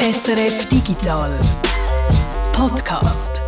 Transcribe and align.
SRF 0.00 0.68
Digital 0.68 1.36
Podcast. 2.52 3.42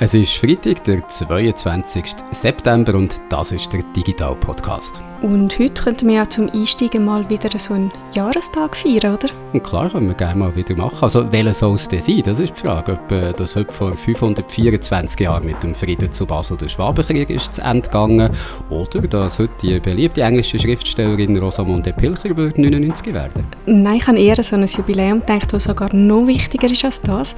Es 0.00 0.12
ist 0.12 0.32
Freitag, 0.38 0.82
der 0.82 1.06
22. 1.54 2.16
September 2.32 2.96
und 2.96 3.20
das 3.30 3.52
ist 3.52 3.72
der 3.72 3.84
Digital 3.94 4.34
Podcast. 4.34 5.04
Und 5.22 5.58
heute 5.58 5.82
könnten 5.82 6.06
wir 6.06 6.14
ja 6.16 6.30
zum 6.30 6.48
Einsteigen 6.50 7.04
mal 7.04 7.28
wieder 7.28 7.58
so 7.58 7.74
einen 7.74 7.90
Jahrestag 8.12 8.76
feiern, 8.76 9.14
oder? 9.14 9.28
Und 9.52 9.64
klar, 9.64 9.90
können 9.90 10.06
wir 10.06 10.14
gerne 10.14 10.38
mal 10.38 10.54
wieder 10.54 10.76
machen. 10.76 10.98
Also, 11.00 11.30
welcher 11.32 11.54
soll 11.54 11.74
es 11.74 11.88
denn 11.88 12.00
sein? 12.00 12.22
Das 12.24 12.38
ist 12.38 12.54
die 12.56 12.60
Frage. 12.60 12.92
Ob 12.92 13.10
äh, 13.10 13.32
das 13.32 13.56
heute 13.56 13.72
vor 13.72 13.96
524 13.96 15.20
Jahren 15.20 15.44
mit 15.44 15.60
dem 15.62 15.74
Frieden 15.74 16.12
zu 16.12 16.24
Basel 16.24 16.56
der 16.56 16.68
Schwabenkrieg 16.68 17.30
ist 17.30 17.56
zu 17.56 17.62
Ende 17.62 17.82
gegangen 17.82 18.30
oder 18.70 19.00
dass 19.00 19.38
heute 19.40 19.52
die 19.60 19.80
beliebte 19.80 20.22
englische 20.22 20.58
Schriftstellerin 20.58 21.36
Rosamunde 21.36 21.92
Pilcher 21.92 22.36
wird 22.36 22.58
99 22.58 23.12
werden. 23.12 23.46
Nein, 23.66 23.96
ich 23.96 24.06
habe 24.06 24.18
eher 24.20 24.40
so 24.42 24.54
ein 24.54 24.66
Jubiläum 24.66 25.20
gedacht, 25.20 25.52
das 25.52 25.64
sogar 25.64 25.92
noch 25.94 26.26
wichtiger 26.26 26.70
ist 26.70 26.84
als 26.84 27.00
das. 27.00 27.34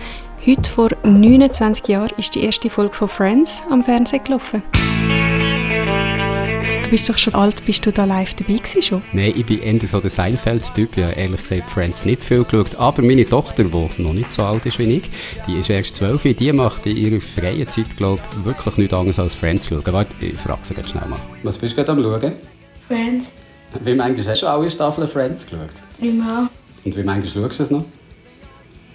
Heute 0.46 0.70
vor 0.70 0.90
29 1.02 1.88
Jahren 1.88 2.12
ist 2.18 2.34
die 2.34 2.44
erste 2.44 2.68
Folge 2.68 2.94
von 2.94 3.08
Friends 3.08 3.62
am 3.70 3.82
Fernsehen 3.82 4.22
gelaufen. 4.22 4.62
Du 6.90 6.96
bist 6.96 7.08
doch 7.08 7.18
schon 7.18 7.34
alt, 7.34 7.64
bist 7.64 7.86
du 7.86 7.92
da 7.92 8.04
live 8.04 8.34
dabei 8.34 8.54
gewesen 8.54 8.82
schon? 8.82 9.02
Nein, 9.12 9.32
ich 9.36 9.46
bin 9.46 9.62
eher 9.62 9.86
so 9.86 10.00
der 10.00 10.10
Seinfeld-Typ. 10.10 10.96
Ich 10.96 11.04
habe 11.04 11.12
ehrlich 11.12 11.40
gesagt 11.40 11.70
Friends 11.70 12.04
nicht 12.04 12.24
viel 12.24 12.42
geschaut. 12.42 12.74
Aber 12.74 13.02
meine 13.02 13.24
Tochter, 13.24 13.62
die 13.62 14.02
noch 14.02 14.12
nicht 14.12 14.32
so 14.32 14.42
alt 14.42 14.66
ist 14.66 14.80
wie 14.80 14.96
ich, 14.96 15.08
die 15.46 15.60
ist 15.60 15.70
erst 15.70 15.94
12, 15.94 16.34
die 16.34 16.52
macht 16.52 16.86
in 16.86 16.96
ihrer 16.96 17.20
freien 17.20 17.68
Zeit, 17.68 17.96
glaube 17.96 18.20
ich, 18.32 18.44
wirklich 18.44 18.76
nichts 18.76 18.92
anderes 18.92 19.20
als 19.20 19.36
Friends 19.36 19.68
schauen. 19.68 19.84
Warte, 19.86 20.16
ich 20.20 20.34
frage 20.34 20.62
sie 20.64 20.74
ganz 20.74 20.90
schnell 20.90 21.06
mal. 21.06 21.20
Was 21.44 21.58
bist 21.58 21.74
du 21.74 21.84
gerade 21.84 21.92
am 21.92 22.02
schauen? 22.02 22.32
Friends. 22.88 23.32
Wie 23.84 23.94
manchmal 23.94 24.26
hast 24.26 24.42
du 24.42 24.48
alle 24.48 24.68
Staffeln 24.68 25.06
Friends 25.06 25.46
geschaut? 25.46 25.70
Dreimal. 26.00 26.48
Und 26.84 26.96
wie 26.96 27.04
manchmal 27.04 27.30
schaust 27.30 27.60
du 27.60 27.62
es 27.62 27.70
noch? 27.70 27.84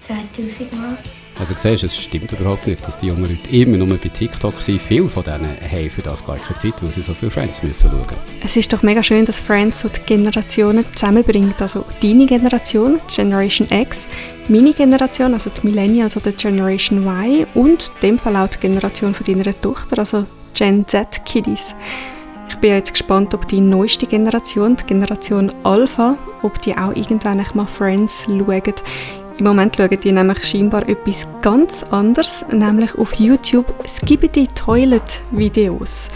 2000 0.01 0.73
Mal. 0.73 0.97
Also 1.37 1.53
du, 1.53 1.83
es 1.83 1.97
stimmt 1.97 2.31
überhaupt 2.31 2.65
nicht, 2.65 2.85
dass 2.87 2.97
die 2.97 3.07
Jungen 3.07 3.23
Leute 3.23 3.55
immer 3.55 3.77
nur 3.77 3.97
bei 3.97 4.07
TikTok 4.07 4.61
sind. 4.61 4.81
Viele 4.81 5.09
von 5.09 5.23
denen 5.23 5.49
haben 5.69 5.89
für 5.89 6.01
das 6.01 6.25
gar 6.25 6.37
keine 6.37 6.57
Zeit, 6.57 6.73
weil 6.81 6.91
sie 6.93 7.01
so 7.01 7.13
viele 7.13 7.29
Friends 7.29 7.61
müssen 7.61 7.91
schauen 7.91 8.15
Es 8.43 8.55
ist 8.55 8.71
doch 8.71 8.83
mega 8.83 9.03
schön, 9.03 9.25
dass 9.25 9.41
Friends 9.41 9.81
so 9.81 9.89
die 9.89 9.99
Generationen 10.05 10.85
zusammenbringt. 10.93 11.61
Also 11.61 11.83
deine 12.01 12.25
Generation, 12.25 13.01
Generation 13.13 13.67
X, 13.69 14.05
meine 14.47 14.73
Generation, 14.73 15.33
also 15.33 15.49
die 15.49 15.67
Millennials 15.67 16.15
oder 16.15 16.31
Generation 16.31 17.05
Y 17.05 17.45
und 17.53 17.91
in 17.95 18.01
dem 18.01 18.19
Fall 18.19 18.37
auch 18.37 18.47
die 18.47 18.59
Generation 18.59 19.13
von 19.13 19.25
deiner 19.25 19.59
Tochter, 19.59 19.99
also 19.99 20.25
Gen 20.53 20.87
Z 20.87 21.25
Kiddies. 21.25 21.75
Ich 22.47 22.55
bin 22.57 22.71
jetzt 22.71 22.93
gespannt, 22.93 23.33
ob 23.33 23.47
die 23.47 23.59
neueste 23.59 24.05
Generation, 24.05 24.77
die 24.77 24.85
Generation 24.85 25.51
Alpha, 25.63 26.17
ob 26.43 26.61
die 26.61 26.77
auch 26.77 26.95
irgendwann 26.95 27.43
mal 27.55 27.65
Friends 27.65 28.25
schauen. 28.29 28.75
Im 29.37 29.45
Moment 29.45 29.75
schauen 29.75 29.89
die 30.01 30.11
nämlich 30.13 30.45
scheinbar 30.45 30.87
etwas 30.87 31.27
ganz 31.41 31.83
anderes, 31.91 32.45
nämlich 32.51 32.97
auf 32.97 33.13
YouTube 33.15 33.65
Skibidi 33.85 34.47
Toilet 34.47 35.21
Videos. 35.31 36.07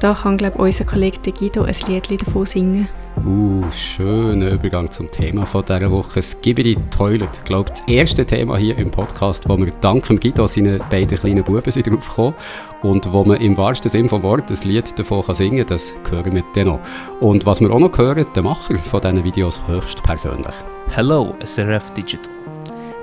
Da 0.00 0.14
kann, 0.14 0.36
glaube 0.36 0.56
ich, 0.56 0.62
unser 0.62 0.84
Kollege 0.84 1.30
Guido 1.30 1.62
ein 1.62 1.74
Lied 1.86 2.26
davon 2.26 2.44
singen. 2.44 2.88
Uh, 3.24 3.62
schöner 3.70 4.50
Übergang 4.50 4.90
zum 4.90 5.10
Thema 5.10 5.46
von 5.46 5.64
dieser 5.64 5.90
Woche. 5.92 6.20
Skibidi 6.20 6.76
Toilet. 6.90 7.28
Ich 7.34 7.44
glaube, 7.44 7.70
das 7.70 7.82
erste 7.86 8.26
Thema 8.26 8.58
hier 8.58 8.76
im 8.76 8.90
Podcast, 8.90 9.48
wo 9.48 9.56
wir 9.56 9.72
dank 9.80 10.06
dem 10.08 10.18
Guido 10.18 10.46
seinen 10.48 10.80
beiden 10.90 11.16
kleinen 11.16 11.44
Buben 11.44 11.70
sind 11.70 11.86
drauf 11.86 12.08
gekommen 12.08 12.34
und 12.82 13.10
wo 13.12 13.24
man 13.24 13.40
im 13.40 13.56
wahrsten 13.56 13.90
Sinne 13.90 14.08
vom 14.08 14.24
Wort 14.24 14.50
ein 14.50 14.68
Lied 14.68 14.98
davon 14.98 15.22
kann 15.22 15.34
singen 15.36 15.58
kann, 15.58 15.68
das 15.68 15.94
hören 16.10 16.34
wir 16.34 16.44
dann 16.54 16.66
noch. 16.66 16.80
Und 17.20 17.46
was 17.46 17.60
wir 17.60 17.70
auch 17.70 17.78
noch 17.78 17.96
hören, 17.96 18.26
der 18.34 18.42
Macher 18.42 18.76
von 18.80 19.00
diesen 19.00 19.24
Videos 19.24 19.66
höchstpersönlich. 19.68 20.54
Hello, 20.88 21.34
SRF 21.42 21.92
Digital. 21.92 22.45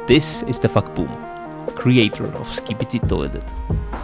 This 0.05 0.41
is 0.49 0.59
the 0.59 0.67
Fuck 0.67 0.93
Boom, 0.95 1.07
creator 1.75 2.25
of 2.37 2.51
Skibidi 2.51 2.99
Toilet. 2.99 3.45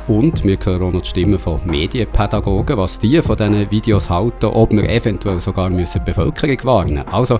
Und 0.07 0.41
wir 0.45 0.57
hören 0.63 0.83
auch 0.83 0.93
noch 0.93 1.01
die 1.01 1.09
Stimmen 1.09 1.37
von 1.37 1.59
Medienpädagogen, 1.65 2.77
was 2.77 2.99
die 2.99 3.21
von 3.21 3.35
diesen 3.35 3.69
Videos 3.69 4.09
halten, 4.09 4.45
ob 4.45 4.71
wir 4.71 4.89
eventuell 4.89 5.41
sogar 5.41 5.69
müssen 5.69 5.99
die 5.99 6.11
Bevölkerung 6.11 6.57
warnen 6.63 6.93
müssen. 6.93 7.09
Also, 7.09 7.39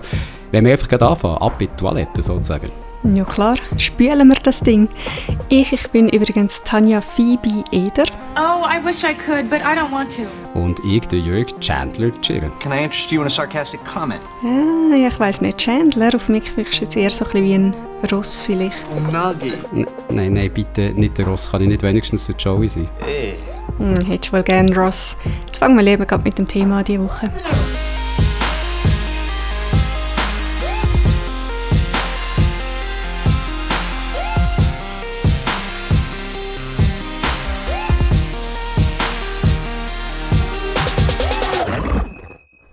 wenn 0.50 0.66
wir 0.66 0.72
einfach 0.72 0.92
anfangen, 1.00 1.38
ab 1.38 1.54
in 1.62 1.68
die 1.68 1.76
Toilette 1.78 2.20
sozusagen. 2.20 2.70
Ja 3.02 3.24
klar, 3.24 3.56
spülen 3.78 4.28
wir 4.28 4.36
das 4.42 4.60
Ding. 4.60 4.86
Ich, 5.48 5.72
ich 5.72 5.90
bin 5.90 6.10
übrigens 6.10 6.62
Tanja 6.64 7.00
Phoebe 7.00 7.64
Eder. 7.72 8.04
Oh, 8.36 8.66
I 8.66 8.84
wish 8.84 9.02
I 9.02 9.14
could, 9.14 9.48
but 9.48 9.60
I 9.60 9.74
don't 9.74 9.90
want 9.90 10.14
to. 10.16 10.22
Und 10.52 10.78
ich, 10.84 11.06
der 11.08 11.20
Jörg 11.20 11.46
Chandler 11.60 12.10
Chirren. 12.20 12.52
Can 12.60 12.72
I 12.72 12.84
interest 12.84 13.10
you 13.10 13.22
in 13.22 13.26
a 13.26 13.30
sarcastic 13.30 13.80
comment? 13.86 14.20
Ja, 14.42 15.08
ich 15.08 15.18
weiß 15.18 15.40
nicht, 15.40 15.56
Chandler, 15.56 16.14
auf 16.14 16.28
mich 16.28 16.54
wirkst 16.58 16.80
du 16.80 16.84
jetzt 16.84 16.96
eher 16.96 17.10
so 17.10 17.24
ein 17.24 17.30
bisschen 17.30 17.44
wie 17.46 17.54
ein 17.54 17.74
Ross 18.12 18.42
vielleicht. 18.42 18.76
Unagi. 18.94 19.54
N 19.72 19.86
nein, 20.10 20.34
nein, 20.34 20.50
bitte 20.52 20.92
nicht 20.92 21.16
der 21.16 21.26
Ross. 21.26 21.50
Kann 21.50 21.62
ich 21.62 21.68
nicht 21.68 21.82
wenigstens 21.82 22.26
der 22.26 22.36
Joey 22.36 22.68
sein? 22.68 22.88
Hey. 23.00 23.36
Hm, 23.78 23.94
hättest 24.06 24.28
du 24.28 24.36
wohl 24.36 24.42
gern 24.42 24.70
Ross. 24.74 25.16
Jetzt 25.46 25.58
fangen 25.58 25.76
wir 25.76 25.82
lieber 25.82 26.04
gerade 26.04 26.24
mit 26.24 26.36
dem 26.36 26.46
Thema 26.46 26.78
an 26.78 26.84
diese 26.84 27.02
Woche. 27.02 27.30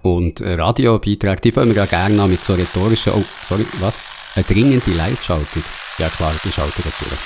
Und 0.08 0.42
Radiobeiträge, 0.42 1.42
die 1.42 1.52
fangen 1.52 1.76
wir 1.76 1.84
ja 1.84 1.86
gerne 1.86 2.22
an 2.22 2.30
mit 2.30 2.42
so 2.42 2.54
rhetorischen, 2.54 3.12
oh, 3.14 3.24
sorry, 3.44 3.66
was? 3.82 3.98
Eine 4.36 4.46
dringende 4.46 4.92
Live-Schaltung. 4.92 5.64
Ja 5.98 6.10
klar, 6.10 6.34
die 6.46 6.52
schalten 6.52 6.82
gerade 6.82 6.96
durch. 7.00 7.20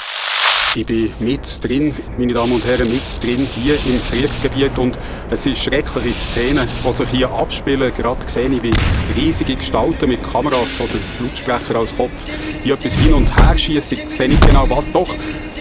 Ich 0.73 0.85
bin 0.85 1.13
mit 1.19 1.63
drin, 1.63 1.93
meine 2.17 2.33
Damen 2.33 2.53
und 2.53 2.65
Herren, 2.65 2.89
mit 2.89 3.03
drin 3.21 3.47
hier 3.55 3.75
im 3.85 4.01
Kriegsgebiet 4.09 4.77
und 4.79 4.97
es 5.29 5.43
sind 5.43 5.57
schreckliche 5.57 6.15
Szenen, 6.15 6.67
die 6.83 6.93
sich 6.93 7.09
hier 7.09 7.29
abspielen. 7.29 7.91
Gerade 7.95 8.27
sehe 8.27 8.47
ich, 8.47 8.63
wie 8.63 8.71
riesige 9.15 9.57
Gestalten 9.57 10.09
mit 10.09 10.23
Kameras 10.31 10.79
oder 10.79 10.93
Lautsprecher 11.19 11.77
als 11.77 11.95
Kopf 11.95 12.25
hier 12.63 12.73
etwas 12.73 12.93
hin 12.93 13.13
und 13.13 13.29
her 13.37 13.57
schießen. 13.57 13.97
Ich 13.97 14.09
sehe 14.09 14.29
nicht 14.29 14.47
genau 14.47 14.67
was. 14.69 14.91
Doch, 14.91 15.13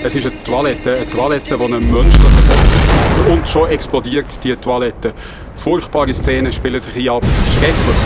es 0.02 0.14
ist 0.14 0.24
eine 0.24 0.44
Toilette, 0.44 0.96
eine 0.96 1.08
Toilette, 1.10 1.58
die 1.58 1.64
einen 1.64 1.92
menschlichen 1.92 2.48
Kopf 2.48 3.28
und 3.28 3.48
schon 3.48 3.68
explodiert 3.68 4.26
die 4.42 4.56
Toilette. 4.56 5.12
Furchtbare 5.60 6.14
Szenen 6.14 6.50
spielen 6.54 6.80
sich 6.80 6.94
hier 6.94 7.12
ab. 7.12 7.22
Schrecklich. 7.52 8.00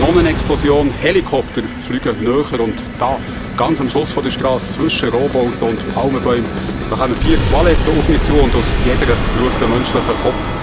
Noch 0.00 0.18
eine 0.18 0.28
Explosion, 0.28 0.90
Helikopter 1.00 1.62
fliegen 1.78 2.18
näher 2.20 2.60
und 2.60 2.74
da, 2.98 3.16
ganz 3.56 3.80
am 3.80 3.88
Schluss 3.88 4.10
von 4.10 4.24
der 4.24 4.32
Straße 4.32 4.70
zwischen 4.70 5.10
Rohbauten 5.10 5.68
und 5.68 5.94
Palmenbäumen, 5.94 6.44
da 6.90 6.96
kommen 6.96 7.14
vier 7.14 7.38
Toiletten 7.48 7.96
auf 7.96 8.08
mich 8.08 8.20
zu 8.22 8.32
und 8.32 8.52
aus 8.56 8.64
jeder 8.84 9.06
schaut 9.06 9.62
ein 9.62 9.70
menschlicher 9.70 10.18
Kopf. 10.20 10.54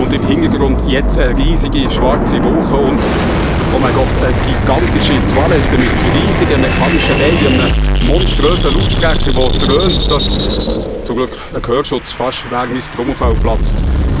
Und 0.00 0.12
im 0.12 0.26
Hintergrund 0.26 0.82
jetzt 0.90 1.18
eine 1.18 1.38
riesige 1.38 1.88
schwarze 1.88 2.42
Wolke 2.42 2.74
und, 2.74 2.98
oh 2.98 3.78
mein 3.80 3.94
Gott, 3.94 4.06
eine 4.26 4.34
gigantische 4.42 5.14
Toilette 5.32 5.78
mit 5.78 5.90
riesigen 6.18 6.62
mechanischen 6.62 7.16
Wehen, 7.20 7.60
einem 7.60 8.08
monströsen 8.08 8.74
Lautsprecher, 8.74 9.32
der 9.32 9.66
dröhnt, 9.66 10.10
dass 10.10 11.04
zum 11.04 11.16
Glück 11.16 11.30
ein 11.54 11.62
Gehörschutz 11.62 12.10
fast 12.10 12.44
wegen 12.46 12.72
meines 12.72 12.90
Trommelfell 12.90 13.34
platzt. 13.34 13.76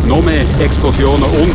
Noch 0.06 0.22
mehr 0.22 0.44
Explosionen 0.60 1.22
und 1.22 1.54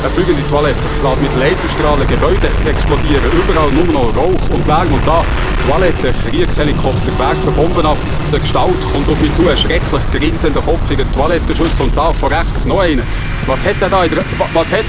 eine 0.00 0.10
fliegende 0.10 0.46
Toilette 0.48 0.78
lässt 1.02 1.20
mit 1.22 1.34
Laserstrahlen 1.36 2.06
Gebäude 2.06 2.48
explodieren. 2.66 3.24
Überall 3.32 3.70
nur 3.72 3.84
noch 3.86 4.14
Rauch 4.16 4.50
und 4.50 4.66
Lärm. 4.66 4.92
Und 4.92 5.04
da 5.06 5.24
Toilette, 5.68 6.12
Kriegshelikopter 6.12 7.18
werfen 7.18 7.52
Bomben 7.54 7.84
ab. 7.84 7.96
Der 8.32 8.38
Gestalt 8.40 8.80
kommt 8.92 9.08
auf 9.08 9.20
mich 9.20 9.32
zu, 9.32 9.48
ein 9.48 9.56
schrecklich 9.56 10.02
grinsender 10.12 10.60
Kopf 10.60 10.88
in 10.90 10.98
der 10.98 11.10
Toilettenschüssel. 11.12 11.82
Und 11.86 11.96
da 11.96 12.12
von 12.12 12.32
rechts 12.32 12.64
noch 12.64 12.78
einer. 12.80 13.02
Was 13.46 13.64
hat 13.64 13.80
der 13.80 13.88
da 13.88 14.04
in 14.04 14.10
der... 14.10 14.18
wa- 14.38 14.48
Was 14.54 14.70
hat... 14.72 14.84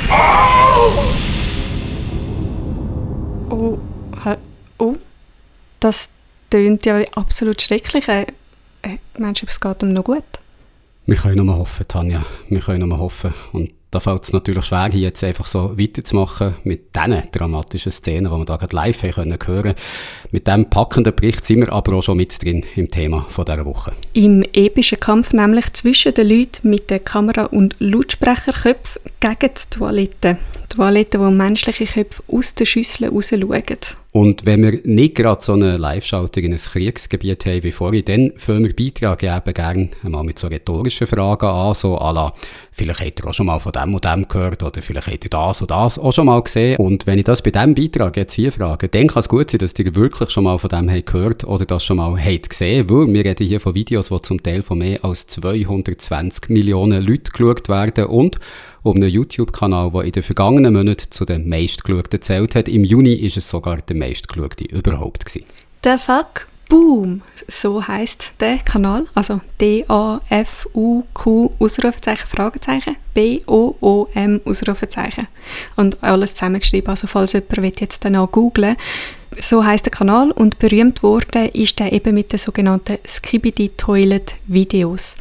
Oh, 3.50 3.78
hä- 4.24 4.38
oh, 4.78 4.94
das 5.80 6.10
tönt 6.52 6.86
ja 6.86 7.00
absolut 7.16 7.62
schrecklich. 7.62 8.08
Äh, 8.08 8.28
äh, 8.84 8.98
meinst 9.18 9.42
du, 9.42 9.48
es 9.48 9.60
geht 9.60 9.82
ihm 9.82 9.94
noch 9.94 10.04
gut? 10.04 10.24
Wir 11.10 11.18
können 11.18 11.44
nur 11.44 11.58
hoffen, 11.58 11.88
Tanja. 11.88 12.24
Wir 12.50 12.60
können 12.60 12.88
nur 12.88 13.00
hoffen. 13.00 13.34
Und 13.52 13.72
da 13.92 14.00
fällt 14.00 14.24
es 14.24 14.34
natürlich 14.34 14.66
schwer, 14.66 14.90
hier 14.92 15.02
jetzt 15.02 15.24
einfach 15.24 15.48
so 15.48 15.78
weiterzumachen 15.78 16.56
mit 16.64 16.96
diesen 16.96 17.32
dramatischen 17.32 17.92
Szenen, 17.92 18.32
die 18.32 18.38
wir 18.38 18.46
da 18.46 18.58
gerade 18.58 18.76
live 18.76 19.02
haben 19.04 19.14
können 19.14 19.40
hören. 19.46 19.74
Mit 20.32 20.48
diesem 20.48 20.70
packenden 20.70 21.16
Bericht 21.16 21.46
sind 21.46 21.62
wir 21.62 21.74
aber 21.74 21.94
auch 21.94 22.04
schon 22.04 22.18
mit 22.18 22.44
drin 22.44 22.66
im 22.76 22.92
Thema 22.92 23.26
von 23.30 23.46
dieser 23.46 23.66
Woche. 23.66 23.94
Im 24.14 24.44
epischen 24.54 25.00
Kampf 25.00 25.34
nämlich 25.34 25.74
zwischen 25.74 26.14
den 26.14 26.30
Leuten 26.30 26.70
mit 26.70 26.92
den 26.92 27.04
Kamera- 27.04 27.46
und 27.46 27.76
Lautsprecherköpfen 27.80 29.02
gegen 29.20 29.54
die 29.56 29.78
Toiletten. 29.78 30.38
Toiletten, 30.70 31.20
wo 31.20 31.32
menschliche 31.32 31.86
Köpfe 31.86 32.22
aus 32.28 32.54
den 32.54 32.68
Schüsseln 32.68 33.12
rausschauen. 33.12 33.64
Und 34.12 34.46
wenn 34.46 34.64
wir 34.64 34.80
nicht 34.84 35.16
gerade 35.16 35.44
so 35.44 35.54
eine 35.54 35.78
Live-Schaltung 35.78 36.44
in 36.44 36.54
ein 36.54 36.60
Kriegsgebiet 36.60 37.46
haben 37.46 37.64
wie 37.64 37.72
vorhin, 37.72 38.06
dann 38.06 38.34
fangen 38.38 38.66
wir 38.66 38.76
Beiträge 38.76 39.28
eben 39.36 39.54
gerne 39.54 39.90
mal 40.04 40.24
mit 40.24 40.40
so 40.40 40.48
rhetorischen 40.48 41.06
Fragen 41.06 41.46
an, 41.46 41.76
so 41.76 41.96
à 41.96 42.12
la, 42.12 42.34
vielleicht 42.72 43.02
habt 43.02 43.20
ihr 43.20 43.28
auch 43.28 43.34
schon 43.34 43.46
mal 43.46 43.60
von 43.60 43.72
dem 43.80 43.94
und 43.94 44.06
dem 44.06 44.28
gehört 44.28 44.64
oder 44.64 44.82
vielleicht 44.82 45.08
habt 45.08 45.24
ihr 45.24 45.30
das 45.30 45.62
und 45.62 45.72
das 45.72 46.00
auch 46.00 46.12
schon 46.12 46.26
mal 46.26 46.42
gesehen. 46.42 46.78
Und 46.78 47.08
wenn 47.08 47.20
ich 47.20 47.26
das 47.26 47.42
bei 47.42 47.52
diesem 47.52 47.76
Beitrag 47.76 48.18
jetzt 48.18 48.34
hier 48.34 48.52
frage, 48.52 48.90
dann 48.90 49.08
kann 49.08 49.20
es 49.20 49.30
gut 49.30 49.52
sein, 49.52 49.60
dass 49.60 49.78
ihr 49.78 49.96
wirklich 49.96 50.30
schon 50.30 50.44
mal 50.44 50.58
von 50.58 50.70
dem 50.70 50.90
habt 50.90 51.06
gehört 51.06 51.44
oder 51.44 51.66
das 51.66 51.84
schon 51.84 51.98
mal 51.98 52.18
habt 52.18 52.50
gesehen, 52.50 52.90
weil 52.90 53.14
wir 53.14 53.26
reden 53.26 53.48
hier 53.48 53.60
von 53.60 53.76
Videos, 53.76 54.10
die 54.10 54.22
zum 54.22 54.42
Teil 54.44 54.62
von 54.62 54.78
mehr 54.78 55.04
als 55.04 55.28
220 55.28 56.50
Millionen 56.50 57.04
Leuten 57.04 57.32
geschaut 57.32 57.70
werden 57.70 58.06
und 58.06 58.40
um 58.84 58.96
einen 58.96 59.10
YouTube-Kanal, 59.10 59.92
der 59.92 60.04
in 60.04 60.12
den 60.12 60.24
vergangenen 60.24 60.74
Monaten 60.74 61.12
zu 61.12 61.26
den 61.26 61.48
meistgeschauten 61.48 62.22
zählt 62.22 62.56
hat. 62.56 62.68
Im 62.68 62.84
Juni 62.84 63.14
ist 63.14 63.38
es 63.38 63.50
sogar 63.50 63.78
der 63.78 63.96
meistgeschaute 63.96 64.66
überhaupt 64.66 65.26
gewesen. 65.26 65.46
The 65.84 65.98
Fuck 65.98 66.49
Boom, 66.70 67.24
so 67.48 67.86
heißt 67.86 68.34
der 68.40 68.60
Kanal, 68.60 69.08
also 69.16 69.42
D-A-F-U-Q 69.60 71.52
Ausrufezeichen 71.60 72.28
Fragezeichen. 72.28 72.96
B-O-O-M 73.16 74.42
Ausrufezeichen. 74.46 75.28
Und 75.76 76.02
alles 76.04 76.36
zusammengeschrieben, 76.36 76.92
also 76.92 77.08
falls 77.08 77.34
jemand 77.34 77.82
jetzt 77.82 78.06
danach 78.06 78.32
googlen 78.32 78.78
so 79.38 79.64
heißt 79.64 79.86
der 79.86 79.92
Kanal. 79.92 80.32
Und 80.32 80.60
berühmt 80.60 81.04
wurde 81.04 81.48
ist 81.48 81.80
er 81.80 81.92
eben 81.92 82.16
mit 82.16 82.32
den 82.32 82.40
sogenannten 82.40 82.98
Skibidi 83.06 83.70
Toilet 83.70 84.36
Videos. 84.48 85.16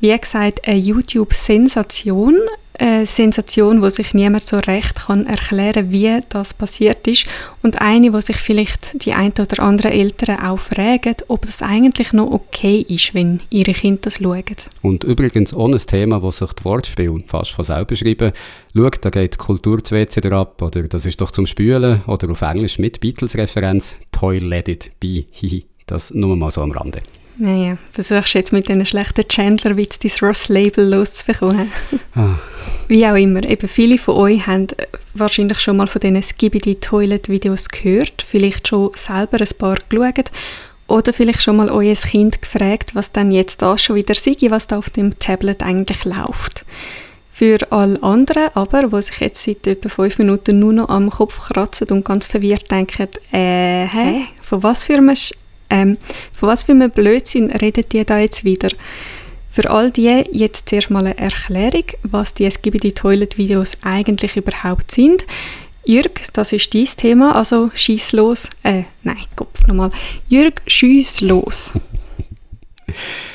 Wie 0.00 0.16
gesagt, 0.16 0.66
eine 0.66 0.78
YouTube-Sensation, 0.78 2.36
eine 2.78 3.06
Sensation, 3.06 3.82
wo 3.82 3.88
sich 3.88 4.14
niemand 4.14 4.44
so 4.44 4.56
recht 4.56 4.94
kann 4.94 5.26
erklären, 5.26 5.90
wie 5.90 6.20
das 6.28 6.54
passiert 6.54 7.06
ist 7.06 7.26
und 7.62 7.80
eine, 7.80 8.12
wo 8.12 8.20
sich 8.20 8.36
vielleicht 8.36 9.04
die 9.04 9.12
ein 9.12 9.32
oder 9.32 9.62
anderen 9.62 9.92
Eltern 9.92 10.38
auch 10.40 10.58
fragen, 10.58 11.16
ob 11.28 11.42
das 11.44 11.62
eigentlich 11.62 12.12
noch 12.12 12.30
okay 12.30 12.84
ist, 12.88 13.14
wenn 13.14 13.40
ihre 13.50 13.72
Kinder 13.72 14.00
das 14.02 14.18
schauen. 14.18 14.44
Und 14.82 15.04
übrigens 15.04 15.52
ohne 15.52 15.76
ein 15.76 15.86
Thema, 15.86 16.20
das 16.20 16.38
sich 16.38 16.52
die 16.52 16.64
Wortspiele 16.64 17.22
fast 17.26 17.50
von 17.50 17.64
selber 17.64 17.96
schreiben. 17.96 18.32
Schau, 18.74 18.90
da 18.90 19.10
geht 19.10 19.38
Kultur 19.38 19.82
zu 19.82 19.96
WC 19.96 20.30
ab 20.30 20.62
oder 20.62 20.82
das 20.84 21.04
ist 21.04 21.20
doch 21.20 21.30
zum 21.30 21.46
Spülen 21.46 22.02
oder 22.06 22.30
auf 22.30 22.42
Englisch 22.42 22.78
mit 22.78 23.00
Beatles-Referenz 23.00 23.96
Toy 24.12 24.38
Let 24.38 24.68
It 24.68 24.92
Be. 25.00 25.24
Das 25.86 26.12
nur 26.12 26.36
mal 26.36 26.50
so 26.50 26.60
am 26.60 26.70
Rande. 26.70 27.00
Naja, 27.40 27.78
versuchst 27.92 28.34
du 28.34 28.38
jetzt 28.38 28.52
mit 28.52 28.68
diesen 28.68 28.84
schlechten 28.84 29.26
Chandler-Witz 29.26 30.00
dein 30.00 30.10
Ross-Label 30.20 30.88
loszubekommen. 30.88 31.70
Ah. 32.14 32.34
Wie 32.88 33.06
auch 33.06 33.14
immer, 33.14 33.44
eben 33.44 33.68
viele 33.68 33.96
von 33.96 34.16
euch 34.16 34.46
haben 34.46 34.66
wahrscheinlich 35.14 35.60
schon 35.60 35.76
mal 35.76 35.86
von 35.86 36.00
diesen 36.00 36.20
Skibidi-Toilet-Videos 36.20 37.68
gehört, 37.68 38.24
vielleicht 38.26 38.66
schon 38.66 38.90
selber 38.96 39.38
ein 39.40 39.58
paar 39.58 39.76
geschaut 39.88 40.32
oder 40.88 41.12
vielleicht 41.12 41.42
schon 41.42 41.56
mal 41.56 41.70
euer 41.70 41.94
Kind 41.94 42.42
gefragt, 42.42 42.94
was 42.94 43.12
dann 43.12 43.30
jetzt 43.30 43.62
da 43.62 43.78
schon 43.78 43.96
wieder 43.96 44.14
sei, 44.14 44.34
was 44.48 44.66
da 44.66 44.78
auf 44.78 44.90
dem 44.90 45.18
Tablet 45.18 45.62
eigentlich 45.62 46.04
läuft. 46.04 46.64
Für 47.30 47.58
alle 47.70 48.02
anderen 48.02 48.48
aber, 48.54 48.88
die 48.88 49.02
sich 49.02 49.20
jetzt 49.20 49.44
seit 49.44 49.64
etwa 49.66 49.88
fünf 49.90 50.18
Minuten 50.18 50.58
nur 50.58 50.72
noch 50.72 50.88
am 50.88 51.08
Kopf 51.10 51.50
kratzen 51.50 51.86
und 51.90 52.04
ganz 52.04 52.26
verwirrt 52.26 52.68
denken, 52.68 53.08
äh, 53.30 53.86
hä, 53.86 54.24
von 54.42 54.64
was 54.64 54.84
für 54.84 54.94
einem 54.94 55.14
ähm, 55.70 55.98
von 56.32 56.48
was 56.48 56.64
für 56.64 56.72
einem 56.72 56.90
Blödsinn 56.90 57.50
redet 57.50 57.92
ihr 57.94 58.04
da 58.04 58.18
jetzt 58.18 58.44
wieder? 58.44 58.70
Für 59.50 59.70
all 59.70 59.90
die 59.90 60.24
jetzt 60.32 60.68
zuerst 60.68 60.90
mal 60.90 61.00
eine 61.00 61.18
Erklärung, 61.18 61.84
was 62.02 62.34
die 62.34 62.44
SGBD 62.44 62.92
Toilet 62.92 63.38
Videos 63.38 63.76
eigentlich 63.82 64.36
überhaupt 64.36 64.92
sind. 64.92 65.26
Jürg, 65.84 66.20
das 66.34 66.52
ist 66.52 66.74
dein 66.74 66.84
Thema, 66.84 67.34
also 67.34 67.70
schieß 67.74 68.12
los. 68.12 68.50
Äh, 68.62 68.84
nein, 69.02 69.24
Kopf 69.36 69.66
nochmal. 69.66 69.90
Jürg, 70.28 70.60
schieß 70.66 71.22
los. 71.22 71.72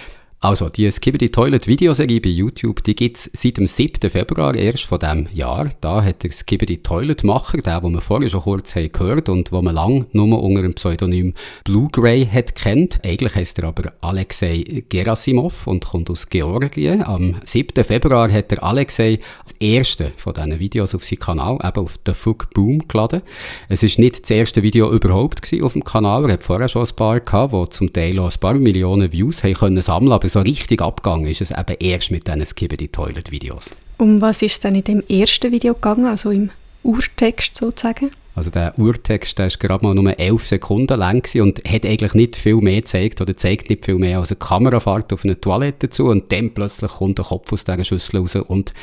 Also, 0.43 0.67
die 0.67 0.91
Skibidi 0.91 1.29
Toilet 1.29 1.67
Videoserie 1.67 2.19
bei 2.19 2.27
YouTube, 2.27 2.83
die 2.83 2.95
gibt 2.95 3.15
es 3.15 3.31
seit 3.31 3.55
dem 3.55 3.65
7. 3.65 4.09
Februar 4.09 4.53
erst 4.53 4.83
von 4.83 4.99
diesem 4.99 5.29
Jahr. 5.33 5.69
Da 5.79 6.03
hat 6.03 6.21
der 6.21 6.33
Skibidi 6.33 6.83
Toilet 6.83 7.23
Macher, 7.23 7.59
der, 7.59 7.79
den 7.79 7.93
wir 7.93 8.01
vorher 8.01 8.27
schon 8.27 8.41
kurz 8.41 8.75
haben 8.75 8.91
gehört 8.91 9.29
und 9.29 9.53
wo 9.53 9.61
man 9.61 9.73
lang 9.73 10.05
nur 10.11 10.43
unter 10.43 10.63
dem 10.63 10.73
Pseudonym 10.73 11.33
Blue 11.63 11.87
Gray 11.89 12.25
hat 12.25 12.55
kennt. 12.55 12.99
Eigentlich 13.05 13.35
heißt 13.35 13.59
er 13.59 13.69
aber 13.69 13.93
Alexei 14.01 14.83
Gerasimov 14.89 15.65
und 15.65 15.85
kommt 15.85 16.09
aus 16.09 16.27
Georgien. 16.27 17.03
Am 17.03 17.35
7. 17.45 17.81
Februar 17.81 18.29
hat 18.29 18.51
der 18.51 18.61
Alexei 18.65 19.19
das 19.45 19.55
erste 19.61 20.11
von 20.17 20.33
diesen 20.33 20.59
Videos 20.59 20.93
auf 20.93 21.05
seinen 21.05 21.19
Kanal, 21.19 21.57
eben 21.63 21.85
auf 21.85 21.97
The 22.05 22.13
Fuck 22.13 22.49
Boom, 22.53 22.85
geladen. 22.89 23.21
Es 23.69 23.81
ist 23.81 23.97
nicht 23.97 24.23
das 24.23 24.31
erste 24.31 24.61
Video 24.61 24.91
überhaupt 24.91 25.41
auf 25.61 25.71
dem 25.71 25.85
Kanal. 25.85 26.25
Er 26.25 26.33
hat 26.33 26.43
vorher 26.43 26.67
schon 26.67 26.85
ein 26.85 26.95
paar 26.97 27.21
gehabt, 27.21 27.53
die 27.53 27.69
zum 27.69 27.93
Teil 27.93 28.19
auch 28.19 28.29
ein 28.29 28.39
paar 28.41 28.55
Millionen 28.55 29.13
Views 29.13 29.41
haben 29.41 29.53
können 29.53 29.81
sammeln, 29.81 30.11
aber 30.11 30.32
so 30.33 30.41
richtig 30.41 30.81
abgegangen 30.81 31.27
ist 31.27 31.41
es 31.41 31.51
eben 31.51 31.77
erst 31.79 32.11
mit 32.11 32.27
diesen 32.27 32.45
Skibidi 32.45 32.87
Toilet 32.87 33.31
Videos. 33.31 33.69
Um 33.97 34.19
was 34.21 34.41
ist 34.41 34.53
es 34.53 34.59
denn 34.59 34.75
in 34.75 34.83
dem 34.83 35.03
ersten 35.07 35.51
Video 35.51 35.73
gegangen, 35.75 36.05
also 36.05 36.31
im 36.31 36.49
Urtext 36.81 37.55
sozusagen? 37.55 38.11
Also 38.35 38.49
der 38.49 38.77
Urtext 38.79 39.37
der 39.37 39.47
ist 39.47 39.59
gerade 39.59 39.85
mal 39.85 39.93
nur 39.93 40.19
11 40.19 40.47
Sekunden 40.47 40.97
lang 40.97 41.23
und 41.35 41.59
hat 41.69 41.85
eigentlich 41.85 42.15
nicht 42.15 42.35
viel 42.35 42.55
mehr 42.55 42.81
gezeigt 42.81 43.21
oder 43.21 43.37
zeigt 43.37 43.69
nicht 43.69 43.85
viel 43.85 43.99
mehr 43.99 44.17
als 44.19 44.31
eine 44.31 44.39
Kamerafahrt 44.39 45.13
auf 45.13 45.23
eine 45.23 45.39
Toilette 45.39 45.89
zu 45.89 46.05
und 46.05 46.31
dann 46.31 46.51
plötzlich 46.51 46.91
kommt 46.91 47.19
der 47.19 47.25
Kopf 47.25 47.53
aus 47.53 47.63
dieser 47.63 47.83
Schüssel 47.83 48.21
raus 48.21 48.35
und 48.35 48.73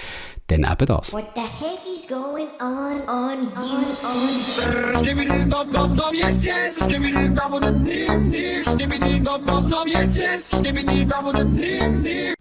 dann 0.46 0.64
eben 0.64 0.86
das. 0.86 1.12
What 1.12 1.26
the 1.34 1.40
heck 1.40 1.89
going 2.10 2.48
on 2.58 3.00
on 3.08 3.44
you 3.44 3.50
on 4.02 4.26
yes 6.12 6.44
yes 6.44 6.84
yes 6.88 7.28
yes 10.18 10.60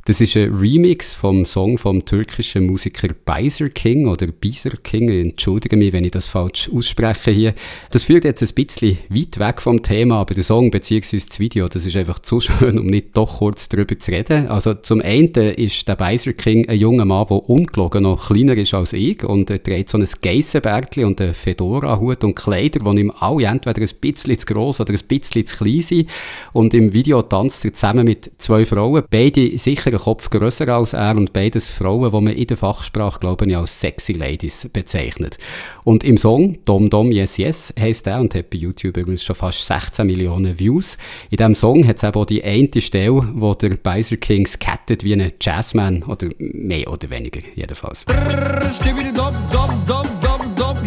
Das 0.09 0.21
ist 0.21 0.35
ein 0.35 0.55
Remix 0.55 1.13
vom 1.13 1.45
Song 1.45 1.77
vom 1.77 2.03
türkischen 2.03 2.65
Musiker 2.65 3.09
Beiser 3.25 3.69
King 3.69 4.07
oder 4.07 4.25
Beiser 4.25 4.71
King. 4.71 5.07
Entschuldige 5.07 5.77
mich, 5.77 5.93
wenn 5.93 6.03
ich 6.03 6.09
das 6.09 6.27
falsch 6.27 6.67
ausspreche 6.73 7.29
hier. 7.29 7.53
Das 7.91 8.05
führt 8.05 8.23
jetzt 8.23 8.41
ein 8.41 8.49
bisschen 8.55 8.97
weit 9.09 9.37
weg 9.37 9.61
vom 9.61 9.83
Thema, 9.83 10.21
aber 10.21 10.33
der 10.33 10.43
Song 10.43 10.71
bzw. 10.71 11.21
das 11.27 11.39
Video, 11.39 11.67
das 11.67 11.85
ist 11.85 11.95
einfach 11.95 12.17
zu 12.17 12.39
schön, 12.41 12.79
um 12.79 12.87
nicht 12.87 13.15
doch 13.15 13.37
kurz 13.37 13.69
darüber 13.69 13.99
zu 13.99 14.09
reden. 14.09 14.47
Also 14.47 14.73
zum 14.73 14.99
einen 15.01 15.29
ist 15.29 15.87
der 15.87 15.95
Beiser 15.95 16.33
King 16.33 16.67
ein 16.67 16.79
junger 16.79 17.05
Mann, 17.05 17.27
der 17.29 17.47
ungelogen 17.47 18.01
noch 18.01 18.29
kleiner 18.29 18.57
ist 18.57 18.73
als 18.73 18.93
ich 18.93 19.23
und 19.23 19.51
er 19.59 19.63
trägt 19.63 19.89
so 19.89 19.97
ein 19.97 20.07
Geissenbärtchen 20.21 21.05
und 21.05 21.21
einen 21.21 21.33
Fedora-Hut 21.33 22.23
und 22.23 22.35
Kleider, 22.35 22.79
die 22.79 23.01
ihm 23.01 23.11
alle 23.19 23.45
entweder 23.45 23.81
ein 23.81 23.89
bisschen 24.01 24.39
zu 24.39 24.45
gross 24.45 24.79
oder 24.79 24.93
ein 24.93 24.99
bisschen 25.07 25.45
zu 25.45 25.57
klein 25.57 25.81
sind. 25.81 26.09
Und 26.53 26.73
im 26.73 26.93
Video 26.93 27.21
tanzt 27.21 27.65
er 27.65 27.73
zusammen 27.73 28.05
mit 28.05 28.31
zwei 28.37 28.65
Frauen, 28.65 29.03
beide 29.09 29.57
sicher 29.57 29.89
einen 29.89 29.99
Kopf 29.99 30.29
grösser 30.29 30.67
als 30.69 30.93
er 30.93 31.15
und 31.17 31.33
beides 31.33 31.69
Frauen, 31.69 32.11
die 32.11 32.21
man 32.21 32.33
in 32.33 32.47
der 32.47 32.57
Fachsprache, 32.57 33.19
glaube 33.19 33.45
ich, 33.45 33.55
als 33.55 33.79
Sexy 33.79 34.13
Ladies 34.13 34.69
bezeichnet. 34.71 35.37
Und 35.83 36.03
im 36.03 36.17
Song 36.17 36.57
Dom 36.65 36.89
Dom 36.89 37.11
Yes 37.11 37.37
Yes 37.37 37.73
heisst 37.79 38.07
er 38.07 38.19
und 38.19 38.33
hat 38.35 38.49
bei 38.49 38.57
YouTube 38.57 38.97
übrigens 38.97 39.23
schon 39.23 39.35
fast 39.35 39.65
16 39.65 40.05
Millionen 40.05 40.57
Views. 40.57 40.97
In 41.29 41.37
diesem 41.37 41.55
Song 41.55 41.87
hat 41.87 41.97
es 41.97 42.03
eben 42.03 42.15
auch 42.15 42.25
die 42.25 42.43
eine 42.43 42.69
Stelle, 42.81 43.27
wo 43.33 43.53
der 43.53 43.69
Bizer 43.69 44.17
King 44.17 44.45
skattet 44.45 45.03
wie 45.03 45.13
ein 45.13 45.31
Jazzman 45.41 46.03
oder 46.03 46.27
mehr 46.37 46.91
oder 46.91 47.09
weniger 47.09 47.41
jedenfalls. 47.55 48.05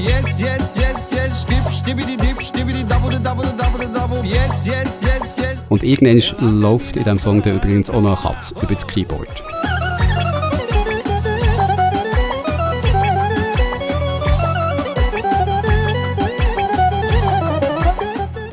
Yes, 0.03 0.41
yes, 0.41 0.77
yes, 0.77 1.13
yes, 1.13 1.43
stip, 1.43 1.71
stibidi 1.71 2.17
dip, 2.17 2.43
stibidi 2.43 2.83
double, 2.85 3.19
double, 3.19 3.45
double, 3.57 3.87
double, 3.87 4.25
yes, 4.25 4.67
yes, 4.67 5.03
yes, 5.03 5.39
yes. 5.39 5.59
Und 5.69 5.85
irgendwann 5.85 6.61
läuft 6.61 6.97
in 6.97 7.05
diesem 7.05 7.19
Song 7.19 7.43
dann 7.43 7.57
übrigens 7.57 7.91
auch 7.91 8.01
noch 8.01 8.25
eine 8.25 8.35
Katze 8.35 8.55
über 8.61 8.75
das 8.75 8.87
Keyboard. 8.87 9.29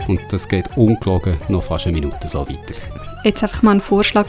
Und 0.07 0.19
das 0.29 0.47
geht 0.47 0.65
ungelogen 0.75 1.37
noch 1.47 1.63
fast 1.63 1.87
eine 1.87 1.95
Minute 1.99 2.27
so 2.27 2.41
weiter. 2.41 2.75
Jetzt 3.23 3.43
einfach 3.43 3.61
mal 3.63 3.75
ein 3.75 3.81
Vorschlag. 3.81 4.27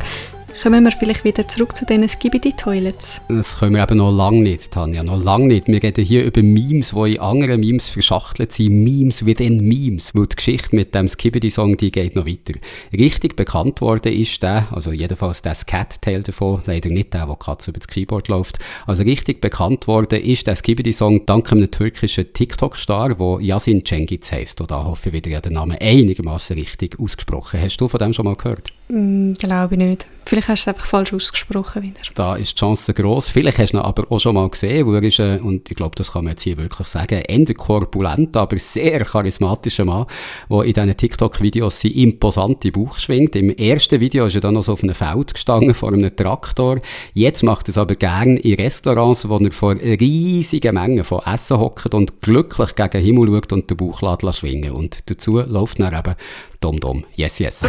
Kommen 0.62 0.84
wir 0.84 0.92
vielleicht 0.92 1.24
wieder 1.24 1.48
zurück 1.48 1.74
zu 1.74 1.86
diesen 1.86 2.06
Skibidi-Toilets? 2.06 3.22
Das 3.28 3.58
können 3.58 3.76
wir 3.76 3.82
eben 3.82 3.96
noch 3.96 4.10
lange 4.10 4.42
nicht, 4.42 4.70
Tanja, 4.70 5.02
noch 5.02 5.24
lange 5.24 5.46
nicht. 5.46 5.68
Wir 5.68 5.82
reden 5.82 6.04
hier 6.04 6.22
über 6.22 6.42
Memes, 6.42 6.90
die 6.90 7.14
in 7.14 7.20
anderen 7.20 7.60
Memes 7.60 7.88
verschachtelt 7.88 8.52
sind. 8.52 8.84
Memes 8.84 9.24
within 9.24 9.66
Memes. 9.66 10.14
Weil 10.14 10.26
die 10.26 10.36
Geschichte 10.36 10.76
mit 10.76 10.94
dem 10.94 11.08
Skibidi-Song, 11.08 11.78
die 11.78 11.90
geht 11.90 12.14
noch 12.14 12.26
weiter. 12.26 12.58
Richtig 12.92 13.36
bekannt 13.36 13.80
worden 13.80 14.12
ist 14.12 14.42
der, 14.42 14.68
also 14.70 14.92
jedenfalls 14.92 15.40
der 15.40 15.54
Scat-Teil 15.54 16.24
davon, 16.24 16.60
leider 16.66 16.90
nicht 16.90 17.14
der, 17.14 17.24
der 17.24 17.36
Katze 17.36 17.70
über 17.70 17.80
das 17.80 17.88
Keyboard 17.88 18.28
läuft. 18.28 18.58
Also 18.86 19.02
richtig 19.02 19.40
bekannt 19.40 19.86
worden 19.86 20.20
ist 20.20 20.46
der 20.46 20.56
Skibidi-Song 20.56 21.24
dank 21.24 21.50
einem 21.50 21.70
türkischen 21.70 22.34
TikTok-Star, 22.34 23.14
der 23.14 23.38
Yasin 23.40 23.82
Cengiz 23.86 24.30
heisst. 24.30 24.60
Und 24.60 24.70
da 24.70 24.84
hoffe 24.84 25.08
ich 25.08 25.14
wieder, 25.14 25.30
ja 25.30 25.40
den 25.40 25.54
Namen 25.54 25.78
einigermaßen 25.80 26.54
richtig 26.54 27.00
ausgesprochen. 27.00 27.62
Hast 27.62 27.78
du 27.78 27.88
von 27.88 27.98
dem 27.98 28.12
schon 28.12 28.26
mal 28.26 28.36
gehört? 28.36 28.74
Mm, 28.88 29.32
glaube 29.34 29.76
ich 29.76 29.78
nicht. 29.78 30.06
Vielleicht 30.26 30.49
hast 30.50 30.66
du 30.66 30.70
es 30.70 30.74
einfach 30.74 30.86
falsch 30.86 31.12
ausgesprochen 31.12 31.82
wieder. 31.82 32.00
Da 32.14 32.36
ist 32.36 32.52
die 32.52 32.60
Chance 32.60 32.92
gross. 32.92 33.30
Vielleicht 33.30 33.58
hast 33.58 33.72
du 33.72 33.78
ihn 33.78 33.82
aber 33.82 34.04
auch 34.10 34.18
schon 34.18 34.34
mal 34.34 34.48
gesehen, 34.48 34.86
wo 34.86 34.92
er 34.92 35.02
ist, 35.02 35.18
äh, 35.18 35.38
und 35.42 35.70
ich 35.70 35.76
glaube, 35.76 35.94
das 35.96 36.12
kann 36.12 36.24
man 36.24 36.32
jetzt 36.32 36.42
hier 36.42 36.56
wirklich 36.56 36.88
sagen, 36.88 37.22
ein 37.28 37.44
korpulent, 37.46 38.36
aber 38.36 38.58
sehr 38.58 39.04
charismatischer 39.04 39.84
Mann, 39.84 40.06
der 40.50 40.62
in 40.62 40.72
diesen 40.72 40.96
TikTok-Videos 40.96 41.80
seinen 41.80 41.94
imposanten 41.94 42.72
Bauch 42.72 42.98
schwingt. 42.98 43.36
Im 43.36 43.50
ersten 43.50 44.00
Video 44.00 44.26
ist 44.26 44.34
er 44.34 44.40
dann 44.40 44.54
noch 44.54 44.62
so 44.62 44.72
auf 44.72 44.82
einem 44.82 44.94
Feld 44.94 45.34
gestanden, 45.34 45.74
vor 45.74 45.92
einem 45.92 46.14
Traktor. 46.14 46.80
Jetzt 47.14 47.42
macht 47.42 47.68
er 47.68 47.70
es 47.70 47.78
aber 47.78 47.94
gerne 47.94 48.38
in 48.40 48.54
Restaurants, 48.54 49.28
wo 49.28 49.38
er 49.38 49.52
vor 49.52 49.74
riesigen 49.74 50.74
Mengen 50.74 51.04
von 51.04 51.20
Essen 51.24 51.58
hockt 51.58 51.94
und 51.94 52.20
glücklich 52.20 52.74
gegen 52.74 52.90
den 52.90 53.02
Himmel 53.02 53.28
schaut 53.28 53.52
und 53.52 53.70
den 53.70 53.76
Bauch 53.76 54.22
lässt 54.22 54.38
schwingen. 54.40 54.72
Und 54.72 54.98
dazu 55.06 55.38
läuft 55.38 55.80
dann 55.80 55.96
eben 55.96 56.14
Dom 56.60 56.78
Dom, 56.80 57.04
yes, 57.16 57.38
yes. 57.38 57.62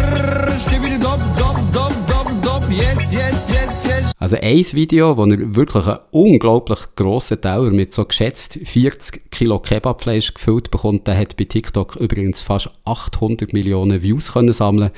Also 4.19 4.37
ein 4.37 4.57
Video, 4.73 5.17
wo 5.17 5.25
er 5.25 5.55
wirklich 5.55 5.87
einen 5.87 5.99
unglaublich 6.11 6.79
grossen 6.95 7.41
Teller 7.41 7.71
mit 7.71 7.93
so 7.93 8.05
geschätzt 8.05 8.59
40 8.63 9.31
Kilo 9.31 9.59
Kebabfleisch 9.59 10.33
gefüllt 10.33 10.71
bekommt, 10.71 11.07
der 11.07 11.17
hat 11.17 11.37
bei 11.37 11.45
TikTok 11.45 11.95
übrigens 11.95 12.41
fast 12.41 12.69
800 12.85 13.53
Millionen 13.53 14.01
Views 14.01 14.33
können 14.33 14.53
sammeln. 14.53 14.91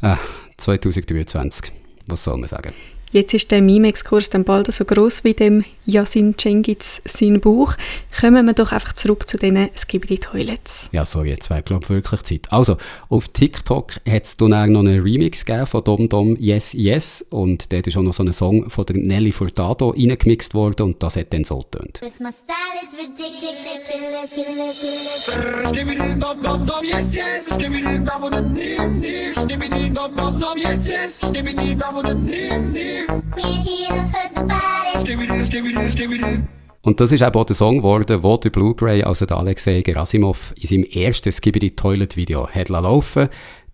Äh, 0.00 0.16
2023, 0.58 1.72
was 2.06 2.24
soll 2.24 2.38
man 2.38 2.48
sagen? 2.48 2.72
Jetzt 3.12 3.34
ist 3.34 3.50
der 3.50 3.60
Mime-Exkurs 3.60 4.30
dann 4.30 4.44
bald 4.44 4.72
so 4.72 4.86
groß 4.86 5.22
wie 5.22 5.34
dem 5.34 5.66
Yasin 5.84 6.38
Cengiz 6.38 7.02
sein 7.04 7.42
Buch. 7.42 7.74
Kommen 8.18 8.46
wir 8.46 8.54
doch 8.54 8.72
einfach 8.72 8.94
zurück 8.94 9.28
zu 9.28 9.36
diesen 9.36 9.68
Skibidi 9.76 10.16
Toilets. 10.16 10.88
Ja, 10.92 11.04
so 11.04 11.22
jetzt 11.22 11.50
wäre 11.50 11.62
glaube 11.62 11.90
wirklich 11.90 12.22
Zeit. 12.22 12.50
Also, 12.50 12.78
auf 13.10 13.28
TikTok 13.28 13.96
hat 14.08 14.24
es 14.24 14.38
dann 14.38 14.54
auch 14.54 14.66
noch 14.66 14.80
einen 14.80 15.02
Remix 15.02 15.44
gegeben 15.44 15.66
von 15.66 15.84
Dom 15.84 16.08
Dom 16.08 16.36
Yes 16.38 16.72
Yes 16.72 17.22
und 17.28 17.70
dort 17.70 17.86
ist 17.86 17.98
auch 17.98 18.02
noch 18.02 18.14
so 18.14 18.22
ein 18.22 18.32
Song 18.32 18.70
von 18.70 18.86
der 18.86 18.96
Nelly 18.96 19.32
Furtado 19.32 19.90
reingemixt 19.90 20.54
worden 20.54 20.82
und 20.82 21.02
das 21.02 21.16
hat 21.16 21.34
dann 21.34 21.44
so 21.44 21.58
getönt. 21.58 22.00
Und 36.82 37.00
das 37.00 37.12
ist 37.12 37.22
eben 37.22 37.34
auch 37.34 37.44
der 37.44 37.56
Song 37.56 37.78
geworden, 37.78 38.22
wo 38.22 38.36
der 38.36 38.50
Blue 38.50 38.74
Gray, 38.74 39.02
also 39.04 39.24
der 39.24 39.36
Alexei 39.36 39.80
Gerasimov, 39.80 40.52
in 40.56 40.68
seinem 40.68 40.84
ersten 40.84 41.30
Skibidi 41.30 41.76
Toilet 41.76 42.16
Video 42.16 42.48
hat 42.48 42.68
laufen 42.68 43.28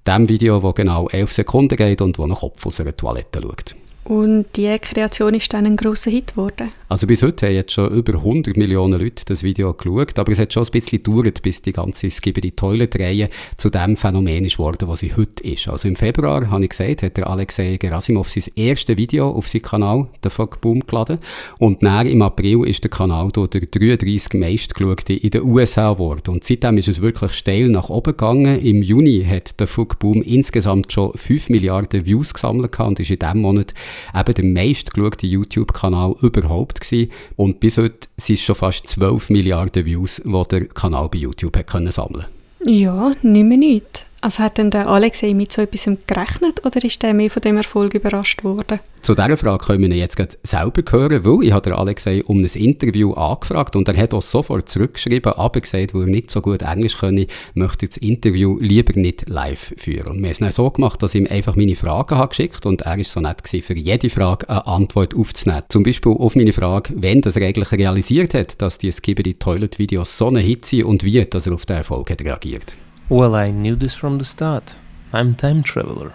Dem 0.06 0.28
Video, 0.28 0.60
das 0.60 0.74
genau 0.74 1.08
11 1.08 1.32
Sekunden 1.32 1.76
geht 1.76 2.02
und 2.02 2.18
wo 2.18 2.26
nach 2.26 2.40
Kopf 2.40 2.66
aus 2.66 2.80
einer 2.80 2.96
Toilette 2.96 3.40
schaut. 3.40 3.76
Und 4.04 4.46
die 4.56 4.74
Kreation 4.78 5.34
ist 5.34 5.52
dann 5.52 5.66
ein 5.66 5.76
grosser 5.76 6.10
Hit 6.10 6.32
geworden. 6.34 6.70
Also 6.88 7.06
bis 7.06 7.22
heute 7.22 7.46
haben 7.46 7.54
jetzt 7.54 7.72
schon 7.72 7.92
über 7.92 8.14
100 8.14 8.56
Millionen 8.56 8.98
Leute 8.98 9.22
das 9.26 9.42
Video 9.42 9.74
geschaut, 9.74 10.18
aber 10.18 10.32
es 10.32 10.38
hat 10.38 10.54
schon 10.54 10.64
ein 10.64 10.70
bisschen 10.70 11.02
gedauert, 11.02 11.42
bis 11.42 11.60
die 11.60 11.72
ganze 11.72 12.08
Skibidi 12.08 12.52
Toilet 12.52 12.98
Reihe 12.98 13.28
zu 13.58 13.68
dem 13.68 13.94
Phänomen 13.94 14.46
ist 14.46 14.58
worden, 14.58 14.88
was 14.88 15.00
sie 15.00 15.14
heute 15.14 15.44
ist. 15.44 15.68
Also 15.68 15.86
im 15.86 15.96
Februar, 15.96 16.50
habe 16.50 16.64
ich 16.64 16.70
gesagt, 16.70 17.02
hat 17.02 17.18
der 17.18 17.28
Alexei 17.28 17.76
Gerasimov 17.76 18.30
sein 18.30 18.44
erstes 18.56 18.96
Video 18.96 19.30
auf 19.30 19.46
seinen 19.46 19.60
Kanal, 19.60 20.06
der 20.24 20.30
Fuck 20.30 20.62
Boom, 20.62 20.80
geladen. 20.86 21.18
Und 21.58 21.82
dann 21.82 22.06
im 22.06 22.22
April 22.22 22.66
ist 22.66 22.84
der 22.84 22.90
Kanal 22.90 23.28
durch 23.30 23.50
der 23.50 23.60
33 23.60 24.40
meistgeschaute 24.40 25.12
in 25.12 25.28
den 25.28 25.42
USA 25.42 25.92
geworden. 25.92 26.30
Und 26.30 26.44
seitdem 26.44 26.78
ist 26.78 26.88
es 26.88 27.02
wirklich 27.02 27.32
steil 27.32 27.68
nach 27.68 27.90
oben 27.90 28.12
gegangen. 28.12 28.58
Im 28.60 28.82
Juni 28.82 29.22
hat 29.28 29.60
der 29.60 29.66
Fuck 29.66 29.98
Boom 29.98 30.22
insgesamt 30.22 30.90
schon 30.90 31.12
5 31.12 31.50
Milliarden 31.50 32.06
Views 32.06 32.32
gesammelt 32.32 32.80
und 32.80 32.98
ist 32.98 33.10
in 33.10 33.18
diesem 33.18 33.42
Monat 33.42 33.74
eben 34.14 34.34
der 34.34 34.44
meistgeschaute 34.44 35.26
YouTube-Kanal 35.26 36.14
überhaupt 36.20 36.80
gewesen. 36.80 37.10
Und 37.36 37.60
bis 37.60 37.78
heute 37.78 38.08
sind 38.16 38.36
es 38.36 38.42
schon 38.42 38.54
fast 38.54 38.88
12 38.88 39.30
Milliarden 39.30 39.84
Views, 39.84 40.22
die 40.24 40.42
der 40.50 40.66
Kanal 40.66 41.08
bei 41.08 41.18
YouTube 41.18 41.56
hat 41.56 41.66
können 41.66 41.92
sammeln 41.92 42.26
Ja, 42.64 43.12
nicht 43.22 43.44
mehr 43.44 43.58
nicht. 43.58 44.07
Also 44.20 44.42
hat 44.42 44.58
denn 44.58 44.72
der 44.72 44.88
Alexei 44.88 45.32
mit 45.32 45.52
so 45.52 45.62
etwas 45.62 45.88
gerechnet 46.06 46.66
oder 46.66 46.84
ist 46.84 47.04
er 47.04 47.14
mehr 47.14 47.30
von 47.30 47.40
dem 47.40 47.56
Erfolg 47.56 47.94
überrascht 47.94 48.42
worden? 48.42 48.80
Zu 49.00 49.14
dieser 49.14 49.36
Frage 49.36 49.64
können 49.64 49.88
wir 49.88 49.96
jetzt 49.96 50.20
selber 50.42 50.82
hören, 50.90 51.24
weil 51.24 51.46
ich 51.46 51.52
habe 51.52 51.78
Alexei 51.78 52.24
um 52.24 52.38
ein 52.38 52.44
Interview 52.44 53.12
angefragt 53.12 53.76
und 53.76 53.86
er 53.86 53.96
hat 53.96 54.12
auch 54.12 54.22
sofort 54.22 54.68
zurückgeschrieben, 54.68 55.34
aber 55.34 55.60
gesagt, 55.60 55.94
weil 55.94 56.02
er 56.02 56.08
nicht 56.08 56.32
so 56.32 56.40
gut 56.40 56.62
Englisch 56.62 56.98
könne, 56.98 57.28
möchte 57.54 57.86
das 57.86 57.96
Interview 57.98 58.58
lieber 58.60 58.98
nicht 58.98 59.28
live 59.28 59.72
führen. 59.76 60.08
Und 60.08 60.18
wir 60.18 60.26
haben 60.26 60.32
es 60.32 60.38
dann 60.38 60.50
so 60.50 60.68
gemacht, 60.68 61.00
dass 61.00 61.14
ich 61.14 61.20
ihm 61.20 61.28
einfach 61.28 61.54
meine 61.54 61.76
Fragen 61.76 62.16
habe 62.16 62.30
geschickt 62.30 62.66
und 62.66 62.82
er 62.82 62.98
ist 62.98 63.12
so 63.12 63.20
nett 63.20 63.44
gewesen, 63.44 63.64
für 63.64 63.76
jede 63.76 64.10
Frage 64.10 64.48
eine 64.48 64.66
Antwort 64.66 65.14
aufzunehmen. 65.14 65.62
Zum 65.68 65.84
Beispiel 65.84 66.12
auf 66.12 66.34
meine 66.34 66.52
Frage, 66.52 66.92
wenn 66.96 67.20
das 67.20 67.36
er 67.36 67.46
eigentlich 67.46 67.70
realisiert 67.70 68.34
hat, 68.34 68.60
dass 68.60 68.78
die 68.78 68.90
Skibidi 68.90 69.34
Toilet 69.34 69.78
Videos 69.78 70.18
so 70.18 70.26
eine 70.26 70.40
Hit 70.40 70.64
sind 70.64 70.84
und 70.84 71.04
wie 71.04 71.24
dass 71.24 71.46
er 71.46 71.54
auf 71.54 71.66
den 71.66 71.76
Erfolg 71.76 72.10
hat 72.10 72.22
reagiert. 72.22 72.74
Well, 73.10 73.34
I 73.34 73.50
knew 73.52 73.74
this 73.74 73.94
from 73.94 74.18
the 74.18 74.24
start. 74.26 74.76
I'm 75.14 75.34
time 75.34 75.62
traveler. 75.62 76.12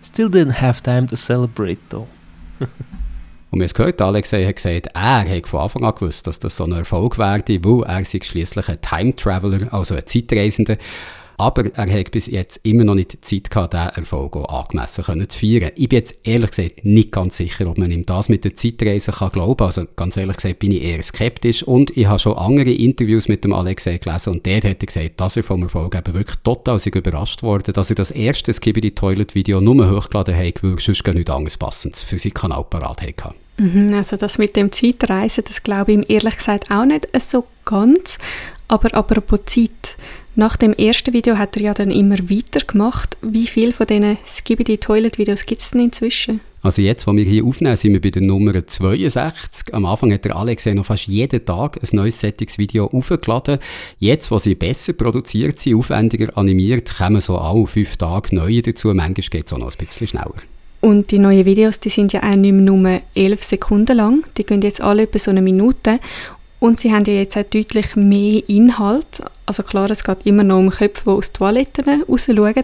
Still 0.00 0.30
didn't 0.30 0.54
have 0.62 0.82
time 0.82 1.06
to 1.08 1.16
celebrate 1.16 1.80
though. 1.90 2.08
Und 3.50 3.60
wir 3.60 3.64
haben 3.64 3.66
es 3.66 3.74
gehört, 3.74 4.00
Alexei 4.00 4.46
hat 4.46 4.56
gesagt, 4.56 4.88
er 4.94 5.28
hat 5.28 5.46
von 5.46 5.60
Anfang 5.60 5.84
an 5.84 5.94
gewusst, 5.94 6.26
dass 6.26 6.38
das 6.38 6.56
so 6.56 6.64
ein 6.64 6.72
Erfolg 6.72 7.18
werde, 7.18 7.62
weil 7.62 7.82
er 7.82 8.04
sich 8.04 8.24
schließlich 8.24 8.66
ein 8.70 8.80
Time 8.80 9.14
Traveler, 9.14 9.70
also 9.74 9.94
ein 9.94 10.06
Zeitreisender, 10.06 10.78
aber 11.42 11.64
er 11.74 11.92
hat 11.92 12.12
bis 12.12 12.26
jetzt 12.26 12.60
immer 12.62 12.84
noch 12.84 12.94
nicht 12.94 13.24
Zeit 13.24 13.50
gehabt, 13.50 13.74
diesen 13.74 13.88
Erfolg 13.88 14.36
angemessen 14.48 15.02
können 15.02 15.28
zu 15.28 15.40
feiern. 15.40 15.72
Ich 15.74 15.88
bin 15.88 15.98
jetzt 15.98 16.14
ehrlich 16.22 16.50
gesagt 16.50 16.84
nicht 16.84 17.10
ganz 17.10 17.36
sicher, 17.36 17.68
ob 17.68 17.78
man 17.78 17.90
ihm 17.90 18.06
das 18.06 18.28
mit 18.28 18.44
der 18.44 18.54
Zeitreise 18.54 19.10
kann 19.10 19.30
glauben 19.30 19.66
Also 19.66 19.82
ganz 19.96 20.16
ehrlich 20.16 20.36
gesagt 20.36 20.60
bin 20.60 20.70
ich 20.70 20.84
eher 20.84 21.02
skeptisch. 21.02 21.64
Und 21.64 21.96
ich 21.96 22.06
habe 22.06 22.20
schon 22.20 22.38
andere 22.38 22.70
Interviews 22.70 23.26
mit 23.26 23.42
dem 23.42 23.54
Alexei 23.54 23.98
gelesen 23.98 24.34
und 24.34 24.46
dort 24.46 24.64
hat 24.64 24.82
er 24.82 24.86
gesagt, 24.86 25.20
dass 25.20 25.36
er 25.36 25.42
vom 25.42 25.64
Erfolg 25.64 25.96
eben 25.96 26.14
wirklich 26.14 26.38
total 26.44 26.78
überrascht 26.84 27.42
wurde, 27.42 27.72
dass 27.72 27.90
er 27.90 27.96
das 27.96 28.12
erste 28.12 28.52
Skibidi 28.52 28.92
Toilet 28.92 29.34
Video 29.34 29.60
nur 29.60 29.90
hochgeladen 29.90 30.36
hat, 30.36 30.62
weil 30.62 30.78
sonst 30.78 31.02
gar 31.02 31.14
nichts 31.14 31.30
anderes 31.30 31.58
Passendes 31.58 32.04
für 32.04 32.18
seinen 32.18 32.34
Kanal 32.34 32.64
parat 32.70 33.02
hatte. 33.02 33.34
Mhm, 33.56 33.94
also 33.94 34.16
das 34.16 34.38
mit 34.38 34.54
dem 34.54 34.70
Zeitreisen, 34.70 35.42
das 35.46 35.64
glaube 35.64 35.90
ich 35.90 35.98
ihm 35.98 36.04
ehrlich 36.06 36.36
gesagt 36.36 36.70
auch 36.70 36.84
nicht 36.84 37.08
so 37.20 37.44
ganz. 37.64 38.18
Aber 38.68 38.94
apropos 38.94 39.40
Zeit, 39.46 39.96
nach 40.34 40.56
dem 40.56 40.72
ersten 40.72 41.12
Video 41.12 41.36
hat 41.36 41.56
er 41.56 41.62
ja 41.62 41.74
dann 41.74 41.90
immer 41.90 42.18
weitergemacht. 42.18 43.16
Wie 43.20 43.46
viele 43.46 43.72
von 43.72 43.86
diesen 43.86 44.16
Skibidi 44.26 44.78
Toilet 44.78 45.18
Videos 45.18 45.44
gibt 45.44 45.60
es 45.60 45.72
denn 45.72 45.82
inzwischen? 45.82 46.40
Also 46.62 46.80
jetzt, 46.80 47.06
wo 47.06 47.14
wir 47.14 47.24
hier 47.24 47.44
aufnehmen, 47.44 47.76
sind 47.76 47.92
wir 47.92 48.00
bei 48.00 48.10
der 48.10 48.22
Nummer 48.22 48.66
62. 48.66 49.74
Am 49.74 49.84
Anfang 49.84 50.12
hat 50.12 50.24
der 50.24 50.36
Alex 50.36 50.64
noch 50.66 50.86
fast 50.86 51.08
jeden 51.08 51.44
Tag 51.44 51.76
ein 51.82 51.88
neues 51.96 52.20
Settings-Video 52.20 52.86
aufgeladen. 52.86 53.58
Jetzt, 53.98 54.30
wo 54.30 54.38
sie 54.38 54.54
besser 54.54 54.92
produziert 54.92 55.58
sind, 55.58 55.74
aufwendiger 55.74 56.36
animiert, 56.38 56.96
kommen 56.96 57.20
so 57.20 57.36
alle 57.36 57.66
fünf 57.66 57.96
Tage 57.96 58.34
neue 58.34 58.62
dazu. 58.62 58.88
Manchmal 58.94 59.26
geht 59.28 59.46
es 59.46 59.52
auch 59.52 59.58
noch 59.58 59.72
ein 59.72 59.76
bisschen 59.76 60.06
schneller. 60.06 60.36
Und 60.80 61.10
die 61.10 61.18
neuen 61.18 61.44
Videos, 61.44 61.78
die 61.78 61.90
sind 61.90 62.12
ja 62.12 62.22
auch 62.22 62.34
nicht 62.34 62.52
mehr 62.52 62.62
nur 62.62 63.00
11 63.14 63.44
Sekunden 63.44 63.96
lang. 63.96 64.24
Die 64.36 64.44
gehen 64.44 64.62
jetzt 64.62 64.80
alle 64.80 65.02
etwa 65.02 65.18
so 65.18 65.30
eine 65.30 65.42
Minute. 65.42 66.00
Und 66.62 66.78
sie 66.78 66.92
haben 66.92 67.04
ja 67.06 67.14
jetzt 67.14 67.36
auch 67.36 67.42
deutlich 67.42 67.96
mehr 67.96 68.40
Inhalt. 68.48 69.20
Also 69.46 69.64
klar, 69.64 69.90
es 69.90 70.04
geht 70.04 70.24
immer 70.24 70.44
noch 70.44 70.60
um 70.60 70.70
Köpfe, 70.70 71.02
die 71.06 71.10
aus 71.10 71.32
Toiletten 71.32 72.04
rausschauen, 72.08 72.62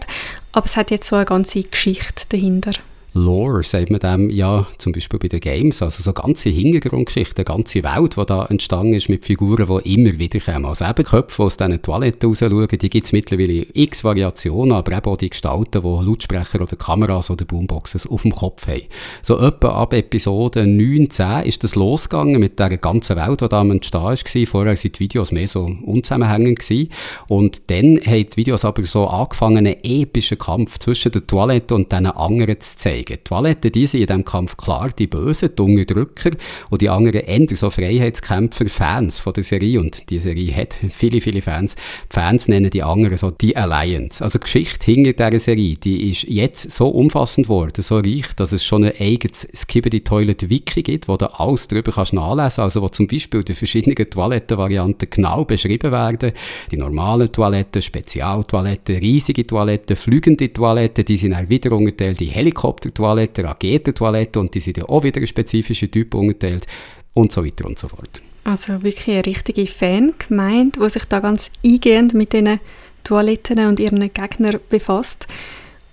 aber 0.52 0.66
es 0.66 0.76
hat 0.76 0.92
jetzt 0.92 1.08
so 1.08 1.16
eine 1.16 1.24
ganze 1.24 1.64
Geschichte 1.64 2.22
dahinter. 2.28 2.74
Lore, 3.14 3.62
sagt 3.62 3.90
man 3.90 4.00
dem 4.00 4.30
ja 4.30 4.66
zum 4.76 4.92
Beispiel 4.92 5.18
bei 5.18 5.28
den 5.28 5.40
Games, 5.40 5.82
also 5.82 6.02
so 6.02 6.12
ganze 6.12 6.50
Hintergrundgeschichten, 6.50 7.44
ganze 7.44 7.82
Welt, 7.82 8.16
die 8.16 8.26
da 8.26 8.44
entstanden 8.46 8.92
ist 8.92 9.08
mit 9.08 9.24
Figuren, 9.24 9.66
die 9.66 9.94
immer 9.94 10.18
wieder 10.18 10.38
kommen. 10.40 10.66
Also 10.66 10.84
eben 10.84 11.04
Köpfe, 11.04 11.42
die 11.42 11.42
aus 11.42 11.56
diesen 11.56 11.82
Toiletten 11.82 12.28
raus 12.28 12.38
schauen, 12.40 12.68
die 12.68 12.90
gibt 12.90 13.06
es 13.06 13.12
mittlerweile 13.12 13.66
x 13.72 14.04
Variationen, 14.04 14.72
aber 14.72 14.92
eben 14.92 15.06
auch 15.06 15.16
die 15.16 15.30
Gestalten, 15.30 15.82
die 15.82 16.06
Lautsprecher 16.06 16.60
oder 16.60 16.76
Kameras 16.76 17.30
oder 17.30 17.46
Boomboxes 17.46 18.06
auf 18.06 18.22
dem 18.22 18.32
Kopf 18.32 18.66
haben. 18.68 18.82
So 19.22 19.38
etwa 19.38 19.70
ab 19.70 19.94
Episode 19.94 20.66
9, 20.66 21.08
10 21.08 21.42
ist 21.44 21.64
das 21.64 21.76
losgegangen 21.76 22.38
mit 22.38 22.58
der 22.58 22.76
ganzen 22.76 23.16
Welt, 23.16 23.40
die 23.40 23.48
da 23.48 23.60
am 23.60 23.70
Entstehen 23.70 24.02
war. 24.02 24.16
Vorher 24.46 24.74
waren 24.74 24.92
die 24.92 25.00
Videos 25.00 25.32
mehr 25.32 25.48
so 25.48 25.64
unzusammenhängend 25.64 26.60
gewesen. 26.60 26.90
und 27.28 27.62
dann 27.70 28.00
haben 28.04 28.26
die 28.30 28.36
Videos 28.36 28.66
aber 28.66 28.84
so 28.84 29.06
angefangen, 29.06 29.58
einen 29.58 29.76
epischen 29.82 30.38
Kampf 30.38 30.78
zwischen 30.78 31.12
der 31.12 31.26
Toilette 31.26 31.74
und 31.74 31.90
diesen 31.90 32.06
anderen 32.06 32.60
zu 32.60 32.76
zeigen 32.76 32.97
zeigen. 32.98 33.18
Die 33.18 33.24
Toiletten, 33.24 33.72
die 33.72 33.86
sind 33.86 34.00
in 34.00 34.06
diesem 34.06 34.24
Kampf 34.24 34.56
klar 34.56 34.90
die 34.96 35.06
Bösen, 35.06 35.50
die 35.56 35.62
Unterdrücker 35.62 36.30
und 36.70 36.82
die 36.82 36.88
anderen 36.88 37.22
eher 37.22 37.56
so 37.56 37.70
Freiheitskämpfer, 37.70 38.68
Fans 38.68 39.18
von 39.18 39.32
der 39.32 39.44
Serie 39.44 39.80
und 39.80 40.10
die 40.10 40.18
Serie 40.18 40.54
hat 40.54 40.74
viele, 40.90 41.20
viele 41.20 41.42
Fans. 41.42 41.74
Die 41.74 42.14
Fans 42.14 42.48
nennen 42.48 42.70
die 42.70 42.82
anderen 42.82 43.16
so 43.16 43.30
die 43.30 43.56
Alliance. 43.56 44.22
Also 44.22 44.38
die 44.38 44.44
Geschichte 44.44 44.92
hinter 44.92 45.12
dieser 45.12 45.38
Serie, 45.38 45.76
die 45.76 46.10
ist 46.10 46.24
jetzt 46.24 46.72
so 46.72 46.88
umfassend 46.88 47.46
geworden, 47.46 47.82
so 47.82 47.98
reich, 47.98 48.34
dass 48.36 48.52
es 48.52 48.64
schon 48.64 48.84
ein 48.84 48.92
eigenes 48.98 49.48
Skibidi 49.54 50.00
Toilet 50.00 50.48
Wiki 50.48 50.82
gibt, 50.82 51.08
wo 51.08 51.16
du 51.16 51.26
alles 51.38 51.68
darüber 51.68 51.92
kannst 51.92 52.12
nachlesen, 52.12 52.62
also 52.62 52.82
wo 52.82 52.88
zum 52.88 53.06
Beispiel 53.06 53.42
die 53.42 53.54
verschiedenen 53.54 53.96
Toilettenvarianten 53.96 55.08
genau 55.10 55.44
beschrieben 55.44 55.92
werden. 55.92 56.32
Die 56.70 56.76
normalen 56.76 57.30
Toiletten, 57.30 57.82
Spezialtoiletten, 57.82 58.96
riesige 58.96 59.46
Toiletten, 59.46 59.96
fliegende 59.96 60.52
Toiletten, 60.52 61.04
die 61.04 61.16
sind 61.16 61.34
auch 61.34 61.48
wieder 61.48 61.72
unterteilt 61.72 62.20
in 62.20 62.28
Helikopter 62.28 62.87
Roboter-Toiletten, 62.88 63.46
Raketentoiletten 63.46 64.40
und 64.40 64.54
die 64.54 64.60
sind 64.60 64.78
ja 64.78 64.84
auch 64.88 65.02
wieder 65.02 65.24
spezifische 65.26 65.90
Typen 65.90 66.20
unterteilt 66.20 66.66
und 67.14 67.32
so 67.32 67.44
weiter 67.44 67.66
und 67.66 67.78
so 67.78 67.88
fort. 67.88 68.22
Also 68.44 68.82
wirklich 68.82 69.08
eine 69.08 69.26
richtige 69.26 69.66
Fangemeinde, 69.66 70.80
die 70.80 70.90
sich 70.90 71.04
da 71.04 71.20
ganz 71.20 71.50
eingehend 71.64 72.14
mit 72.14 72.32
diesen 72.32 72.60
Toiletten 73.04 73.58
und 73.66 73.80
ihren 73.80 74.12
Gegnern 74.12 74.60
befasst. 74.68 75.26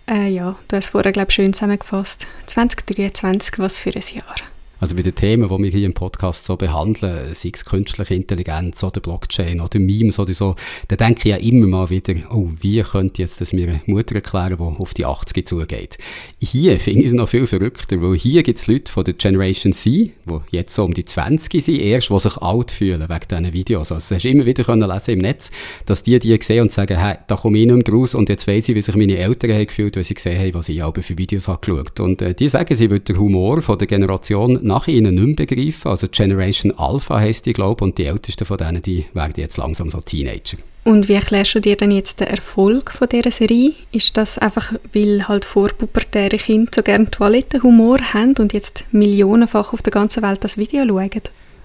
Äh, 0.07 0.29
ja, 0.29 0.57
du 0.67 0.75
hast 0.75 0.89
vorher, 0.89 1.11
glaube 1.11 1.29
ich, 1.29 1.35
schön 1.35 1.53
zusammengefasst. 1.53 2.27
2023, 2.47 3.57
was 3.57 3.79
für 3.79 3.89
ein 3.89 4.03
Jahr. 4.13 4.35
Also 4.79 4.95
bei 4.95 5.01
den 5.01 5.15
Themen, 5.15 5.47
die 5.47 5.63
wir 5.63 5.71
hier 5.71 5.85
im 5.85 5.93
Podcast 5.93 6.45
so 6.45 6.55
behandeln, 6.57 7.33
sei 7.33 7.51
es 7.53 7.65
künstliche 7.65 8.13
Intelligenz 8.13 8.83
oder 8.83 8.99
Blockchain 8.99 9.61
oder 9.61 9.79
Memes 9.79 10.19
oder 10.19 10.33
so, 10.33 10.55
da 10.87 10.95
denke 10.95 11.19
ich 11.19 11.25
ja 11.25 11.37
immer 11.37 11.67
mal 11.67 11.89
wieder, 11.89 12.13
oh, 12.31 12.49
wie 12.59 12.81
könnte 12.81 13.21
jetzt 13.21 13.39
das 13.41 13.53
mir 13.53 13.81
Mutter 13.85 14.15
erklären, 14.15 14.57
die 14.57 14.81
auf 14.81 14.93
die 14.93 15.05
80 15.05 15.47
zugeht. 15.47 15.97
Hier 16.39 16.79
finde 16.79 17.01
ich 17.01 17.07
es 17.07 17.13
noch 17.13 17.29
viel 17.29 17.47
verrückter, 17.47 18.01
weil 18.01 18.17
hier 18.17 18.43
gibt 18.43 18.59
es 18.59 18.67
Leute 18.67 18.91
von 18.91 19.03
der 19.03 19.13
Generation 19.13 19.73
C, 19.73 20.11
die 20.25 20.39
jetzt 20.51 20.75
so 20.75 20.83
um 20.83 20.93
die 20.93 21.05
20 21.05 21.63
sind, 21.63 21.79
erst, 21.79 22.09
die 22.09 22.19
sich 22.19 22.37
alt 22.37 22.71
fühlen 22.71 23.07
wegen 23.07 23.27
diesen 23.29 23.53
Videos. 23.53 23.91
Also 23.91 24.09
du 24.09 24.15
hast 24.15 24.25
immer 24.25 24.45
wieder 24.45 24.63
können 24.63 24.89
lesen 24.89 25.11
im 25.11 25.19
Netz, 25.19 25.51
dass 25.85 26.03
die 26.03 26.19
die 26.19 26.37
sehen 26.41 26.63
und 26.63 26.71
sagen, 26.71 26.97
hey, 26.97 27.15
da 27.27 27.35
komme 27.35 27.57
ich 27.59 27.65
nicht 27.65 27.87
mehr 27.87 27.95
raus 27.95 28.15
und 28.15 28.29
jetzt 28.29 28.47
weiss 28.47 28.69
ich, 28.69 28.75
wie 28.75 28.81
sich 28.81 28.95
meine 28.95 29.17
Eltern 29.17 29.51
haben 29.51 29.67
gefühlt, 29.67 29.95
weil 29.95 30.03
sie 30.03 30.13
gesehen 30.13 30.39
haben, 30.39 30.53
was 30.53 30.69
ich 30.69 30.83
auch 30.83 30.93
für 30.93 31.17
Videos 31.17 31.47
habe 31.47 31.59
geschaut. 31.59 31.99
Und 31.99 32.21
äh, 32.21 32.33
die 32.33 32.49
sagen, 32.49 32.75
sie 32.75 32.89
würden 32.89 33.05
den 33.05 33.19
Humor 33.19 33.61
von 33.61 33.77
der 33.77 33.87
Generation 33.87 34.59
nach 34.65 34.87
ihnen 34.87 35.15
nicht 35.15 35.39
mehr 35.39 35.45
begreifen. 35.45 35.89
Also 35.89 36.07
Generation 36.09 36.73
Alpha 36.77 37.19
heisst 37.19 37.45
die, 37.45 37.53
glaube 37.53 37.83
und 37.83 37.97
die 37.97 38.05
ältesten 38.05 38.45
von 38.45 38.57
denen, 38.57 38.81
die 38.81 39.05
werden 39.13 39.33
jetzt 39.37 39.57
langsam 39.57 39.89
so 39.89 40.01
Teenager. 40.01 40.57
Und 40.83 41.07
wie 41.07 41.13
erklärst 41.13 41.55
du 41.55 41.61
dir 41.61 41.75
denn 41.75 41.89
jetzt 41.91 42.19
den 42.19 42.27
Erfolg 42.27 42.91
von 42.91 43.09
dieser 43.09 43.31
Serie? 43.31 43.73
Ist 43.91 44.17
das 44.17 44.37
einfach, 44.37 44.73
weil 44.93 45.27
halt 45.27 45.43
vorpubertäre 45.43 46.37
Kinder 46.37 46.71
so 46.75 46.83
gerne 46.83 47.09
Toilettenhumor 47.09 47.99
haben 48.13 48.35
und 48.37 48.53
jetzt 48.53 48.85
millionenfach 48.91 49.73
auf 49.73 49.81
der 49.81 49.91
ganzen 49.91 50.21
Welt 50.21 50.43
das 50.43 50.57
Video 50.57 50.85
schauen? 50.85 51.09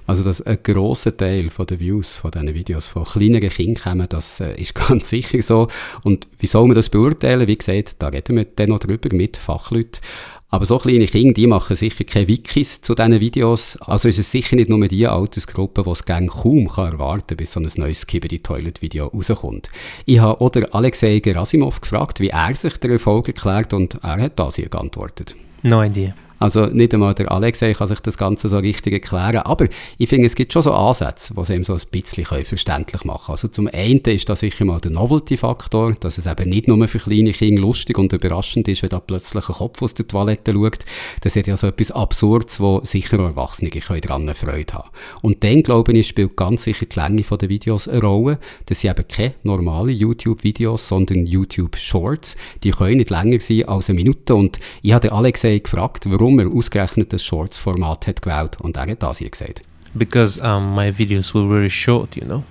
Also, 0.06 0.24
dass 0.24 0.42
ein 0.42 0.58
grosser 0.62 1.16
Teil 1.16 1.50
den 1.50 1.80
Views 1.80 2.16
von 2.16 2.30
diesen 2.30 2.54
Videos 2.54 2.88
von 2.88 3.04
kleineren 3.04 3.50
Kindern 3.50 3.82
kommen, 3.82 4.06
das 4.08 4.40
äh, 4.40 4.60
ist 4.60 4.74
ganz 4.88 5.10
sicher 5.10 5.40
so. 5.42 5.68
Und 6.02 6.26
wie 6.38 6.46
soll 6.46 6.66
man 6.66 6.74
das 6.74 6.88
beurteilen? 6.88 7.46
Wie 7.46 7.56
gesagt, 7.56 7.96
da 7.98 8.08
reden 8.08 8.36
wir 8.36 8.44
dann 8.44 8.70
noch 8.70 8.80
drüber 8.80 9.14
mit 9.14 9.36
Fachleuten. 9.36 10.00
Aber 10.52 10.64
so 10.64 10.78
kleine 10.78 11.06
Kinder, 11.06 11.32
die 11.32 11.46
machen 11.46 11.76
sicher 11.76 12.02
keine 12.02 12.26
Wikis 12.26 12.82
zu 12.82 12.96
diesen 12.96 13.20
Videos. 13.20 13.76
Also 13.82 14.08
ist 14.08 14.18
es 14.18 14.32
sicher 14.32 14.56
nicht 14.56 14.68
nur 14.68 14.86
die 14.88 15.06
Altersgruppe, 15.06 15.84
die 15.84 15.90
es 15.90 16.04
gerne 16.04 16.26
kaum 16.26 16.66
kann 16.66 16.92
erwarten 16.92 17.28
kann, 17.28 17.36
bis 17.36 17.52
so 17.52 17.60
ein 17.60 17.70
neues 17.76 18.00
Skibidi 18.00 18.40
Toilet 18.40 18.82
Video 18.82 19.06
rauskommt. 19.06 19.70
Ich 20.06 20.18
habe 20.18 20.42
oder 20.42 20.74
Alexei 20.74 21.20
Gerasimov 21.20 21.80
gefragt, 21.80 22.18
wie 22.18 22.30
er 22.30 22.54
sich 22.56 22.76
der 22.78 22.90
Erfolg 22.90 23.28
erklärt 23.28 23.72
und 23.72 23.94
er 24.02 24.20
hat 24.20 24.40
das 24.40 24.56
hier 24.56 24.68
geantwortet. 24.68 25.36
No 25.62 25.84
idea. 25.84 26.14
Also 26.40 26.66
nicht 26.66 26.94
einmal 26.94 27.14
der 27.14 27.30
Alexei 27.30 27.74
kann 27.74 27.86
sich 27.86 28.00
das 28.00 28.16
Ganze 28.16 28.48
so 28.48 28.58
richtig 28.58 28.94
erklären, 28.94 29.42
aber 29.42 29.66
ich 29.98 30.08
finde, 30.08 30.26
es 30.26 30.34
gibt 30.34 30.52
schon 30.52 30.62
so 30.62 30.72
Ansätze, 30.72 31.34
die 31.34 31.40
es 31.40 31.50
eben 31.50 31.64
so 31.64 31.74
ein 31.74 31.80
bisschen 31.90 32.24
verständlich 32.24 33.04
machen 33.04 33.26
können. 33.26 33.34
Also 33.34 33.48
zum 33.48 33.68
einen 33.68 34.00
ist 34.00 34.28
da 34.28 34.34
sicher 34.34 34.64
mal 34.64 34.80
der 34.80 34.90
Novelty-Faktor, 34.90 35.92
dass 36.00 36.16
es 36.16 36.26
eben 36.26 36.48
nicht 36.48 36.66
nur 36.66 36.88
für 36.88 36.98
kleine 36.98 37.32
Kinder 37.32 37.60
lustig 37.60 37.98
und 37.98 38.12
überraschend 38.12 38.68
ist, 38.68 38.82
wenn 38.82 38.88
da 38.88 39.00
plötzlich 39.00 39.48
ein 39.48 39.54
Kopf 39.54 39.82
aus 39.82 39.92
der 39.92 40.08
Toilette 40.08 40.54
schaut. 40.54 40.78
Das 41.20 41.36
ist 41.36 41.46
ja 41.46 41.56
so 41.58 41.66
etwas 41.66 41.90
Absurdes, 41.90 42.58
wo 42.58 42.80
sicher 42.84 43.20
auch 43.20 43.26
Erwachsene 43.26 43.70
daran 44.00 44.34
Freude 44.34 44.72
haben 44.74 44.88
Und 45.20 45.44
dann, 45.44 45.62
glaube 45.62 45.92
ich, 45.92 46.08
spielt 46.08 46.36
ganz 46.36 46.64
sicher 46.64 46.86
die 46.86 46.98
Länge 46.98 47.22
der 47.22 47.48
Videos 47.50 47.86
eine 47.86 48.00
Rolle. 48.00 48.38
Das 48.64 48.80
sind 48.80 48.90
eben 48.90 49.06
keine 49.06 49.34
normalen 49.42 49.94
YouTube-Videos, 49.94 50.88
sondern 50.88 51.26
YouTube-Shorts. 51.26 52.36
Die 52.64 52.70
können 52.70 52.96
nicht 52.96 53.10
länger 53.10 53.40
sein 53.40 53.68
als 53.68 53.90
eine 53.90 53.96
Minute 53.96 54.34
und 54.34 54.58
ich 54.80 54.92
habe 54.94 55.12
Alexei 55.12 55.58
gefragt, 55.58 56.04
warum 56.08 56.29
warum 56.30 56.38
er 56.38 56.56
ausgerechnet 56.56 57.12
das 57.12 57.24
Shorts-Format 57.24 58.06
hat 58.06 58.22
gewählt 58.22 58.60
und 58.60 58.76
er 58.76 58.86
hat 58.86 59.02
das 59.02 59.18
hier 59.18 59.30
gesagt. 59.30 59.62
Because 59.94 60.40
um, 60.40 60.74
my 60.74 60.96
videos 60.96 61.34
were 61.34 61.48
very 61.48 61.70
short, 61.70 62.14
you 62.14 62.24
know. 62.24 62.44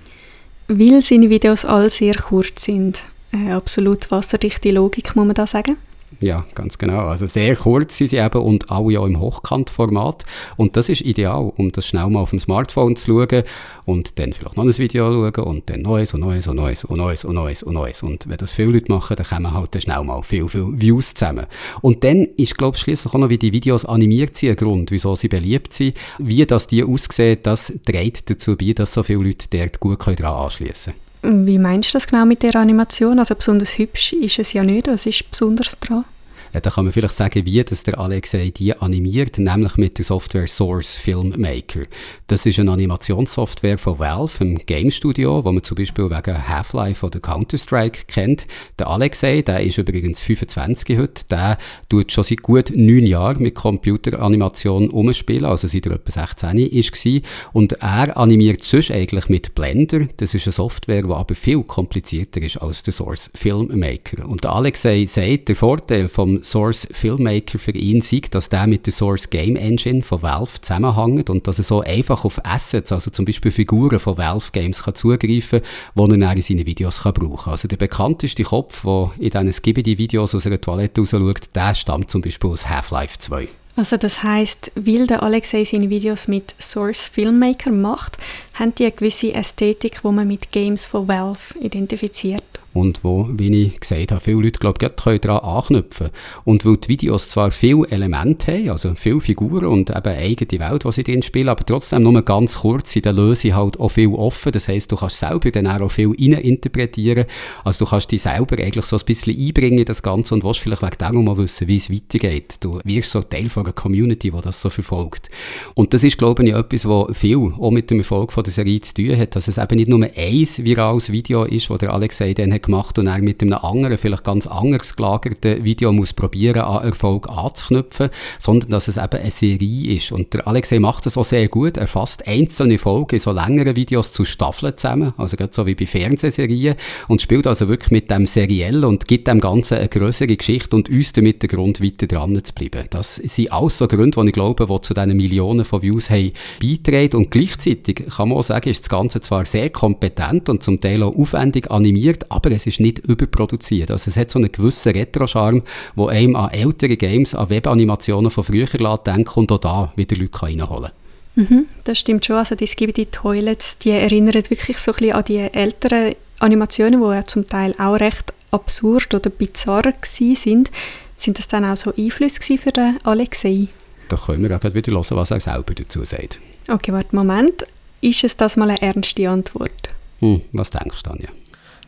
Weil 0.68 1.00
seine 1.00 1.30
Videos 1.30 1.64
all 1.64 1.88
sehr 1.88 2.14
kurz 2.14 2.64
sind. 2.64 3.02
Äh, 3.32 3.52
absolut 3.52 4.10
wasserdichte 4.10 4.70
Logik, 4.70 5.16
muss 5.16 5.26
man 5.26 5.34
da 5.34 5.46
sagen. 5.46 5.76
Ja, 6.20 6.44
ganz 6.54 6.76
genau. 6.76 7.06
Also 7.06 7.26
sehr 7.26 7.56
kurz 7.56 7.96
sind 7.96 8.08
sie 8.08 8.18
eben 8.18 8.42
und 8.42 8.70
alle 8.70 8.92
ja 8.92 9.06
im 9.06 9.18
Hochkantformat. 9.18 10.26
Und 10.58 10.76
das 10.76 10.90
ist 10.90 11.00
ideal, 11.00 11.50
um 11.56 11.72
das 11.72 11.86
schnell 11.86 12.08
mal 12.10 12.20
auf 12.20 12.30
dem 12.30 12.38
Smartphone 12.38 12.94
zu 12.94 13.26
schauen 13.26 13.42
und 13.86 14.18
dann 14.18 14.34
vielleicht 14.34 14.56
noch 14.56 14.64
ein 14.64 14.78
Video 14.78 15.10
schauen 15.10 15.44
und 15.44 15.70
dann 15.70 15.80
neues 15.80 16.12
und 16.12 16.20
neues 16.20 16.46
und 16.46 16.56
neues 16.56 16.84
und 16.84 16.98
neues 16.98 17.24
und 17.24 17.34
neues 17.34 17.62
und 17.62 17.72
neues. 17.72 18.02
Und 18.02 18.28
wenn 18.28 18.36
das 18.36 18.52
viele 18.52 18.72
Leute 18.72 18.92
machen, 18.92 19.16
dann 19.16 19.26
kommen 19.26 19.54
halt 19.54 19.74
dann 19.74 19.80
schnell 19.80 20.04
mal 20.04 20.22
viel, 20.22 20.46
viel 20.46 20.66
Views 20.78 21.14
zusammen. 21.14 21.46
Und 21.80 22.04
dann 22.04 22.26
ist, 22.36 22.58
glaube 22.58 22.76
ich, 22.76 22.82
schließlich 22.82 23.14
auch 23.14 23.18
noch, 23.18 23.30
wie 23.30 23.38
die 23.38 23.52
Videos 23.52 23.86
animiert 23.86 24.36
sind, 24.36 24.50
ein 24.50 24.56
Grund, 24.56 24.90
wieso 24.90 25.14
sie 25.14 25.28
beliebt 25.28 25.72
sind. 25.72 25.98
Wie 26.18 26.44
das 26.44 26.66
die 26.66 26.84
aussehen, 26.84 27.38
das 27.42 27.72
trägt 27.86 28.28
dazu 28.28 28.58
bei, 28.58 28.74
dass 28.74 28.92
so 28.92 29.02
viele 29.02 29.24
Leute 29.24 29.46
dort 29.50 29.80
gut 29.80 30.06
daran 30.06 30.44
anschließen 30.44 30.92
können. 30.92 31.46
Wie 31.46 31.58
meinst 31.58 31.90
du 31.90 31.98
das 31.98 32.06
genau 32.06 32.24
mit 32.24 32.42
der 32.42 32.56
Animation? 32.56 33.18
Also 33.18 33.34
besonders 33.34 33.78
hübsch 33.78 34.12
ist 34.14 34.38
es 34.38 34.52
ja 34.52 34.64
nicht. 34.64 34.86
Was 34.86 35.06
ist 35.06 35.30
besonders 35.30 35.78
dran? 35.78 36.04
Ja, 36.52 36.58
da 36.60 36.70
kann 36.70 36.84
man 36.84 36.92
vielleicht 36.92 37.14
sagen, 37.14 37.46
wie 37.46 37.62
das 37.62 37.84
der 37.84 38.00
Alexei 38.00 38.50
die 38.50 38.76
animiert, 38.76 39.38
nämlich 39.38 39.76
mit 39.76 39.98
der 39.98 40.04
Software 40.04 40.48
Source 40.48 40.96
Filmmaker. 40.96 41.82
Das 42.26 42.44
ist 42.44 42.58
eine 42.58 42.72
Animationssoftware 42.72 43.78
von 43.78 44.00
Valve, 44.00 44.40
einem 44.40 44.58
Game 44.58 44.90
Studio, 44.90 45.44
wo 45.44 45.52
man 45.52 45.62
zum 45.62 45.76
Beispiel 45.76 46.10
wegen 46.10 46.48
Half-Life 46.48 47.06
oder 47.06 47.20
Counter-Strike 47.20 48.06
kennt. 48.08 48.46
Der 48.80 48.88
Alexei, 48.88 49.42
der 49.42 49.60
ist 49.60 49.78
übrigens 49.78 50.20
25 50.20 50.98
heute, 50.98 51.24
der 51.30 51.56
tut 51.88 52.10
schon 52.10 52.24
seit 52.24 52.42
gut 52.42 52.72
neun 52.74 53.06
Jahren 53.06 53.42
mit 53.42 53.54
Computeranimation 53.54 54.90
umspielen, 54.90 55.44
also 55.44 55.68
seit 55.68 55.86
er 55.86 55.92
etwa 55.92 56.10
16 56.10 56.58
war. 56.58 57.20
Und 57.52 57.72
er 57.74 58.16
animiert 58.16 58.64
sonst 58.64 58.90
eigentlich 58.90 59.28
mit 59.28 59.54
Blender. 59.54 60.08
Das 60.16 60.34
ist 60.34 60.48
eine 60.48 60.52
Software, 60.52 61.02
die 61.02 61.12
aber 61.12 61.34
viel 61.36 61.62
komplizierter 61.62 62.42
ist 62.42 62.56
als 62.56 62.82
der 62.82 62.92
Source 62.92 63.30
Filmmaker. 63.36 64.28
Und 64.28 64.42
der 64.42 64.52
Alexei 64.52 65.04
sagt, 65.04 65.48
der 65.48 65.56
Vorteil 65.56 66.08
vom 66.08 66.39
Source 66.42 66.86
Filmmaker 66.90 67.58
für 67.58 67.72
ihn 67.72 68.00
sieht, 68.00 68.34
dass 68.34 68.48
der 68.48 68.66
mit 68.66 68.86
der 68.86 68.92
Source 68.92 69.30
Game 69.30 69.56
Engine 69.56 70.02
von 70.02 70.22
Valve 70.22 70.60
zusammenhängt 70.60 71.30
und 71.30 71.46
dass 71.46 71.58
er 71.58 71.64
so 71.64 71.80
einfach 71.80 72.24
auf 72.24 72.44
Assets, 72.44 72.92
also 72.92 73.10
zum 73.10 73.24
Beispiel 73.24 73.50
Figuren 73.50 73.98
von 73.98 74.18
Valve 74.18 74.50
Games 74.52 74.82
kann 74.82 74.94
zugreifen 74.94 75.62
kann, 75.96 76.10
die 76.10 76.20
er 76.20 76.32
in 76.32 76.42
seinen 76.42 76.66
Videos 76.66 77.02
kann 77.02 77.14
brauchen 77.14 77.44
kann. 77.44 77.52
Also 77.52 77.68
der 77.68 77.76
bekannteste 77.76 78.42
Kopf, 78.42 78.82
der 78.82 79.12
in 79.18 79.30
diesen 79.30 79.52
Skibidi-Videos 79.52 80.34
aus 80.34 80.46
einer 80.46 80.60
Toilette 80.60 81.00
raus 81.00 81.10
schaut, 81.10 81.54
der 81.54 81.74
stammt 81.74 82.10
zum 82.10 82.22
Beispiel 82.22 82.50
aus 82.50 82.68
Half-Life 82.68 83.18
2. 83.18 83.48
Also 83.76 83.96
das 83.96 84.22
heißt, 84.22 84.72
weil 84.74 85.06
der 85.06 85.22
Alexei 85.22 85.64
seine 85.64 85.88
Videos 85.88 86.28
mit 86.28 86.54
Source 86.58 87.06
Filmmaker 87.06 87.70
macht, 87.70 88.18
haben 88.54 88.74
die 88.74 88.84
eine 88.84 88.92
gewisse 88.92 89.32
Ästhetik, 89.32 90.00
die 90.02 90.08
man 90.08 90.26
mit 90.28 90.50
Games 90.50 90.86
von 90.86 91.08
Valve 91.08 91.58
identifiziert 91.60 92.42
und 92.72 93.02
wo, 93.02 93.28
wie 93.32 93.66
ich 93.66 93.80
gesagt 93.80 94.12
habe, 94.12 94.20
viele 94.20 94.42
Leute 94.42 94.60
glaube 94.60 94.78
ich, 94.84 95.20
daran 95.20 95.56
anknüpfen 95.56 96.10
Und 96.44 96.64
weil 96.64 96.76
die 96.76 96.88
Videos 96.88 97.28
zwar 97.28 97.50
viele 97.50 97.86
Elemente 97.88 98.52
haben, 98.52 98.70
also 98.70 98.94
viele 98.94 99.20
Figuren 99.20 99.66
und 99.66 99.90
eben 99.90 100.16
eigene 100.16 100.60
Welt, 100.60 100.84
die 100.84 100.92
sie 100.92 101.02
drin 101.02 101.22
spielen, 101.22 101.48
aber 101.48 101.66
trotzdem 101.66 102.02
nur 102.02 102.22
ganz 102.22 102.58
kurz 102.58 102.94
in 102.94 103.02
der 103.02 103.12
Lösung 103.12 103.54
halt 103.54 103.80
auch 103.80 103.88
viel 103.88 104.08
offen. 104.08 104.52
Das 104.52 104.68
heisst, 104.68 104.92
du 104.92 104.96
kannst 104.96 105.18
selber 105.18 105.50
dann 105.50 105.66
auch 105.66 105.90
viel 105.90 106.14
interpretieren. 106.14 107.24
Also 107.64 107.84
du 107.84 107.90
kannst 107.90 108.12
dich 108.12 108.22
selber 108.22 108.62
eigentlich 108.62 108.84
so 108.84 108.96
ein 108.96 109.04
bisschen 109.04 109.36
einbringen 109.36 109.78
in 109.78 109.84
das 109.84 110.02
Ganze 110.02 110.34
und 110.34 110.44
willst 110.44 110.60
vielleicht 110.60 110.82
wegen 110.82 111.14
dem 111.14 111.24
mal 111.24 111.36
wissen, 111.36 111.66
wie 111.66 111.76
es 111.76 111.90
weitergeht. 111.90 112.56
Du 112.60 112.80
wirst 112.84 113.10
so 113.10 113.22
Teil 113.22 113.48
von 113.48 113.64
einer 113.64 113.72
Community, 113.72 114.30
die 114.30 114.40
das 114.40 114.62
so 114.62 114.70
verfolgt. 114.70 115.28
Und 115.74 115.92
das 115.94 116.04
ist, 116.04 116.18
glaube 116.18 116.44
ich, 116.44 116.54
etwas, 116.54 116.88
was 116.88 117.16
viel 117.16 117.52
auch 117.58 117.70
mit 117.70 117.90
dem 117.90 117.98
Erfolg 117.98 118.32
von 118.32 118.44
der 118.44 118.52
Serie 118.52 118.80
zu 118.80 118.94
tun 118.94 119.16
hat, 119.16 119.34
dass 119.34 119.48
es 119.48 119.58
eben 119.58 119.76
nicht 119.76 119.88
nur 119.88 120.02
ein 120.02 120.48
virales 120.58 121.10
Video 121.10 121.44
ist, 121.44 121.70
wo 121.70 121.76
der 121.76 121.92
Alexei 121.92 122.34
dann 122.34 122.59
gemacht 122.62 122.98
und 122.98 123.06
er 123.06 123.20
mit 123.20 123.42
einem 123.42 123.54
anderen, 123.54 123.98
vielleicht 123.98 124.24
ganz 124.24 124.46
anders 124.46 124.96
gelagerten 124.96 125.64
Video 125.64 125.92
muss 125.92 126.12
probieren, 126.12 126.62
an 126.62 126.84
Erfolg 126.84 127.28
anzuknüpfen, 127.28 128.10
sondern 128.38 128.70
dass 128.70 128.88
es 128.88 128.96
eben 128.96 129.20
eine 129.20 129.30
Serie 129.30 129.96
ist. 129.96 130.12
Und 130.12 130.32
der 130.34 130.46
Alexei 130.46 130.78
macht 130.78 131.06
das 131.06 131.16
auch 131.16 131.24
sehr 131.24 131.48
gut. 131.48 131.76
Er 131.76 131.86
fasst 131.86 132.26
einzelne 132.26 132.78
Folgen 132.78 133.16
in 133.16 133.18
so 133.18 133.32
längeren 133.32 133.76
Videos 133.76 134.12
zu 134.12 134.24
Staffeln 134.24 134.76
zusammen, 134.76 135.12
also 135.16 135.36
gerade 135.36 135.52
so 135.54 135.66
wie 135.66 135.74
bei 135.74 135.86
Fernsehserien 135.86 136.76
und 137.08 137.22
spielt 137.22 137.46
also 137.46 137.68
wirklich 137.68 137.90
mit 137.90 138.10
dem 138.10 138.26
seriell 138.26 138.84
und 138.84 139.06
gibt 139.06 139.28
dem 139.28 139.40
Ganzen 139.40 139.78
eine 139.78 139.88
größere 139.88 140.36
Geschichte 140.36 140.76
und 140.76 140.88
uns 140.88 141.12
damit 141.12 141.42
den 141.42 141.48
Grund, 141.48 141.82
weiter 141.82 142.06
dran 142.06 142.38
zu 142.42 142.54
bleiben. 142.54 142.86
Das 142.90 143.16
sind 143.16 143.52
alles 143.52 143.78
so 143.78 143.88
Gründe, 143.88 144.20
die 144.20 144.28
ich 144.28 144.32
glaube, 144.32 144.66
die 144.66 144.80
zu 144.80 144.94
diesen 144.94 145.16
Millionen 145.16 145.64
von 145.64 145.82
Views 145.82 146.10
haben 146.10 146.32
beitragen 146.62 147.16
und 147.16 147.30
gleichzeitig 147.30 148.06
kann 148.16 148.28
man 148.28 148.38
auch 148.38 148.42
sagen, 148.42 148.68
ist 148.70 148.82
das 148.82 148.88
Ganze 148.88 149.20
zwar 149.20 149.44
sehr 149.44 149.70
kompetent 149.70 150.48
und 150.48 150.62
zum 150.62 150.80
Teil 150.80 151.02
auch 151.02 151.16
aufwendig 151.16 151.70
animiert, 151.70 152.30
aber 152.30 152.49
es 152.52 152.66
ist 152.66 152.80
nicht 152.80 152.98
überproduziert. 153.00 153.90
Also 153.90 154.10
es 154.10 154.16
hat 154.16 154.30
so 154.30 154.38
einen 154.38 154.52
gewissen 154.52 154.92
Retro-Charme, 154.92 155.62
wo 155.94 156.08
einem 156.08 156.36
an 156.36 156.50
ältere 156.50 156.96
Games, 156.96 157.34
an 157.34 157.50
Webanimationen 157.50 158.30
von 158.30 158.44
früher 158.44 158.66
lässt, 158.66 159.06
denken 159.06 159.40
und 159.40 159.52
auch 159.52 159.58
da 159.58 159.92
wieder 159.96 160.16
Leute 160.16 160.42
reinholen 160.42 160.90
mhm, 161.34 161.66
Das 161.84 161.98
stimmt 161.98 162.24
schon. 162.24 162.36
Also 162.36 162.54
die 162.54 162.66
Skibidi 162.66 163.06
Toilets, 163.06 163.78
die 163.78 163.90
erinnern 163.90 164.34
wirklich 164.34 164.78
so 164.78 164.92
ein 164.92 164.98
bisschen 164.98 165.14
an 165.14 165.24
die 165.24 165.38
älteren 165.38 166.14
Animationen, 166.38 167.00
die 167.00 167.06
ja 167.06 167.24
zum 167.24 167.46
Teil 167.46 167.74
auch 167.78 168.00
recht 168.00 168.32
absurd 168.50 169.14
oder 169.14 169.30
bizarr 169.30 169.92
sind. 170.02 170.70
Sind 171.16 171.38
das 171.38 171.48
dann 171.48 171.64
auch 171.64 171.76
so 171.76 171.92
Einflüsse 171.96 172.56
für 172.56 172.72
den 172.72 172.98
Alexei? 173.04 173.68
Da 174.08 174.16
können 174.16 174.48
wir 174.48 174.56
auch 174.56 174.74
wieder 174.74 174.92
hören, 174.92 175.16
was 175.16 175.30
er 175.30 175.40
selber 175.40 175.74
dazu 175.74 176.04
sagt. 176.04 176.40
Okay, 176.68 176.92
warte, 176.92 177.14
Moment. 177.14 177.64
Ist 178.00 178.24
es 178.24 178.36
das 178.36 178.56
mal 178.56 178.70
eine 178.70 178.80
ernste 178.80 179.28
Antwort? 179.28 179.90
Hm, 180.20 180.40
was 180.52 180.70
denkst 180.70 181.02
du, 181.02 181.10
Tanja? 181.10 181.28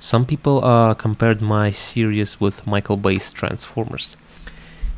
Some 0.02 0.26
people 0.26 0.64
uh, 0.64 0.94
compared 0.94 1.40
my 1.40 1.70
series 1.70 2.40
with 2.40 2.66
Michael 2.66 2.96
Bay's 2.96 3.32
Transformers. 3.32 4.16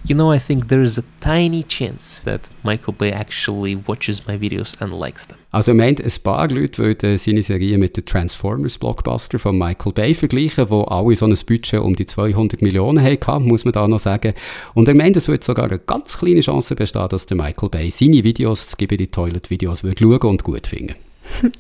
You 0.07 0.17
know, 0.17 0.33
I 0.33 0.39
think 0.39 0.69
there 0.69 0.81
is 0.81 0.97
a 0.97 1.05
tiny 1.21 1.63
chance 1.63 2.23
that 2.25 2.49
Michael 2.63 2.95
Bay 2.95 3.13
actually 3.13 3.77
watches 3.77 4.27
my 4.27 4.39
videos 4.39 4.81
and 4.81 4.95
likes 4.95 5.27
them. 5.27 5.37
Also 5.51 5.73
er 5.73 5.75
meint, 5.75 6.01
ein 6.01 6.11
paar 6.23 6.49
Leute 6.49 6.83
würden 6.83 7.19
seine 7.19 7.43
Serie 7.43 7.77
mit 7.77 7.99
dem 7.99 8.07
Transformers-Blockbuster 8.07 9.39
von 9.39 9.59
Michael 9.59 9.93
Bay 9.93 10.15
vergleichen, 10.15 10.71
wo 10.71 10.85
alle 10.85 11.15
so 11.17 11.27
ein 11.27 11.37
Budget 11.47 11.81
um 11.81 11.95
die 11.95 12.07
200 12.07 12.63
Millionen 12.63 13.05
hatten, 13.05 13.45
muss 13.45 13.67
man 13.67 13.73
da 13.73 13.87
noch 13.87 13.99
sagen. 13.99 14.33
Und 14.73 14.89
er 14.89 14.95
meint, 14.95 15.19
es 15.19 15.29
würde 15.29 15.45
sogar 15.45 15.67
eine 15.67 15.81
ganz 15.81 16.17
kleine 16.17 16.41
Chance 16.41 16.77
bestehen, 16.77 17.09
dass 17.11 17.27
der 17.27 17.37
Michael 17.37 17.69
Bay 17.69 17.91
seine 17.91 18.25
Videos, 18.25 18.69
es 18.69 18.77
gibt 18.79 18.99
die 18.99 19.09
Toilet-Videos, 19.09 19.85
würde 19.85 19.99
schauen 19.99 20.31
und 20.31 20.45
gut 20.45 20.67
finden. 20.67 20.95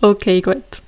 Okay, 0.00 0.40
gut. 0.40 0.80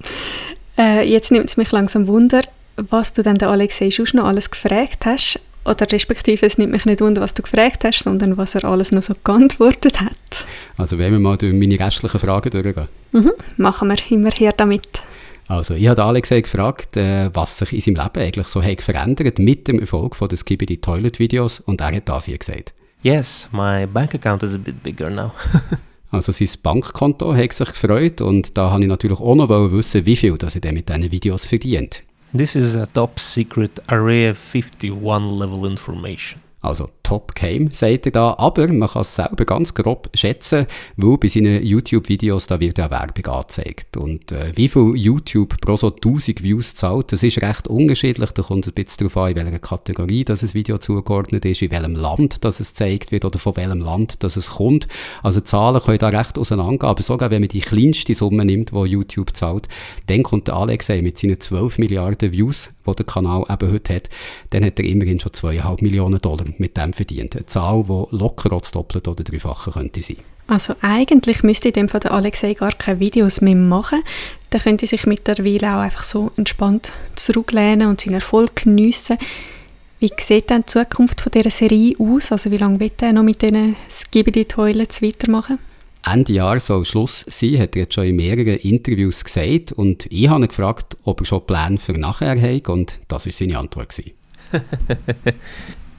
Äh, 0.80 1.06
jetzt 1.06 1.30
nimmt 1.30 1.46
es 1.46 1.58
mich 1.58 1.70
langsam 1.72 2.06
Wunder, 2.06 2.40
was 2.76 3.12
du 3.12 3.22
dann 3.22 3.34
der 3.34 3.50
Alexei 3.50 3.90
schon 3.90 4.06
noch 4.14 4.24
alles 4.24 4.50
gefragt 4.50 5.04
hast. 5.04 5.38
Oder 5.66 5.86
respektive, 5.92 6.46
es 6.46 6.56
nimmt 6.56 6.72
mich 6.72 6.86
nicht 6.86 7.02
wunder, 7.02 7.20
was 7.20 7.34
du 7.34 7.42
gefragt 7.42 7.84
hast, 7.84 8.02
sondern 8.02 8.38
was 8.38 8.54
er 8.54 8.64
alles 8.64 8.92
noch 8.92 9.02
so 9.02 9.12
geantwortet 9.22 10.00
hat. 10.00 10.46
Also 10.78 10.96
wenn 10.96 11.12
wir 11.12 11.20
mal 11.20 11.36
durch 11.36 11.52
meine 11.52 11.78
restlichen 11.78 12.18
Fragen 12.18 12.48
durchgehen. 12.48 12.88
Mhm, 13.12 13.32
machen 13.58 13.88
wir 13.88 13.98
immer 14.10 14.30
her 14.30 14.54
damit. 14.56 15.02
Also, 15.48 15.74
ich 15.74 15.88
habe 15.88 16.04
Alexei 16.04 16.40
gefragt, 16.40 16.96
äh, 16.96 17.28
was 17.34 17.58
sich 17.58 17.72
in 17.72 17.80
seinem 17.80 17.96
Leben 17.96 18.24
eigentlich 18.24 18.46
so 18.46 18.62
hat 18.62 18.80
verändert 18.80 19.40
mit 19.40 19.66
dem 19.66 19.80
Erfolg 19.80 20.14
von 20.14 20.28
den 20.28 20.38
Skibidi 20.38 20.78
Toilet 20.78 21.18
Videos 21.18 21.58
und 21.60 21.80
er 21.80 21.94
hat 21.94 22.08
das 22.08 22.26
hier 22.26 22.38
gesagt. 22.38 22.72
Yes, 23.02 23.48
my 23.52 23.84
bank 23.84 24.14
account 24.14 24.44
is 24.44 24.54
a 24.54 24.58
bit 24.58 24.82
bigger 24.82 25.10
now. 25.10 25.32
Also 26.10 26.32
sein 26.32 26.48
Bankkonto 26.62 27.34
hat 27.34 27.52
sich 27.52 27.68
gefreut 27.68 28.20
und 28.20 28.56
da 28.58 28.70
habe 28.70 28.82
ich 28.82 28.88
natürlich 28.88 29.20
auch 29.20 29.34
noch 29.34 29.48
wissen, 29.48 30.06
wie 30.06 30.16
viel 30.16 30.36
dass 30.38 30.56
er 30.56 30.72
mit 30.72 30.88
diesen 30.88 31.10
Videos 31.10 31.46
verdient. 31.46 32.02
this 32.32 32.54
is 32.54 32.76
a 32.76 32.86
top 32.86 33.18
secret 33.18 33.80
Area 33.88 34.34
51 34.34 34.90
level 35.38 35.66
information. 35.66 36.40
Also 36.60 36.88
Top 37.10 37.34
Game, 37.34 37.72
sagt 37.72 38.06
er 38.06 38.12
da, 38.12 38.34
aber 38.38 38.72
man 38.72 38.88
kann 38.88 39.02
es 39.02 39.16
selber 39.16 39.44
ganz 39.44 39.74
grob 39.74 40.08
schätzen, 40.14 40.66
weil 40.96 41.18
bei 41.18 41.26
seinen 41.26 41.66
YouTube-Videos 41.66 42.46
da 42.46 42.60
wird 42.60 42.78
ja 42.78 42.88
Werbung 42.88 43.26
angezeigt. 43.26 43.96
Und 43.96 44.30
äh, 44.30 44.52
wie 44.54 44.68
viel 44.68 44.92
YouTube 44.94 45.60
pro 45.60 45.74
so 45.74 45.88
1000 45.88 46.44
Views 46.44 46.76
zahlt, 46.76 47.10
das 47.10 47.24
ist 47.24 47.42
recht 47.42 47.66
unterschiedlich. 47.66 48.30
Da 48.30 48.42
kommt 48.42 48.64
es 48.64 48.70
ein 48.70 48.74
bisschen 48.74 49.08
darauf 49.08 49.16
an, 49.16 49.30
in 49.30 49.44
welcher 49.44 49.58
Kategorie 49.58 50.24
das 50.24 50.44
ein 50.44 50.54
Video 50.54 50.78
zugeordnet 50.78 51.44
ist, 51.46 51.62
in 51.62 51.72
welchem 51.72 51.96
Land 51.96 52.44
das 52.44 52.60
es 52.60 52.68
gezeigt 52.68 53.10
wird 53.10 53.24
oder 53.24 53.40
von 53.40 53.56
welchem 53.56 53.80
Land 53.80 54.22
das 54.22 54.36
es 54.36 54.50
kommt. 54.50 54.86
Also 55.24 55.40
Zahlen 55.40 55.82
können 55.82 55.98
da 55.98 56.10
recht 56.10 56.38
auseinandergehen, 56.38 56.90
aber 56.90 57.02
sogar 57.02 57.32
wenn 57.32 57.40
man 57.40 57.48
die 57.48 57.58
kleinste 57.58 58.14
Summe 58.14 58.44
nimmt, 58.44 58.70
die 58.70 58.84
YouTube 58.84 59.34
zahlt, 59.34 59.66
dann 60.06 60.22
kommt 60.22 60.46
der 60.46 60.54
Alexei 60.54 61.00
mit 61.00 61.18
seinen 61.18 61.40
12 61.40 61.78
Milliarden 61.78 62.30
Views, 62.30 62.70
die 62.86 62.94
der 62.94 63.06
Kanal 63.06 63.44
eben 63.48 63.72
heute 63.72 63.96
hat, 63.96 64.10
dann 64.50 64.64
hat 64.64 64.78
er 64.78 64.84
immerhin 64.84 65.18
schon 65.18 65.32
2,5 65.32 65.82
Millionen 65.82 66.20
Dollar 66.20 66.44
mit 66.58 66.76
dem 66.76 66.92
verdient. 67.00 67.34
Eine 67.34 67.46
Zahl, 67.46 67.84
die 67.84 68.16
locker 68.16 68.52
auch 68.52 68.60
das 68.60 68.72
Doppelte 68.72 69.10
oder 69.10 69.24
Dreifache 69.24 69.70
könnte 69.70 70.02
sein. 70.02 70.18
Also 70.46 70.74
eigentlich 70.82 71.42
müsste 71.42 71.68
in 71.68 71.74
dem 71.74 71.88
von 71.88 72.00
der 72.00 72.12
Alexei 72.12 72.54
gar 72.54 72.72
keine 72.72 73.00
Videos 73.00 73.40
mehr 73.40 73.54
machen. 73.54 74.02
Der 74.52 74.60
könnte 74.60 74.86
sich 74.86 75.06
mittlerweile 75.06 75.76
auch 75.76 75.80
einfach 75.80 76.02
so 76.02 76.32
entspannt 76.36 76.92
zurücklehnen 77.14 77.88
und 77.88 78.00
seinen 78.00 78.14
Erfolg 78.14 78.64
geniessen. 78.64 79.16
Wie 80.00 80.10
sieht 80.18 80.50
dann 80.50 80.62
die 80.62 80.66
Zukunft 80.66 81.20
von 81.20 81.32
dieser 81.32 81.50
Serie 81.50 81.94
aus? 81.98 82.32
Also 82.32 82.50
wie 82.50 82.56
lange 82.56 82.80
wird 82.80 83.00
er 83.02 83.12
noch 83.12 83.22
mit 83.22 83.42
diesen 83.42 83.76
Skibidi 83.90 84.44
Toilets 84.44 85.02
weitermachen? 85.02 85.58
Ende 86.04 86.32
Jahr 86.32 86.58
soll 86.58 86.84
Schluss 86.84 87.26
sein, 87.28 87.58
hat 87.58 87.76
er 87.76 87.82
jetzt 87.82 87.94
schon 87.94 88.06
in 88.06 88.16
mehreren 88.16 88.56
Interviews 88.56 89.22
gesagt. 89.22 89.72
Und 89.72 90.06
ich 90.10 90.28
habe 90.28 90.42
ihn 90.42 90.48
gefragt, 90.48 90.96
ob 91.04 91.20
er 91.20 91.26
schon 91.26 91.46
Pläne 91.46 91.78
für 91.78 91.92
nachher 91.92 92.40
hat. 92.40 92.68
Und 92.68 92.98
das 93.08 93.26
war 93.26 93.32
seine 93.32 93.58
Antwort. 93.58 93.90
Gewesen. 93.90 94.12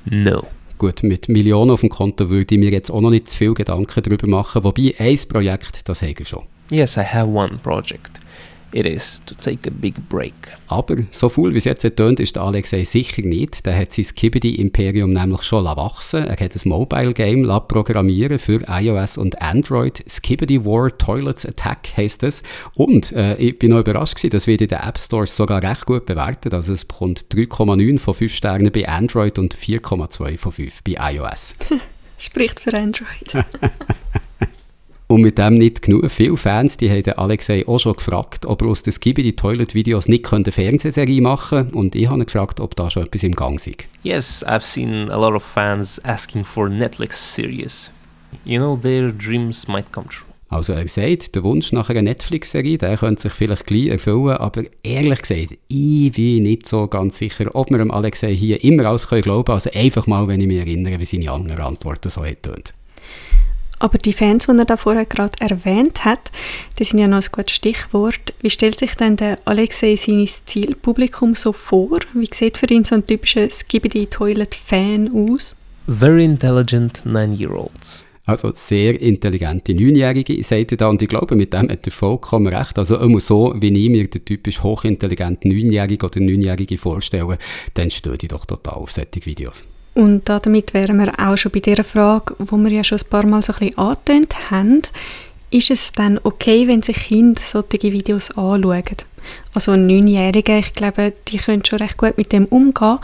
No. 0.05 0.47
Gut, 0.81 1.03
mit 1.03 1.29
Millionen 1.29 1.69
auf 1.69 1.81
dem 1.81 1.89
Konto 1.89 2.31
würde 2.31 2.55
ich 2.55 2.59
mir 2.59 2.71
jetzt 2.71 2.89
auch 2.89 3.01
noch 3.01 3.11
nicht 3.11 3.29
zu 3.29 3.37
viel 3.37 3.53
Gedanken 3.53 4.01
darüber 4.01 4.27
machen. 4.27 4.63
Wobei, 4.63 4.95
ein 4.97 5.19
Projekt, 5.29 5.87
das 5.87 6.01
habe 6.01 6.15
ich 6.17 6.27
schon. 6.27 6.41
Yes, 6.71 6.97
I 6.97 7.01
have 7.01 7.27
one 7.27 7.59
project. 7.61 8.19
It 8.73 8.85
is 8.85 9.21
to 9.25 9.35
take 9.35 9.69
a 9.69 9.73
big 9.73 9.95
break. 10.07 10.33
Aber 10.67 10.95
so 11.11 11.27
viel, 11.27 11.53
wie 11.53 11.57
es 11.57 11.65
jetzt 11.65 11.85
tönt, 11.95 12.19
ist 12.19 12.37
der 12.37 12.43
Alexei 12.43 12.83
sicher 12.83 13.21
nicht. 13.21 13.65
Der 13.65 13.77
hat 13.77 13.91
sein 13.91 14.05
Skibidi-Imperium 14.05 15.11
nämlich 15.11 15.43
schon 15.43 15.65
wachsen 15.65 16.25
Er 16.25 16.37
hat 16.37 16.55
ein 16.55 16.69
Mobile-Game 16.69 17.43
programmieren 17.67 18.39
für 18.39 18.61
iOS 18.67 19.17
und 19.17 19.41
Android. 19.41 20.03
Skibidi 20.07 20.63
War 20.63 20.97
Toilets 20.97 21.45
Attack 21.45 21.89
heisst 21.97 22.23
es. 22.23 22.43
Und 22.75 23.11
äh, 23.11 23.35
ich 23.35 23.59
bin 23.59 23.71
noch 23.71 23.79
überrascht 23.79 24.15
gewesen, 24.15 24.31
das 24.31 24.47
wird 24.47 24.61
in 24.61 24.69
den 24.69 24.79
App 24.79 24.97
Stores 24.97 25.35
sogar 25.35 25.61
recht 25.61 25.85
gut 25.85 26.05
bewertet. 26.05 26.53
Also 26.53 26.71
es 26.71 26.85
bekommt 26.85 27.25
3,9 27.33 27.99
von 27.99 28.13
5 28.13 28.33
Sternen 28.33 28.71
bei 28.71 28.87
Android 28.87 29.37
und 29.37 29.55
4,2 29.55 30.37
von 30.37 30.51
5 30.51 30.83
bei 30.83 31.13
iOS. 31.13 31.55
Spricht 32.17 32.59
für 32.59 32.73
Android. 32.73 33.33
Und 35.11 35.23
mit 35.23 35.37
dem 35.37 35.55
nicht 35.55 35.81
genug. 35.81 36.09
Viele 36.09 36.37
Fans 36.37 36.77
die 36.77 36.89
haben 36.89 37.17
Alexei 37.17 37.67
auch 37.67 37.79
schon 37.79 37.97
gefragt, 37.97 38.45
ob 38.45 38.61
er 38.61 38.69
aus 38.69 38.81
den 38.81 38.93
Skibidi 38.93 39.33
Toilet 39.35 39.75
Videos 39.75 40.07
nicht 40.07 40.31
eine 40.31 40.49
Fernsehserie 40.53 41.19
machen 41.19 41.63
könnte. 41.63 41.77
Und 41.77 41.95
ich 41.95 42.09
habe 42.09 42.23
gefragt, 42.23 42.61
ob 42.61 42.77
da 42.77 42.89
schon 42.89 43.03
etwas 43.03 43.23
im 43.23 43.35
Gang 43.35 43.59
sei. 43.59 43.73
Yes, 44.03 44.41
I've 44.47 44.61
seen 44.61 45.11
a 45.11 45.17
lot 45.17 45.33
of 45.33 45.43
fans 45.43 45.99
asking 46.05 46.45
for 46.45 46.69
Netflix 46.69 47.35
series. 47.35 47.91
You 48.45 48.59
know, 48.59 48.77
their 48.77 49.11
dreams 49.11 49.67
might 49.67 49.91
come 49.91 50.07
true. 50.07 50.27
Also 50.47 50.71
er 50.71 50.87
sagt, 50.87 51.35
der 51.35 51.43
Wunsch 51.43 51.73
nach 51.73 51.89
einer 51.89 52.03
Netflix-Serie, 52.03 52.77
der 52.77 52.95
könnte 52.95 53.23
sich 53.23 53.33
vielleicht 53.33 53.65
gleich 53.65 53.87
erfüllen, 53.87 54.37
aber 54.37 54.63
ehrlich 54.83 55.23
gesagt, 55.23 55.57
ich 55.67 56.11
bin 56.13 56.43
nicht 56.43 56.69
so 56.69 56.87
ganz 56.87 57.17
sicher, 57.17 57.49
ob 57.53 57.69
wir 57.69 57.79
dem 57.79 57.91
Alexei 57.91 58.33
hier 58.33 58.63
immer 58.63 58.85
alles 58.85 59.07
glauben 59.09 59.25
können. 59.25 59.55
Also 59.55 59.71
einfach 59.71 60.07
mal, 60.07 60.29
wenn 60.29 60.39
ich 60.39 60.47
mich 60.47 60.59
erinnere, 60.59 60.99
wie 60.99 61.05
seine 61.05 61.31
anderen 61.31 61.59
Antworten 61.59 62.09
so 62.09 62.23
hat. 62.23 62.73
Aber 63.81 63.97
die 63.97 64.13
Fans, 64.13 64.45
die 64.45 64.55
er 64.55 64.65
da 64.65 64.77
vorher 64.77 65.07
gerade 65.07 65.33
erwähnt 65.39 66.05
hat, 66.05 66.31
die 66.77 66.83
sind 66.83 66.99
ja 66.99 67.07
noch 67.07 67.23
ein 67.23 67.31
gutes 67.31 67.55
Stichwort. 67.55 68.35
Wie 68.39 68.51
stellt 68.51 68.77
sich 68.77 68.93
denn 68.93 69.15
der 69.15 69.39
Alexei 69.45 69.95
sein 69.95 70.27
Zielpublikum 70.27 71.33
so 71.33 71.51
vor? 71.51 71.97
Wie 72.13 72.29
sieht 72.31 72.59
für 72.59 72.67
ihn 72.67 72.83
so 72.83 72.93
ein 72.93 73.07
typischer 73.07 73.49
Skibidi 73.49 74.05
Toilet 74.05 74.53
Fan 74.53 75.09
aus? 75.11 75.55
Very 75.87 76.23
intelligent 76.25 77.03
nine-year-olds. 77.07 78.05
Also 78.27 78.51
sehr 78.53 79.01
intelligente 79.01 79.73
Neunjährige, 79.73 80.43
sagt 80.43 80.73
er 80.73 80.77
da, 80.77 80.87
und 80.87 81.01
ich 81.01 81.09
glaube, 81.09 81.35
mit 81.35 81.51
dem 81.51 81.71
hat 81.71 81.83
er 81.83 81.91
vollkommen 81.91 82.53
recht. 82.53 82.77
Also 82.77 82.99
immer 82.99 83.19
so, 83.19 83.55
wie 83.57 83.73
ich 83.73 83.89
mir 83.89 84.07
den 84.07 84.23
typisch 84.23 84.61
hochintelligenten 84.61 85.49
Neunjährigen 85.49 86.07
oder 86.07 86.19
Neunjährige 86.19 86.77
vorstelle, 86.77 87.39
dann 87.73 87.89
stehe 87.89 88.15
ich 88.21 88.27
doch 88.27 88.45
total 88.45 88.75
auf 88.75 88.91
solche 88.91 89.25
Videos. 89.25 89.65
Und 89.93 90.29
damit 90.29 90.73
wären 90.73 90.97
wir 90.99 91.13
auch 91.19 91.37
schon 91.37 91.51
bei 91.51 91.59
der 91.59 91.83
Frage, 91.83 92.35
wo 92.39 92.57
wir 92.57 92.71
ja 92.71 92.83
schon 92.83 92.99
ein 92.99 93.09
paar 93.09 93.25
Mal 93.25 93.43
so 93.43 93.53
ein 93.53 93.59
bisschen 93.59 93.77
angetönt 93.77 94.51
haben. 94.51 94.81
Ist 95.49 95.69
es 95.69 95.91
dann 95.91 96.19
okay, 96.23 96.67
wenn 96.67 96.81
sich 96.81 96.95
Kinder 96.95 97.41
solche 97.41 97.91
Videos 97.91 98.31
anschauen? 98.31 98.83
Also 99.53 99.75
Neunjährige, 99.75 100.59
ich 100.59 100.73
glaube, 100.73 101.13
die 101.27 101.37
können 101.37 101.65
schon 101.65 101.79
recht 101.79 101.97
gut 101.97 102.17
mit 102.17 102.31
dem 102.31 102.45
umgehen. 102.45 102.99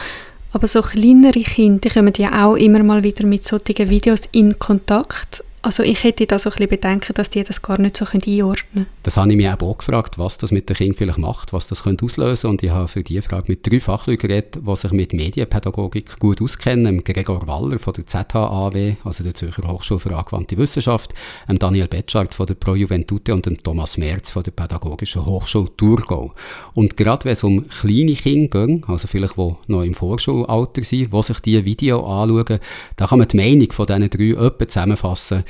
Aber 0.53 0.67
so 0.67 0.81
kleinere 0.81 1.41
Kinder, 1.41 1.81
die 1.81 1.89
kommen 1.89 2.13
ja 2.17 2.45
auch 2.45 2.55
immer 2.55 2.81
mal 2.83 3.03
wieder 3.03 3.25
mit 3.25 3.43
solchen 3.43 3.89
Videos 3.89 4.21
in 4.31 4.57
Kontakt. 4.57 5.43
Also 5.63 5.83
ich 5.83 6.03
hätte 6.03 6.27
da 6.27 6.37
so 6.37 6.49
ein 6.49 6.53
bisschen 6.53 6.69
Bedenken, 6.69 7.13
dass 7.15 7.29
die 7.29 7.43
das 7.43 7.61
gar 7.61 7.79
nicht 7.81 7.97
so 7.97 8.05
einordnen 8.05 8.55
können. 8.73 8.87
Das 9.03 9.17
habe 9.17 9.31
ich 9.31 9.37
mich 9.37 9.49
auch 9.49 9.77
gefragt, 9.77 10.17
was 10.17 10.37
das 10.37 10.51
mit 10.51 10.69
den 10.69 10.75
Kindern 10.75 10.97
vielleicht 10.97 11.17
macht, 11.17 11.51
was 11.51 11.67
das 11.67 11.83
könnte 11.83 12.05
auslösen 12.05 12.51
Und 12.51 12.63
ich 12.63 12.69
habe 12.69 12.87
für 12.87 13.03
diese 13.03 13.23
Frage 13.23 13.45
mit 13.47 13.67
drei 13.67 13.79
Fachleuten 13.79 14.27
geredet, 14.27 14.59
die 14.65 14.75
sich 14.75 14.91
mit 14.91 15.13
Medienpädagogik 15.13 16.19
gut 16.19 16.41
auskennen. 16.41 17.03
Gregor 17.03 17.45
Waller 17.47 17.79
von 17.79 17.93
der 17.93 18.05
ZHAW, 18.05 18.95
also 19.03 19.23
der 19.23 19.33
Zürcher 19.33 19.67
Hochschule 19.67 19.99
für 19.99 20.15
angewandte 20.15 20.57
Wissenschaft, 20.57 21.13
Daniel 21.47 21.87
Betschart 21.87 22.35
von 22.35 22.45
der 22.45 22.53
Pro 22.53 22.75
Juventute 22.75 23.33
und 23.33 23.63
Thomas 23.63 23.97
Merz 23.97 24.31
von 24.31 24.43
der 24.43 24.51
Pädagogischen 24.51 25.25
Hochschule 25.25 25.75
Thurgau. 25.75 26.33
Und 26.75 26.95
gerade 26.95 27.25
wenn 27.25 27.33
es 27.33 27.43
um 27.43 27.67
kleine 27.67 28.13
Kinder 28.13 28.67
geht, 28.67 28.87
also 28.87 29.07
vielleicht 29.07 29.37
die 29.37 29.51
noch 29.67 29.81
im 29.81 29.95
Vorschulalter 29.95 30.83
sind, 30.83 31.11
die 31.11 31.23
sich 31.23 31.39
diese 31.39 31.65
Video 31.65 32.05
anschauen, 32.05 32.59
da 32.95 33.07
kann 33.07 33.19
man 33.19 33.27
die 33.27 33.37
Meinung 33.37 33.71
von 33.71 33.87
diesen 33.87 34.09
drei 34.09 34.45
etwa 34.45 34.67
zusammenfassen 34.67 35.43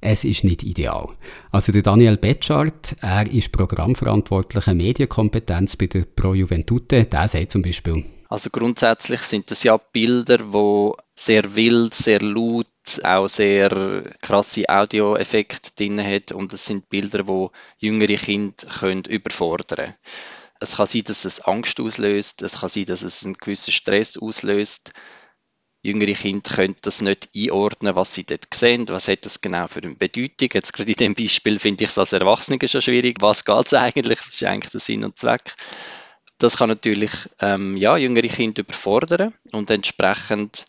es 0.00 0.24
ist 0.24 0.44
nicht 0.44 0.62
ideal. 0.62 1.08
Also 1.52 1.72
der 1.72 1.82
Daniel 1.82 2.16
Betschart, 2.16 2.96
er 3.00 3.30
ist 3.30 3.52
programmverantwortlicher 3.52 4.74
Medienkompetenz 4.74 5.76
bei 5.76 5.86
der 5.86 6.04
Pro 6.04 6.34
Juventute, 6.34 7.04
der 7.04 7.28
sagt 7.28 7.52
zum 7.52 7.62
Beispiel, 7.62 8.04
also 8.30 8.48
grundsätzlich 8.50 9.22
sind 9.22 9.50
das 9.50 9.64
ja 9.64 9.76
Bilder, 9.76 10.52
wo 10.52 10.96
sehr 11.16 11.56
wild, 11.56 11.94
sehr 11.94 12.22
laut, 12.22 12.68
auch 13.02 13.26
sehr 13.26 14.04
krasse 14.20 14.68
Audioeffekte 14.68 15.70
drin 15.76 16.00
hat 16.00 16.30
und 16.30 16.52
es 16.52 16.64
sind 16.64 16.88
Bilder, 16.88 17.26
wo 17.26 17.50
jüngere 17.78 18.14
Kinder 18.14 18.54
können 18.78 19.02
überfordern. 19.02 19.94
Es 20.60 20.76
kann 20.76 20.86
sein, 20.86 21.02
dass 21.06 21.24
es 21.24 21.40
Angst 21.40 21.80
auslöst, 21.80 22.42
es 22.42 22.60
kann 22.60 22.68
sein, 22.68 22.84
dass 22.84 23.02
es 23.02 23.24
einen 23.24 23.34
gewissen 23.34 23.72
Stress 23.72 24.16
auslöst 24.16 24.92
jüngere 25.82 26.12
Kinder 26.12 26.48
können 26.50 26.76
das 26.82 27.00
nicht 27.00 27.30
einordnen, 27.34 27.96
was 27.96 28.14
sie 28.14 28.24
dort 28.24 28.52
sehen, 28.52 28.88
was 28.88 29.08
hat 29.08 29.24
das 29.24 29.40
genau 29.40 29.66
für 29.66 29.82
eine 29.82 29.94
Bedeutung. 29.94 30.50
Jetzt 30.52 30.72
gerade 30.72 30.90
in 30.90 30.96
dem 30.96 31.14
Beispiel 31.14 31.58
finde 31.58 31.84
ich 31.84 31.90
es 31.90 31.98
als 31.98 32.12
Erwachsene 32.12 32.58
schon 32.68 32.82
schwierig. 32.82 33.18
Was 33.20 33.44
geht 33.44 33.66
es 33.66 33.74
eigentlich? 33.74 34.18
Das 34.18 34.28
ist 34.28 34.44
eigentlich 34.44 34.72
der 34.72 34.80
Sinn 34.80 35.04
und 35.04 35.18
Zweck. 35.18 35.54
Das 36.38 36.56
kann 36.56 36.68
natürlich 36.68 37.10
ähm, 37.40 37.76
ja, 37.76 37.96
jüngere 37.96 38.28
Kinder 38.28 38.60
überfordern 38.60 39.34
und 39.52 39.70
entsprechend 39.70 40.66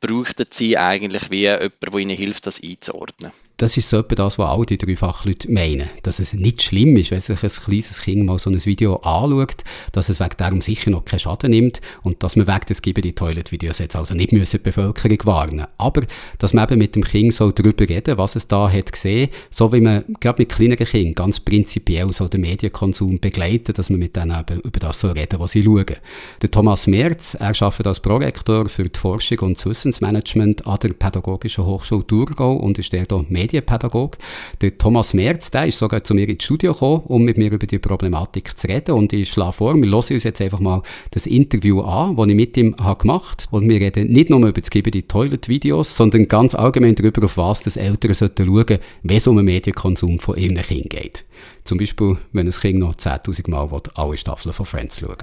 brauchten 0.00 0.46
sie 0.50 0.78
eigentlich 0.78 1.30
wie 1.30 1.42
jemand, 1.42 1.72
der 1.82 1.94
ihnen 1.94 2.16
hilft, 2.16 2.46
das 2.46 2.62
einzuordnen. 2.62 3.32
Das 3.58 3.76
ist 3.76 3.90
so 3.90 3.98
etwa 3.98 4.14
das, 4.14 4.38
was 4.38 4.48
alle 4.48 4.66
die 4.66 4.78
drei 4.78 4.94
Fachleute 4.94 5.50
meinen. 5.50 5.88
Dass 6.04 6.20
es 6.20 6.32
nicht 6.32 6.62
schlimm 6.62 6.96
ist, 6.96 7.10
wenn 7.10 7.18
sich 7.18 7.42
ein 7.42 7.50
kleines 7.50 8.02
Kind 8.02 8.24
mal 8.24 8.38
so 8.38 8.50
ein 8.50 8.64
Video 8.64 8.98
anschaut, 8.98 9.64
dass 9.90 10.08
es 10.08 10.20
wegen 10.20 10.36
darum 10.36 10.60
sicher 10.60 10.92
noch 10.92 11.04
keinen 11.04 11.18
Schaden 11.18 11.50
nimmt 11.50 11.80
und 12.04 12.22
dass 12.22 12.36
man 12.36 12.46
wegen 12.46 12.66
des 12.68 12.82
Geben 12.82 13.02
die 13.02 13.16
Toilet-Videos 13.16 13.80
jetzt 13.80 13.96
also 13.96 14.14
nicht 14.14 14.30
müssen 14.30 14.58
die 14.58 14.62
Bevölkerung 14.62 15.18
warnen 15.24 15.66
Aber, 15.76 16.02
dass 16.38 16.52
man 16.52 16.68
eben 16.68 16.78
mit 16.78 16.94
dem 16.94 17.02
Kind 17.02 17.34
so 17.34 17.50
darüber 17.50 17.88
reden, 17.88 18.16
was 18.16 18.36
es 18.36 18.46
da 18.46 18.70
hat 18.70 18.92
gesehen, 18.92 19.28
so 19.50 19.72
wie 19.72 19.80
man 19.80 20.04
gerade 20.20 20.40
mit 20.40 20.50
kleineren 20.50 20.86
Kindern 20.86 21.14
ganz 21.16 21.40
prinzipiell 21.40 22.12
so 22.12 22.28
den 22.28 22.42
Medienkonsum 22.42 23.18
begleitet, 23.18 23.76
dass 23.76 23.90
man 23.90 23.98
mit 23.98 24.14
denen 24.14 24.38
eben 24.38 24.60
über 24.60 24.78
das 24.78 25.00
so 25.00 25.10
reden, 25.10 25.40
was 25.40 25.50
sie 25.50 25.64
schauen. 25.64 25.96
Der 26.42 26.50
Thomas 26.52 26.86
Merz, 26.86 27.34
er 27.34 27.60
arbeitet 27.60 27.88
als 27.88 27.98
Prorektor 27.98 28.68
für 28.68 28.84
die 28.84 29.00
Forschung 29.00 29.40
und 29.40 29.66
das 29.66 29.87
Wissensmanagement 29.88 30.66
an 30.66 30.78
der 30.82 30.90
Pädagogischen 30.90 31.64
Hochschule 31.64 32.06
Thurgau 32.06 32.56
und 32.56 32.78
ist 32.78 32.92
der 32.92 33.06
da 33.06 33.24
Medienpädagoge. 33.28 34.18
Der 34.60 34.76
Thomas 34.76 35.14
Merz, 35.14 35.50
der 35.50 35.66
ist 35.66 35.78
sogar 35.78 36.04
zu 36.04 36.14
mir 36.14 36.28
ins 36.28 36.44
Studio 36.44 36.72
gekommen, 36.72 37.02
um 37.06 37.24
mit 37.24 37.38
mir 37.38 37.50
über 37.50 37.66
die 37.66 37.78
Problematik 37.78 38.56
zu 38.56 38.68
reden. 38.68 38.92
Und 38.96 39.12
ich 39.12 39.30
schlage 39.30 39.52
vor, 39.52 39.74
wir 39.74 39.86
hören 39.86 39.94
uns 39.94 40.24
jetzt 40.24 40.40
einfach 40.40 40.60
mal 40.60 40.82
das 41.10 41.26
Interview 41.26 41.80
an, 41.80 42.16
das 42.16 42.26
ich 42.26 42.34
mit 42.34 42.56
ihm 42.56 42.76
habe 42.78 43.00
gemacht 43.00 43.46
habe. 43.46 43.56
Und 43.56 43.68
wir 43.68 43.80
reden 43.80 44.12
nicht 44.12 44.30
nur 44.30 44.40
über 44.40 44.60
das 44.60 44.70
die 44.70 45.02
Toilet-Videos, 45.02 45.96
sondern 45.96 46.28
ganz 46.28 46.54
allgemein 46.54 46.94
darüber, 46.94 47.24
auf 47.24 47.36
was 47.36 47.62
das 47.62 47.76
Eltern 47.76 48.14
sollten 48.14 48.46
schauen, 48.46 48.78
wenn 49.02 49.16
es 49.16 49.26
um 49.26 49.36
den 49.36 49.46
Medienkonsum 49.46 50.18
von 50.18 50.36
ihren 50.36 50.56
Kindern 50.56 50.88
geht. 50.88 51.24
Zum 51.64 51.78
Beispiel, 51.78 52.18
wenn 52.32 52.46
ein 52.46 52.52
Kind 52.52 52.78
noch 52.78 52.94
10'000 52.94 53.50
Mal 53.50 53.68
alle 53.94 54.16
Staffeln 54.16 54.52
von 54.52 54.66
Friends 54.66 55.00
schauen 55.00 55.16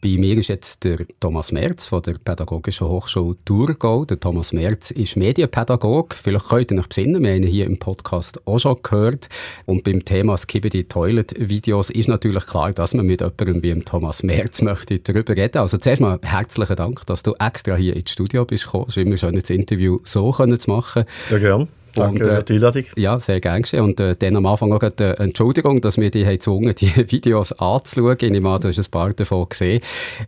bei 0.00 0.16
mir 0.18 0.36
ist 0.38 0.48
jetzt 0.48 0.84
der 0.84 0.98
Thomas 1.20 1.52
Merz 1.52 1.88
von 1.88 2.02
der 2.02 2.14
Pädagogischen 2.14 2.86
Hochschule 2.88 3.36
Thurgau. 3.44 4.04
Der 4.04 4.20
Thomas 4.20 4.52
Merz 4.52 4.90
ist 4.90 5.16
Medienpädagoge. 5.16 6.16
Vielleicht 6.16 6.48
könnt 6.48 6.70
ihr 6.70 6.78
euch 6.78 6.88
besinnen, 6.88 7.22
wir 7.22 7.32
haben 7.32 7.42
ihn 7.42 7.48
hier 7.48 7.66
im 7.66 7.78
Podcast 7.78 8.46
auch 8.46 8.58
schon 8.58 8.76
gehört. 8.82 9.28
Und 9.64 9.84
beim 9.84 10.04
Thema 10.04 10.36
Skibidi 10.36 10.84
Toilet 10.84 11.34
Videos 11.38 11.90
ist 11.90 12.08
natürlich 12.08 12.46
klar, 12.46 12.72
dass 12.72 12.94
man 12.94 13.06
mit 13.06 13.20
jemandem 13.20 13.62
wie 13.62 13.80
Thomas 13.80 14.22
Merz 14.22 14.62
möchte 14.62 14.98
darüber 14.98 15.36
reden. 15.36 15.58
Also 15.58 15.78
zuerst 15.78 16.02
mal 16.02 16.18
herzlichen 16.22 16.76
Dank, 16.76 17.04
dass 17.06 17.22
du 17.22 17.34
extra 17.38 17.76
hier 17.76 17.96
ins 17.96 18.10
Studio 18.10 18.44
bist 18.44 18.64
gekommen. 18.64 18.86
Es 18.88 18.96
ist 18.96 19.06
immer 19.06 19.16
schön, 19.16 19.34
das 19.34 19.50
Interview 19.50 19.98
so 20.04 20.32
zu 20.32 20.70
machen. 20.70 21.04
Ja, 21.30 21.38
gerne. 21.38 21.68
Danke 21.96 22.24
und, 22.24 22.30
äh, 22.30 22.36
für 22.36 22.42
die 22.44 22.54
Einladung. 22.54 22.84
Ja, 22.96 23.18
sehr 23.18 23.40
gerne 23.40 23.62
geschehen. 23.62 23.84
Und 23.84 24.00
äh, 24.00 24.16
dann 24.16 24.36
am 24.36 24.46
Anfang 24.46 24.72
auch 24.72 24.80
eine 24.80 24.92
äh, 24.98 25.22
Entschuldigung, 25.22 25.80
dass 25.80 25.98
wir 25.98 26.10
dich 26.10 26.26
gezwungen 26.26 26.74
die 26.74 26.94
Videos 27.10 27.52
anzuschauen. 27.52 28.16
Ich 28.20 28.30
nehme 28.30 28.48
an, 28.48 28.60
du 28.60 28.68
hast 28.68 28.78
ein 28.78 28.90
paar 28.90 29.12
davon 29.12 29.48
gesehen. 29.48 29.80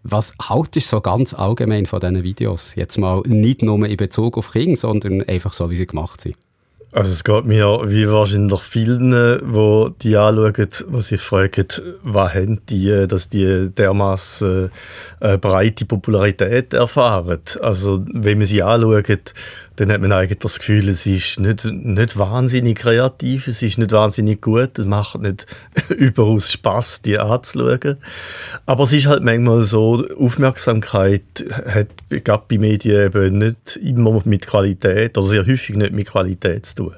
Was 0.02 0.32
haltest 0.48 0.92
du 0.92 0.96
so 0.96 1.00
ganz 1.00 1.34
allgemein 1.34 1.86
von 1.86 2.00
diesen 2.00 2.22
Videos? 2.22 2.74
Jetzt 2.74 2.98
mal 2.98 3.22
nicht 3.26 3.62
nur 3.62 3.86
in 3.86 3.96
Bezug 3.96 4.38
auf 4.38 4.52
Kinder, 4.52 4.76
sondern 4.76 5.22
einfach 5.22 5.52
so, 5.52 5.70
wie 5.70 5.76
sie 5.76 5.86
gemacht 5.86 6.20
sind. 6.20 6.36
Also 6.90 7.12
es 7.12 7.22
geht 7.22 7.44
mir 7.44 7.82
wie 7.84 8.08
wahrscheinlich 8.08 8.60
vielen, 8.60 9.10
die 9.10 9.90
die 10.02 10.16
anschauen, 10.16 10.54
die 10.56 11.02
sich 11.02 11.20
fragen, 11.20 11.66
was 12.02 12.34
haben 12.34 12.60
die, 12.70 13.06
dass 13.06 13.28
die 13.28 13.68
dermaßen 13.68 14.70
äh, 15.20 15.36
breite 15.36 15.84
Popularität 15.84 16.72
erfahren. 16.72 17.40
Also 17.60 18.02
wenn 18.14 18.38
man 18.38 18.46
sie 18.46 18.62
anschaut, 18.62 19.34
dann 19.78 19.92
hat 19.92 20.00
man 20.00 20.10
eigentlich 20.10 20.40
das 20.40 20.58
Gefühl, 20.58 20.88
es 20.88 21.06
ist 21.06 21.38
nicht, 21.38 21.64
nicht 21.64 22.18
wahnsinnig 22.18 22.78
kreativ, 22.78 23.46
es 23.46 23.62
ist 23.62 23.78
nicht 23.78 23.92
wahnsinnig 23.92 24.42
gut, 24.42 24.76
es 24.76 24.86
macht 24.86 25.20
nicht 25.20 25.46
überaus 25.90 26.50
Spaß, 26.50 27.02
die 27.02 27.16
anzuschauen. 27.16 27.98
Aber 28.66 28.82
es 28.82 28.92
ist 28.92 29.06
halt 29.06 29.22
manchmal 29.22 29.62
so, 29.62 30.04
Aufmerksamkeit 30.18 31.22
hat 31.66 31.88
gerade 32.08 32.44
bei 32.48 32.58
Medien 32.58 33.06
eben 33.06 33.38
nicht 33.38 33.76
immer 33.76 34.20
mit 34.24 34.48
Qualität 34.48 35.16
oder 35.16 35.26
sehr 35.28 35.46
häufig 35.46 35.76
nicht 35.76 35.92
mit 35.92 36.08
Qualität 36.08 36.66
zu 36.66 36.74
tun. 36.74 36.94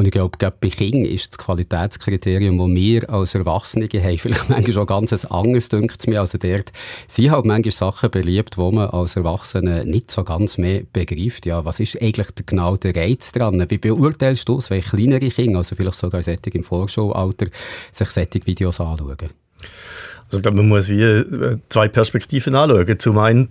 Und 0.00 0.06
ich 0.06 0.12
glaube, 0.12 0.38
bei 0.38 0.68
Kindern 0.70 1.04
ist 1.04 1.32
das 1.32 1.36
Qualitätskriterium, 1.36 2.56
das 2.56 2.68
wir 2.68 3.10
als 3.10 3.34
Erwachsene 3.34 3.86
haben, 3.86 4.16
vielleicht 4.18 4.48
manchmal 4.48 4.72
schon 4.72 4.86
ganz 4.86 5.12
ein 5.12 5.30
anderes, 5.30 5.68
denkt 5.68 6.06
mir. 6.06 6.20
Also 6.20 6.38
dort 6.38 6.72
sind 7.06 7.30
halt 7.30 7.44
manchmal 7.44 7.70
Sachen 7.70 8.10
beliebt, 8.10 8.56
wo 8.56 8.72
man 8.72 8.88
als 8.88 9.16
Erwachsene 9.16 9.84
nicht 9.84 10.10
so 10.10 10.24
ganz 10.24 10.56
mehr 10.56 10.84
begreift. 10.90 11.44
Ja, 11.44 11.66
was 11.66 11.80
ist 11.80 12.00
eigentlich 12.00 12.28
genau 12.46 12.78
der 12.78 12.96
Reiz 12.96 13.30
dran? 13.32 13.62
Wie 13.68 13.76
beurteilst 13.76 14.48
du 14.48 14.56
es, 14.56 14.70
wenn 14.70 14.80
kleinere 14.80 15.28
Kinder, 15.28 15.58
also 15.58 15.76
vielleicht 15.76 15.98
sogar 15.98 16.22
solche 16.22 16.48
im 16.50 16.64
Vorschulalter, 16.64 17.48
sich 17.92 18.08
solche 18.08 18.46
Videos 18.46 18.80
anschauen? 18.80 19.18
Also 20.30 20.38
ich 20.38 20.42
glaube, 20.42 20.58
man 20.58 20.68
muss 20.68 20.88
wie 20.88 21.02
äh, 21.02 21.56
zwei 21.70 21.88
Perspektiven 21.88 22.54
anschauen. 22.54 22.98
Zum 23.00 23.18
einen 23.18 23.48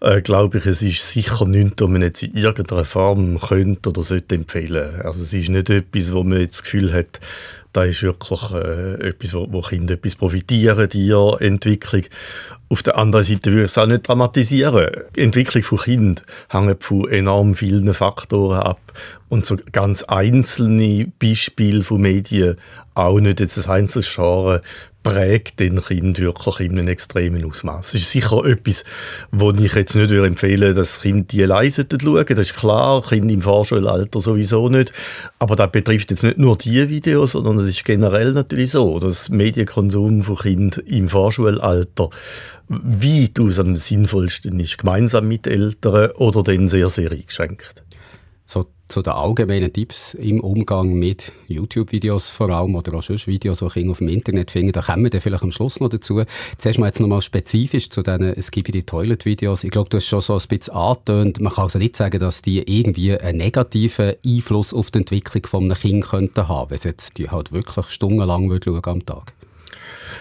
äh, 0.00 0.20
glaube 0.20 0.58
ich, 0.58 0.66
es 0.66 0.82
ist 0.82 1.10
sicher 1.10 1.46
nichts, 1.46 1.80
was 1.80 1.88
man 1.88 2.02
jetzt 2.02 2.22
in 2.22 2.34
irgendeiner 2.34 2.84
Form 2.84 3.40
könnte 3.40 3.88
oder 3.88 4.02
sollte 4.02 4.34
empfehlen. 4.34 5.00
Also 5.00 5.22
es 5.22 5.32
ist 5.32 5.48
nicht 5.48 5.70
etwas, 5.70 6.12
wo 6.12 6.22
man 6.22 6.40
jetzt 6.40 6.58
das 6.58 6.62
Gefühl 6.64 6.92
hat, 6.92 7.20
da 7.72 7.84
ist 7.84 8.02
wirklich 8.02 8.50
äh, 8.50 9.08
etwas, 9.08 9.32
wo, 9.32 9.46
wo 9.50 9.62
Kinder 9.62 9.94
etwas 9.94 10.16
profitieren, 10.16 10.88
die 10.90 11.10
Entwicklung. 11.10 12.02
Auf 12.68 12.82
der 12.82 12.98
anderen 12.98 13.24
Seite 13.24 13.50
würde 13.50 13.64
ich 13.64 13.70
es 13.70 13.78
auch 13.78 13.86
nicht 13.86 14.06
dramatisieren. 14.06 14.90
Die 15.16 15.22
Entwicklung 15.22 15.62
von 15.62 15.78
Kindern 15.78 16.24
hängt 16.48 16.84
von 16.84 17.08
enorm 17.08 17.54
vielen 17.54 17.92
Faktoren 17.94 18.60
ab. 18.60 18.92
Und 19.28 19.46
so 19.46 19.56
ganz 19.72 20.02
einzelne 20.02 21.10
Beispiele 21.18 21.82
von 21.82 22.00
Medien, 22.00 22.56
auch 22.94 23.20
nicht 23.20 23.40
jetzt 23.40 23.58
ein 23.58 23.70
Einzelscharen, 23.70 24.60
prägt 25.02 25.60
den 25.60 25.82
Kind 25.82 26.18
wirklich 26.18 26.60
in 26.60 26.78
einem 26.78 26.88
extremen 26.88 27.44
Ausmaß. 27.44 27.94
Es 27.94 28.02
ist 28.02 28.10
sicher 28.10 28.44
etwas, 28.44 28.84
wo 29.30 29.50
ich 29.52 29.74
jetzt 29.74 29.94
nicht 29.94 30.10
empfehlen 30.10 30.60
würde, 30.60 30.74
dass 30.74 31.00
Kind 31.00 31.32
die 31.32 31.42
leise 31.42 31.86
schauen. 31.90 32.24
Das 32.28 32.38
ist 32.38 32.56
klar, 32.56 33.02
Kinder 33.02 33.32
im 33.32 33.42
Vorschulalter 33.42 34.20
sowieso 34.20 34.68
nicht. 34.68 34.92
Aber 35.38 35.56
das 35.56 35.72
betrifft 35.72 36.10
jetzt 36.10 36.22
nicht 36.22 36.38
nur 36.38 36.58
diese 36.58 36.88
Videos, 36.88 37.32
sondern 37.32 37.58
es 37.58 37.68
ist 37.68 37.84
generell 37.84 38.32
natürlich 38.32 38.72
so, 38.72 38.98
dass 38.98 39.28
Medienkonsum 39.30 40.22
von 40.22 40.36
Kindern 40.36 40.84
im 40.86 41.08
Vorschulalter 41.08 42.10
weitaus 42.68 43.58
am 43.58 43.74
sinnvollsten 43.76 44.60
ist, 44.60 44.78
gemeinsam 44.78 45.26
mit 45.28 45.46
Eltern 45.46 46.10
oder 46.12 46.42
dann 46.42 46.68
sehr, 46.68 46.88
sehr 46.90 47.10
eingeschränkt 47.10 47.82
zu 48.90 49.02
den 49.02 49.12
allgemeinen 49.12 49.72
Tipps 49.72 50.14
im 50.14 50.40
Umgang 50.40 50.92
mit 50.92 51.32
YouTube-Videos 51.48 52.28
vor 52.28 52.50
allem 52.50 52.74
oder 52.74 52.94
auch 52.94 53.02
sonst 53.02 53.26
Videos, 53.26 53.58
die 53.58 53.80
ich 53.80 53.88
auf 53.88 53.98
dem 53.98 54.08
Internet 54.08 54.50
finde, 54.50 54.72
da 54.72 54.82
kommen 54.82 55.04
wir 55.04 55.10
dann 55.10 55.20
vielleicht 55.20 55.42
am 55.42 55.52
Schluss 55.52 55.80
noch 55.80 55.88
dazu. 55.88 56.22
Zuerst 56.58 56.78
mal 56.78 56.86
jetzt 56.86 57.00
nochmal 57.00 57.22
spezifisch 57.22 57.90
zu 57.90 58.02
diesen 58.02 58.34
die 58.72 58.82
Toilet-Videos. 58.82 59.64
Ich 59.64 59.70
glaube, 59.70 59.88
du 59.90 59.96
hast 59.98 60.06
schon 60.06 60.20
so 60.20 60.34
ein 60.34 60.42
bisschen 60.48 60.74
angetönt. 60.74 61.40
Man 61.40 61.52
kann 61.52 61.64
also 61.64 61.78
nicht 61.78 61.96
sagen, 61.96 62.18
dass 62.18 62.42
die 62.42 62.58
irgendwie 62.58 63.16
einen 63.16 63.38
negativen 63.38 64.14
Einfluss 64.26 64.74
auf 64.74 64.90
die 64.90 64.98
Entwicklung 64.98 65.46
von 65.46 65.64
einem 65.64 65.74
Kind 65.74 66.08
könnten 66.08 66.48
haben, 66.48 66.70
wenn 66.70 66.78
sie 66.78 66.88
jetzt 66.88 67.16
die 67.18 67.30
halt 67.30 67.52
wirklich 67.52 67.86
stundenlang 67.86 68.50
schauen 68.62 68.80
am 68.84 69.06
Tag. 69.06 69.34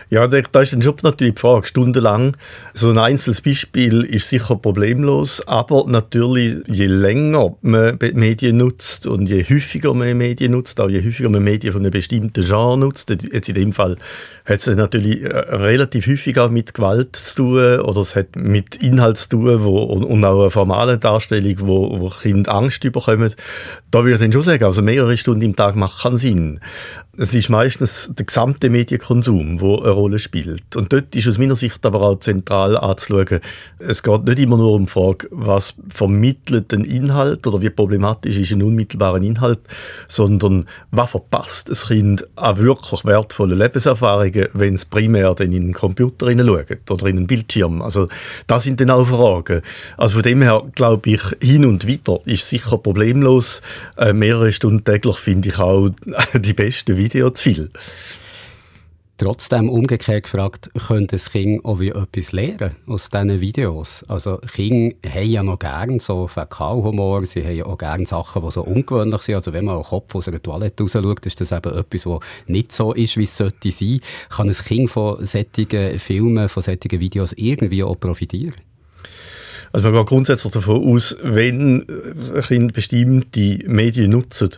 Ja, 0.10 0.28
da 0.28 0.38
ist 0.38 0.74
dann 0.74 0.82
schon 0.82 0.96
natürlich 1.04 1.36
die 1.36 1.42
Frage, 1.42 1.68
stundenlang. 1.68 2.36
So 2.74 2.90
ein 2.90 2.98
einzelnes 2.98 3.42
Beispiel 3.42 4.04
ist 4.04 4.30
sicher 4.30 4.56
problemlos, 4.56 5.46
aber 5.48 5.86
natürlich, 5.88 6.58
je 6.68 6.88
länger 6.88 7.56
man 7.62 7.98
Medien 8.14 8.58
nutzt 8.58 9.08
und 9.08 9.28
je 9.28 9.44
häufiger 9.44 9.94
man 9.94 10.18
Medien 10.18 10.54
nutzt, 10.54 10.80
auch 10.80 10.90
je 10.90 11.06
häufiger 11.06 11.30
man 11.30 11.44
Medien 11.44 11.74
von 11.74 11.82
einem 11.82 11.92
bestimmten 11.92 12.44
Genre 12.44 12.78
nutzt, 12.78 13.10
jetzt 13.10 13.50
in 13.50 13.56
dem 13.56 13.74
Fall 13.74 13.98
hat 14.46 14.60
es 14.60 14.68
natürlich 14.68 15.22
äh, 15.22 15.28
relativ 15.28 16.08
häufig 16.08 16.38
auch 16.40 16.50
mit 16.50 16.74
Gewalt 16.74 17.16
zu 17.16 17.36
tun 17.36 17.80
oder 17.82 18.02
es 18.02 18.16
hat 18.16 18.36
mit 18.36 18.78
Inhalt 18.78 19.18
zu 19.18 19.30
tun 19.30 19.64
wo, 19.64 19.84
und 19.84 20.26
auch 20.26 20.42
eine 20.42 20.50
formale 20.50 20.98
Darstellung, 20.98 21.56
wo, 21.60 22.00
wo 22.00 22.10
Kinder 22.10 22.54
Angst 22.54 22.82
bekommen. 22.82 23.34
Da 23.92 24.00
würde 24.00 24.16
ich 24.16 24.20
dann 24.20 24.32
schon 24.32 24.42
sagen, 24.42 24.64
also 24.64 24.82
mehrere 24.82 25.18
Stunden 25.18 25.44
im 25.44 25.56
Tag 25.56 25.76
macht 25.76 26.02
keinen 26.02 26.18
Sinn 26.18 26.60
es 27.22 27.34
ist 27.34 27.50
meistens 27.50 28.10
der 28.18 28.26
gesamte 28.26 28.70
Medienkonsum, 28.70 29.58
der 29.58 29.68
eine 29.68 29.90
Rolle 29.90 30.20
spielt. 30.20 30.78
Und 30.78 30.94
dort 30.94 31.14
ist 31.18 31.28
aus 31.28 31.38
meiner 31.38 31.58
Sicht 31.58 31.86
aber 31.86 32.02
auch 32.02 32.20
zentral 32.20 32.78
anzuschauen, 32.78 33.42
es 33.78 34.04
geht 34.04 34.24
nicht 34.24 34.40
immer 34.40 34.56
nur 34.56 34.72
um 34.72 34.86
die 34.86 34.92
Frage, 34.92 35.28
was 35.32 35.76
vermittelt 35.90 36.74
ein 36.74 36.86
Inhalt 36.86 37.46
oder 37.46 37.62
wie 37.62 37.70
problematisch 37.70 38.38
ist 38.38 38.54
ein 38.54 38.64
unmittelbarer 38.64 39.22
Inhalt, 39.22 39.60
sondern 40.08 40.68
was 40.92 41.12
verpasst 41.12 41.70
ein 41.70 41.76
Kind 41.76 42.28
an 42.38 42.58
wirklich 42.58 43.04
wertvollen 43.04 43.58
Lebenserfahrungen, 43.58 44.48
wenn 44.54 44.76
es 44.76 44.86
primär 44.86 45.36
dann 45.36 45.52
in 45.52 45.64
einen 45.64 45.74
Computer 45.74 46.32
schaut 46.32 46.90
oder 46.90 47.08
in 47.08 47.18
einen 47.18 47.28
Bildschirm. 47.28 47.82
Also 47.82 48.08
das 48.48 48.64
sind 48.64 48.80
dann 48.80 48.92
auch 48.92 49.04
Fragen. 49.04 49.62
Also 49.98 50.14
von 50.14 50.24
dem 50.24 50.42
her 50.42 50.64
glaube 50.74 51.10
ich, 51.10 51.22
hin 51.42 51.66
und 51.66 51.86
wieder 51.86 52.22
ist 52.24 52.48
sicher 52.48 52.78
problemlos. 52.78 53.62
Äh, 53.98 54.14
mehrere 54.14 54.54
Stunden 54.54 54.86
täglich 54.86 55.18
finde 55.18 55.50
ich 55.50 55.60
auch 55.60 55.90
die 56.34 56.54
besten 56.54 56.96
Video 57.10 57.30
zu 57.32 57.44
viel. 57.44 57.70
Trotzdem 59.18 59.68
umgekehrt 59.68 60.24
gefragt, 60.24 60.72
könnte 60.88 61.18
das 61.18 61.32
Kind 61.32 61.66
auch 61.66 61.82
wie 61.82 61.90
etwas 61.90 62.32
lernen 62.32 62.78
aus 62.88 63.10
diesen 63.10 63.42
Videos? 63.42 64.06
Also 64.08 64.38
Kinder 64.38 64.96
haben 65.10 65.30
ja 65.30 65.44
noch 65.44 65.60
gern 65.60 66.00
so 66.00 66.26
Fäkalhumor, 66.28 67.26
sie 67.26 67.44
haben 67.44 67.58
ja 67.58 67.66
auch 67.66 67.78
gern 67.78 68.06
Sachen, 68.06 68.42
die 68.42 68.52
so 68.52 68.64
ungewöhnlich 68.64 69.22
sind. 69.24 69.36
Also 69.36 69.52
wenn 69.52 69.66
man 69.66 69.76
den 69.76 69.84
Kopf 69.84 70.16
aus 70.16 70.30
einer 70.30 70.42
Toilette 70.42 70.84
rausschaut, 70.84 71.26
ist 71.26 71.42
das 71.42 71.52
eben 71.52 71.78
etwas, 71.78 72.06
was 72.06 72.22
nicht 72.48 72.72
so 72.72 72.94
ist, 72.94 73.18
wie 73.18 73.24
es 73.24 73.36
sollte 73.36 73.72
sein. 73.72 74.00
Kann 74.30 74.48
ein 74.48 74.54
Kind 74.54 74.90
von 74.90 75.26
solchen 75.26 76.00
Filmen, 76.00 76.48
von 76.48 76.64
solchen 76.64 77.00
Videos 77.02 77.34
irgendwie 77.34 77.84
auch 77.84 78.00
profitieren? 78.00 78.56
Also 79.72 79.90
man 79.90 80.00
geht 80.00 80.08
grundsätzlich 80.08 80.54
davon 80.54 80.94
aus, 80.94 81.16
wenn 81.22 81.86
Kinder 82.48 82.74
bestimmte 82.74 83.60
Medien 83.66 84.12
nutzen, 84.12 84.50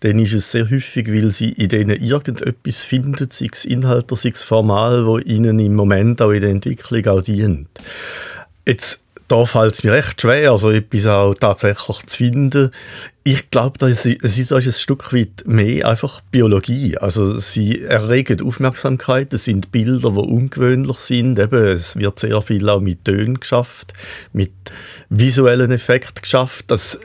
dann 0.00 0.18
ist 0.18 0.34
es 0.34 0.50
sehr 0.50 0.70
häufig, 0.70 1.08
weil 1.08 1.30
sie 1.30 1.50
in 1.52 1.68
denen 1.68 2.02
irgendetwas 2.02 2.82
finden, 2.82 3.28
sei 3.30 3.48
es 3.50 3.64
Inhalt 3.64 4.12
oder 4.12 4.16
sei 4.16 4.30
es 4.30 4.42
Formal, 4.42 5.06
wo 5.06 5.18
ihnen 5.18 5.58
im 5.58 5.74
Moment 5.74 6.20
auch 6.20 6.32
in 6.32 6.42
der 6.42 6.50
Entwicklung 6.50 7.06
auch 7.06 7.22
dient. 7.22 7.68
Jetzt 8.66 9.02
da 9.28 9.44
fällt 9.44 9.74
es 9.74 9.84
mir 9.84 9.92
recht 9.92 10.20
schwer, 10.20 10.56
so 10.56 10.70
etwas 10.70 11.06
auch 11.06 11.34
tatsächlich 11.34 12.06
zu 12.06 12.16
finden. 12.16 12.70
Ich 13.30 13.50
glaube, 13.50 13.76
das 13.76 14.06
ist, 14.06 14.24
das 14.24 14.38
ist 14.38 14.52
ein 14.52 14.72
Stück 14.72 15.12
weit 15.12 15.44
mehr 15.44 15.86
einfach 15.86 16.22
Biologie. 16.30 16.96
Also 16.96 17.38
sie 17.38 17.82
erregen 17.82 18.40
Aufmerksamkeit, 18.40 19.34
es 19.34 19.44
sind 19.44 19.70
Bilder, 19.70 20.12
die 20.12 20.16
ungewöhnlich 20.16 20.96
sind. 20.96 21.38
Eben, 21.38 21.66
es 21.66 21.98
wird 21.98 22.18
sehr 22.18 22.40
viel 22.40 22.66
auch 22.70 22.80
mit 22.80 23.04
Tönen 23.04 23.38
geschafft, 23.38 23.92
mit 24.32 24.72
visuellen 25.10 25.70
Effekten 25.72 26.22
geschafft. 26.22 26.70
Das 26.70 26.98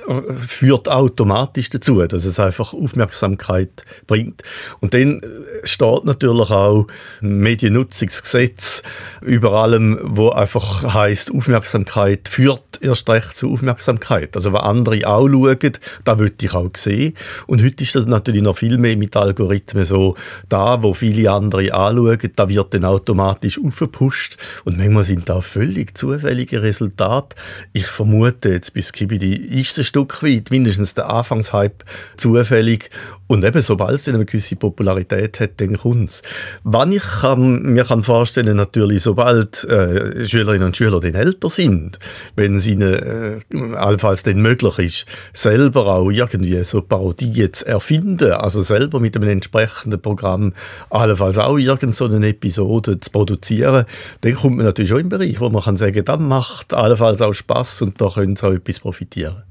führt 0.47 0.87
automatisch 0.87 1.69
dazu, 1.69 2.01
dass 2.07 2.23
es 2.23 2.39
einfach 2.39 2.73
Aufmerksamkeit 2.73 3.83
bringt. 4.07 4.43
Und 4.79 4.93
dann 4.93 5.19
steht 5.65 6.05
natürlich 6.05 6.51
auch 6.51 6.87
Mediennutzungsgesetz 7.19 8.81
über 9.19 9.51
allem, 9.51 9.99
wo 10.01 10.29
einfach 10.29 10.93
heißt 10.93 11.33
Aufmerksamkeit 11.35 12.29
führt 12.29 12.79
erst 12.81 13.09
recht 13.09 13.35
zu 13.35 13.51
Aufmerksamkeit. 13.51 14.35
Also, 14.35 14.53
wenn 14.53 14.61
andere 14.61 15.07
auch 15.07 15.27
schauen, 15.27 15.73
da 16.13 16.19
würde 16.19 16.45
ich 16.45 16.53
auch 16.53 16.69
sehen. 16.75 17.13
Und 17.47 17.63
heute 17.63 17.83
ist 17.83 17.95
das 17.95 18.05
natürlich 18.05 18.43
noch 18.43 18.57
viel 18.57 18.77
mehr 18.77 18.95
mit 18.95 19.15
Algorithmen 19.15 19.83
so, 19.83 20.15
da, 20.47 20.83
wo 20.83 20.93
viele 20.93 21.31
andere 21.31 21.73
anschauen, 21.73 22.19
da 22.35 22.49
wird 22.49 22.73
dann 22.73 22.85
automatisch 22.85 23.59
aufgepusht. 23.63 24.37
Und 24.63 24.77
manchmal 24.77 25.03
sind 25.03 25.27
da 25.27 25.41
völlig 25.41 25.97
zufällige 25.97 26.61
Resultate. 26.61 27.35
Ich 27.73 27.87
vermute 27.87 28.49
jetzt 28.49 28.73
bis 28.73 28.93
Kibidi 28.93 29.35
ist 29.35 29.77
ein 29.79 29.85
Stück 29.85 30.21
weit, 30.21 30.51
mindestens 30.51 30.93
der 30.93 31.09
Anfangshype, 31.09 31.83
zufällig. 32.17 32.89
Und 33.27 33.43
eben, 33.43 33.61
sobald 33.61 33.95
es 33.95 34.07
eine 34.07 34.25
gewisse 34.25 34.55
Popularität 34.55 35.39
hat, 35.39 35.61
dann 35.61 35.77
kommt 35.77 36.09
es. 36.09 36.21
Wann 36.63 36.91
ich 36.91 37.01
kann, 37.01 37.63
mir 37.63 37.85
kann 37.85 38.03
vorstellen, 38.03 38.55
natürlich, 38.55 39.01
sobald 39.01 39.63
äh, 39.63 40.25
Schülerinnen 40.25 40.67
und 40.67 40.77
Schüler 40.77 40.99
dann 40.99 41.15
älter 41.15 41.49
sind, 41.49 41.97
wenn 42.35 42.57
es 42.57 42.67
ihnen 42.67 43.41
äh, 43.51 43.75
allenfalls 43.75 44.21
dann 44.21 44.41
möglich 44.41 44.77
ist, 44.77 45.05
selber 45.33 45.87
auch 45.87 46.02
irgendwie 46.09 46.63
so 46.63 46.81
Parodien 46.81 47.53
zu 47.53 47.67
erfinden, 47.67 48.31
also 48.31 48.61
selber 48.61 48.99
mit 48.99 49.15
einem 49.15 49.29
entsprechenden 49.29 50.01
Programm 50.01 50.53
allenfalls 50.89 51.37
auch 51.37 51.57
irgendeine 51.57 51.93
so 51.93 52.05
eine 52.05 52.27
Episode 52.27 52.99
zu 52.99 53.11
produzieren, 53.11 53.85
dann 54.21 54.33
kommt 54.35 54.57
man 54.57 54.65
natürlich 54.65 54.93
auch 54.93 54.97
im 54.97 55.09
Bereich, 55.09 55.39
wo 55.39 55.49
man 55.49 55.63
kann 55.63 55.77
sagen, 55.77 56.03
das 56.03 56.19
macht 56.19 56.73
allenfalls 56.73 57.21
auch 57.21 57.33
Spaß 57.33 57.83
und 57.83 58.01
da 58.01 58.09
können 58.09 58.35
sie 58.35 58.47
auch 58.47 58.53
etwas 58.53 58.79
profitieren. 58.79 59.43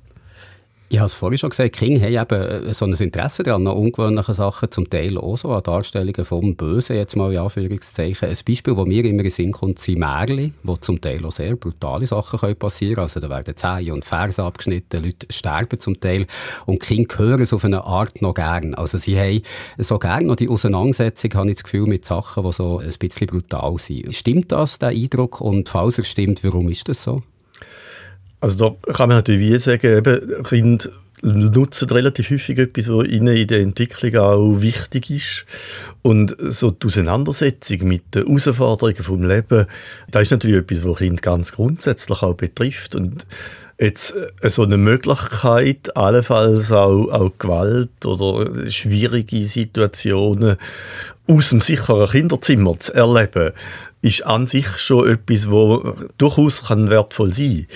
Ich 0.93 0.99
habe 0.99 1.07
es 1.07 1.15
vorhin 1.15 1.39
schon 1.39 1.49
gesagt, 1.49 1.75
King 1.75 1.99
haben 2.03 2.13
eben 2.13 2.67
äh, 2.69 2.75
so 2.75 2.85
ein 2.85 2.93
Interesse 2.93 3.43
daran, 3.43 3.67
an 3.67 3.73
ungewöhnlichen 3.73 4.35
Sachen, 4.35 4.71
zum 4.71 4.91
Teil 4.91 5.17
auch 5.17 5.39
so 5.39 5.51
an 5.51 5.63
Darstellungen 5.63 6.27
vom 6.27 6.55
Bösen, 6.55 6.97
jetzt 6.97 7.17
mal 7.17 7.33
in 7.33 7.39
Anführungszeichen. 7.39 8.29
Ein 8.29 8.37
Beispiel, 8.47 8.75
das 8.75 8.85
mir 8.85 9.03
immer 9.03 9.09
in 9.13 9.19
den 9.23 9.31
Sinn 9.31 9.53
kommt, 9.53 9.79
sind 9.79 10.01
Märchen, 10.01 10.53
wo 10.63 10.77
zum 10.77 11.01
Teil 11.01 11.25
auch 11.25 11.33
sehr 11.33 11.57
brutale 11.57 12.07
Sachen 12.07 12.39
passieren 12.57 12.97
können. 12.97 13.05
Also 13.05 13.21
da 13.21 13.31
werden 13.31 13.57
Zähne 13.57 13.95
und 13.95 14.05
Ferse 14.05 14.43
abgeschnitten, 14.43 15.03
Leute 15.03 15.27
sterben 15.31 15.81
zum 15.81 15.99
Teil 15.99 16.27
und 16.67 16.83
King 16.83 17.11
hören 17.17 17.41
es 17.41 17.55
auf 17.55 17.65
eine 17.65 17.85
Art 17.85 18.21
noch 18.21 18.35
gern. 18.35 18.75
Also 18.75 18.99
sie 18.99 19.19
haben 19.19 19.41
so 19.79 19.99
gerne 19.99 20.27
noch 20.27 20.37
die 20.37 20.51
Auseinandersetzung, 20.51 21.33
habe 21.33 21.49
ich 21.49 21.57
das 21.57 21.65
Gefühl, 21.65 21.87
mit 21.87 22.05
Sachen, 22.05 22.45
die 22.45 22.53
so 22.53 22.81
ein 22.81 22.93
bisschen 22.99 23.29
brutal 23.29 23.79
sind. 23.79 24.15
Stimmt 24.15 24.53
das, 24.53 24.79
der 24.79 24.91
Eindruck? 24.91 25.41
Und 25.41 25.71
falls 25.71 25.97
es 25.97 26.09
stimmt, 26.09 26.45
warum 26.45 26.69
ist 26.69 26.87
das 26.87 27.03
so? 27.03 27.23
Also 28.43 28.77
da 28.85 28.93
kann 28.93 29.09
man 29.09 29.19
natürlich 29.19 29.53
wie 29.53 29.59
sagen, 29.59 29.99
eben, 29.99 30.43
Kinder 30.43 30.89
nutzen 31.23 31.89
relativ 31.89 32.31
häufig 32.31 32.59
etwas, 32.59 32.89
was 32.89 33.07
ihnen 33.07 33.37
in 33.37 33.47
der 33.47 33.61
Entwicklung 33.61 34.17
auch 34.17 34.61
wichtig 34.61 35.11
ist. 35.11 35.47
Und 36.03 36.37
so 36.41 36.73
die 36.73 36.89
Auseinandersetzung 36.89 37.87
mit 37.87 38.17
den 38.17 38.27
Herausforderungen 38.27 39.05
vom 39.05 39.23
Leben, 39.23 39.67
das 40.11 40.23
ist 40.23 40.31
natürlich 40.33 40.57
etwas, 40.57 40.85
was 40.85 40.99
Kinder 40.99 41.23
ganz 41.23 41.53
grundsätzlich 41.53 42.21
auch 42.21 42.35
betrifft. 42.35 42.97
Und 42.97 43.29
jetzt 43.79 44.17
äh, 44.17 44.49
so 44.49 44.65
eine 44.65 44.77
Möglichkeit, 44.77 45.97
allenfalls 45.97 46.73
auch, 46.73 47.13
auch 47.13 47.31
Gewalt 47.39 48.05
oder 48.05 48.69
schwierige 48.69 49.45
Situationen 49.45 50.57
aus 51.29 51.51
dem 51.51 51.61
sicheren 51.61 52.11
Kinderzimmer 52.11 52.81
zu 52.81 52.93
erleben, 52.93 53.53
ist 54.01 54.27
an 54.27 54.49
sich 54.49 54.67
schon 54.79 55.09
etwas, 55.09 55.49
wo 55.49 55.95
durchaus 56.19 56.65
kann 56.65 56.91
wertvoll 56.91 57.33
sein 57.33 57.69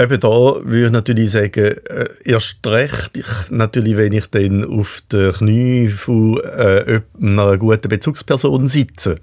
Eben 0.00 0.18
da 0.18 0.28
würde 0.28 0.86
ich 0.86 0.92
natürlich 0.92 1.30
sagen, 1.30 1.76
äh, 1.90 2.08
erst 2.24 2.66
recht, 2.66 3.18
ich, 3.18 3.50
natürlich, 3.50 3.98
wenn 3.98 4.14
ich 4.14 4.28
dann 4.28 4.64
auf 4.64 5.02
den 5.12 5.30
Knie 5.32 5.88
von 5.88 6.40
äh, 6.40 7.02
einer 7.20 7.58
guten 7.58 7.90
Bezugsperson 7.90 8.66
sitze, 8.66 9.16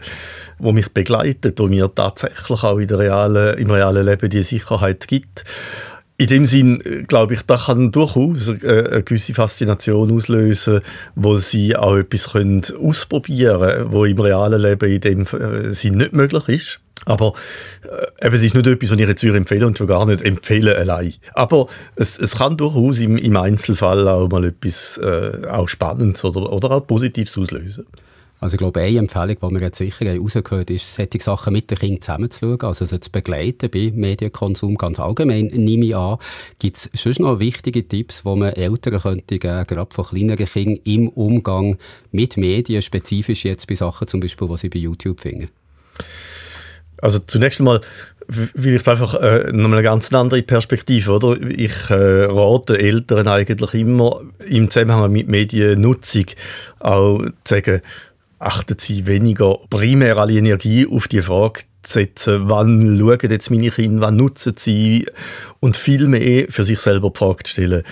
wo 0.60 0.74
mich 0.74 0.94
begleitet, 0.94 1.58
wo 1.58 1.68
mir 1.68 1.90
tatsächlich 1.94 2.62
auch 2.62 2.78
in 2.78 2.88
der 2.88 3.00
realen, 3.00 3.58
im 3.58 3.72
realen 3.72 4.06
Leben 4.06 4.30
die 4.30 4.44
Sicherheit 4.44 5.08
gibt. 5.08 5.46
In 6.18 6.28
dem 6.28 6.46
Sinn, 6.46 6.80
äh, 6.82 7.02
glaube 7.04 7.34
ich, 7.34 7.42
da 7.42 7.58
kann 7.58 7.92
durchaus 7.92 8.48
äh, 8.48 8.90
eine 8.92 9.02
gewisse 9.02 9.34
Faszination 9.34 10.12
auslösen, 10.12 10.82
wo 11.16 11.38
sie 11.38 11.76
auch 11.76 11.96
etwas 11.96 12.34
können 12.34 12.62
ausprobieren 12.80 13.62
können, 13.62 13.92
wo 13.92 14.06
im 14.06 14.20
realen 14.20 14.62
Leben 14.62 14.92
in 14.92 15.02
dem 15.02 15.22
äh, 15.22 15.74
Sinn 15.74 15.98
nicht 15.98 16.14
möglich 16.14 16.48
ist. 16.50 16.82
Aber 17.06 17.34
äh, 17.84 18.26
eben, 18.26 18.36
es 18.36 18.44
ist 18.44 18.54
nicht 18.56 18.68
etwas, 18.68 18.92
was 18.92 19.00
ich 19.00 19.08
jetzt 19.08 19.24
empfehle 19.24 19.68
und 19.68 19.78
schon 19.78 19.88
gar 19.88 20.06
nicht 20.06 20.22
empfehle 20.22 20.76
allein. 20.76 21.14
Aber 21.34 21.68
es, 21.96 22.18
es 22.20 22.38
kann 22.38 22.58
durchaus 22.58 23.00
im, 23.00 23.18
im 23.18 23.38
Einzelfall 23.38 24.08
auch 24.08 24.30
mal 24.30 24.46
etwas 24.46 24.98
äh, 24.98 25.48
auch 25.48 25.70
Spannendes 25.70 26.24
oder, 26.26 26.52
oder 26.52 26.72
auch 26.72 26.88
Positives 26.88 27.38
auslösen. 27.38 27.86
Also 28.40 28.54
ich 28.54 28.60
glaube, 28.60 28.82
eine 28.82 29.00
Empfehlung, 29.00 29.36
die 29.42 29.56
wir 29.56 29.62
jetzt 29.62 29.80
sicher 29.80 30.16
rausgehört 30.16 30.70
ist, 30.70 30.94
solche 30.94 31.20
Sachen 31.20 31.54
mit 31.54 31.72
den 31.72 31.80
Kindern 31.80 32.02
zusammenzuschauen, 32.02 32.62
also 32.62 32.86
sie 32.86 33.00
zu 33.00 33.12
begleiten 33.12 33.72
bei 33.72 33.92
Medienkonsum 33.96 34.76
ganz 34.76 35.00
allgemein, 35.00 35.48
nehme 35.48 35.86
ich 35.86 35.96
an. 35.96 36.20
Gibt 36.60 36.78
es 36.78 36.90
sonst 36.94 37.20
noch 37.20 37.40
wichtige 37.40 37.88
Tipps, 37.88 38.22
die 38.22 38.36
man 38.36 38.54
Eltern 38.54 39.02
könnte 39.02 39.40
geben, 39.40 39.66
gerade 39.66 39.94
von 39.94 40.06
kleineren 40.06 40.46
Kindern 40.46 40.80
im 40.84 41.10
Umgang 41.10 41.78
mit 42.12 42.38
Medien, 42.38 42.84
spezifisch 42.84 43.44
jetzt 43.44 43.68
bei 43.68 43.74
Sachen 43.74 44.08
zum 44.08 44.20
Beispiel, 44.20 44.48
die 44.48 44.58
sie 44.58 44.70
bei 44.70 44.80
YouTube 44.80 45.20
finden? 45.20 45.50
Also 47.02 47.20
zunächst 47.20 47.60
einmal 47.60 47.82
vielleicht 48.30 48.88
einfach 48.90 49.16
äh, 49.16 49.52
nochmal 49.52 49.80
eine 49.80 49.84
ganz 49.84 50.12
andere 50.14 50.42
Perspektive, 50.42 51.12
oder? 51.12 51.38
Ich 51.42 51.90
äh, 51.90 52.26
rate 52.26 52.78
Eltern 52.78 53.28
eigentlich 53.28 53.74
immer 53.74 54.22
im 54.46 54.70
Zusammenhang 54.70 55.12
mit 55.12 55.28
Mediennutzung 55.28 56.26
auch 56.80 57.20
zu 57.44 57.56
sagen, 57.56 57.82
achten 58.40 58.78
sie 58.78 59.08
weniger 59.08 59.58
primär 59.70 60.18
alle 60.18 60.34
Energie 60.34 60.88
auf 60.90 61.08
die 61.08 61.22
Frage 61.22 61.62
zu 61.84 61.94
setzen, 61.94 62.50
wann 62.50 62.98
schauen 63.00 63.32
jetzt 63.32 63.50
meine 63.50 63.72
Kinder, 63.72 64.02
wann 64.02 64.18
nutzen 64.18 64.54
sie 64.58 65.08
und 65.60 65.78
viel 65.78 66.08
mehr 66.08 66.48
für 66.50 66.64
sich 66.64 66.80
selber 66.80 67.12
die 67.12 67.18
Frage 67.18 67.44
zu 67.44 67.54
stellen, 67.54 67.84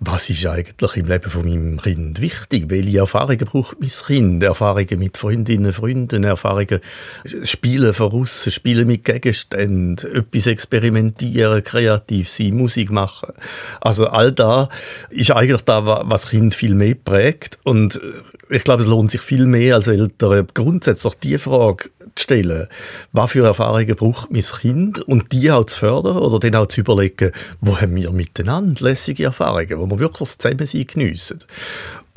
was 0.00 0.30
ist 0.30 0.46
eigentlich 0.46 0.96
im 0.96 1.06
Leben 1.06 1.30
von 1.30 1.44
meinem 1.44 1.80
Kind 1.80 2.20
wichtig? 2.20 2.66
Welche 2.68 2.98
Erfahrungen 2.98 3.44
braucht 3.44 3.80
mein 3.80 3.90
Kind? 3.90 4.42
Erfahrungen 4.44 4.98
mit 4.98 5.16
Freundinnen, 5.16 5.72
Freunden, 5.72 6.22
Erfahrungen, 6.22 6.80
Spielen 7.42 7.92
voraus, 7.92 8.46
Spielen 8.52 8.86
mit 8.86 9.04
Gegenständen, 9.04 9.96
etwas 10.14 10.46
experimentieren, 10.46 11.64
kreativ 11.64 12.30
sein, 12.30 12.54
Musik 12.54 12.92
machen. 12.92 13.32
Also 13.80 14.06
all 14.06 14.30
da 14.30 14.68
ist 15.10 15.32
eigentlich 15.32 15.62
da, 15.62 15.84
was 16.08 16.28
Kind 16.28 16.54
viel 16.54 16.74
mehr 16.74 16.94
prägt 16.94 17.58
und 17.64 18.00
ich 18.50 18.64
glaube, 18.64 18.82
es 18.82 18.88
lohnt 18.88 19.10
sich 19.10 19.20
viel 19.20 19.46
mehr 19.46 19.74
als 19.74 19.88
Eltern 19.88 20.46
grundsätzlich 20.54 21.14
die 21.14 21.38
Frage 21.38 21.90
stellen, 22.18 22.66
was 23.12 23.32
für 23.32 23.44
Erfahrungen 23.44 23.96
braucht 23.96 24.30
mein 24.30 24.42
Kind 24.42 25.00
und 25.00 25.32
die 25.32 25.50
auch 25.50 25.64
zu 25.64 25.78
fördern 25.78 26.18
oder 26.18 26.38
dann 26.38 26.60
auch 26.60 26.66
zu 26.66 26.80
überlegen, 26.80 27.32
wo 27.60 27.80
haben 27.80 27.94
wir 27.96 28.10
miteinander 28.10 28.84
lässige 28.84 29.24
Erfahrungen, 29.24 29.78
wo 29.78 29.86
wir 29.86 29.98
wirklich 29.98 30.38
zusammen 30.38 30.66
sein 30.66 30.86
geniessen. 30.86 31.40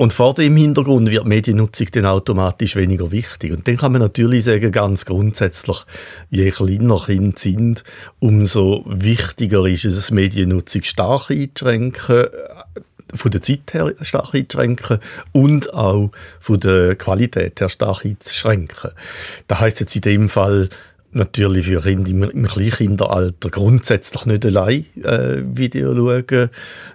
Und 0.02 0.12
vor 0.12 0.34
dem 0.34 0.56
Hintergrund 0.56 1.10
wird 1.12 1.26
Mediennutzung 1.26 1.86
dann 1.92 2.06
automatisch 2.06 2.74
weniger 2.74 3.12
wichtig. 3.12 3.52
Und 3.52 3.68
dann 3.68 3.76
kann 3.76 3.92
man 3.92 4.00
natürlich 4.00 4.42
sagen, 4.42 4.72
ganz 4.72 5.04
grundsätzlich, 5.04 5.84
je 6.28 6.50
kleiner 6.50 6.98
Kinder 6.98 7.38
sind, 7.38 7.84
umso 8.18 8.82
wichtiger 8.84 9.64
ist 9.66 9.84
es, 9.84 10.10
Mediennutzung 10.10 10.82
stark 10.82 11.30
einzuschränken, 11.30 12.26
von 13.14 13.30
der 13.30 13.42
Zeit 13.42 13.72
her 13.74 13.92
stark 14.00 14.34
einzuschränken 14.34 14.98
und 15.32 15.72
auch 15.74 16.10
von 16.40 16.60
der 16.60 16.96
Qualität 16.96 17.60
her 17.60 17.68
stark 17.68 18.04
einzuschränken. 18.04 18.90
Das 19.48 19.60
heißt 19.60 19.80
jetzt 19.80 19.96
in 19.96 20.02
dem 20.02 20.28
Fall 20.28 20.68
natürlich 21.12 21.66
für 21.66 21.80
Kinder 21.82 22.10
im, 22.10 22.22
im 22.22 22.46
Kleinkinderalter 22.46 23.50
grundsätzlich 23.50 24.24
nicht 24.26 24.46
allein 24.46 24.86
äh, 25.02 25.42
Video 25.44 25.94
schauen 25.94 26.48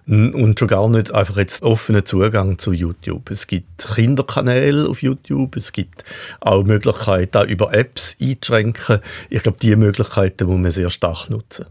und 0.07 0.59
schon 0.59 0.67
gar 0.67 0.89
nicht 0.89 1.13
einfach 1.13 1.37
jetzt 1.37 1.63
offenen 1.63 2.05
Zugang 2.05 2.57
zu 2.57 2.71
YouTube. 2.73 3.29
Es 3.29 3.47
gibt 3.47 3.87
Kinderkanäle 3.95 4.89
auf 4.89 5.03
YouTube, 5.03 5.55
es 5.55 5.71
gibt 5.71 6.03
auch 6.39 6.63
Möglichkeiten, 6.63 7.37
auch 7.37 7.45
über 7.45 7.73
Apps 7.73 8.17
einzuschränken. 8.19 8.99
Ich 9.29 9.43
glaube, 9.43 9.59
diese 9.61 9.75
Möglichkeiten 9.75 10.47
muss 10.47 10.59
man 10.59 10.71
sehr 10.71 10.89
stark 10.89 11.29
nutzen. 11.29 11.65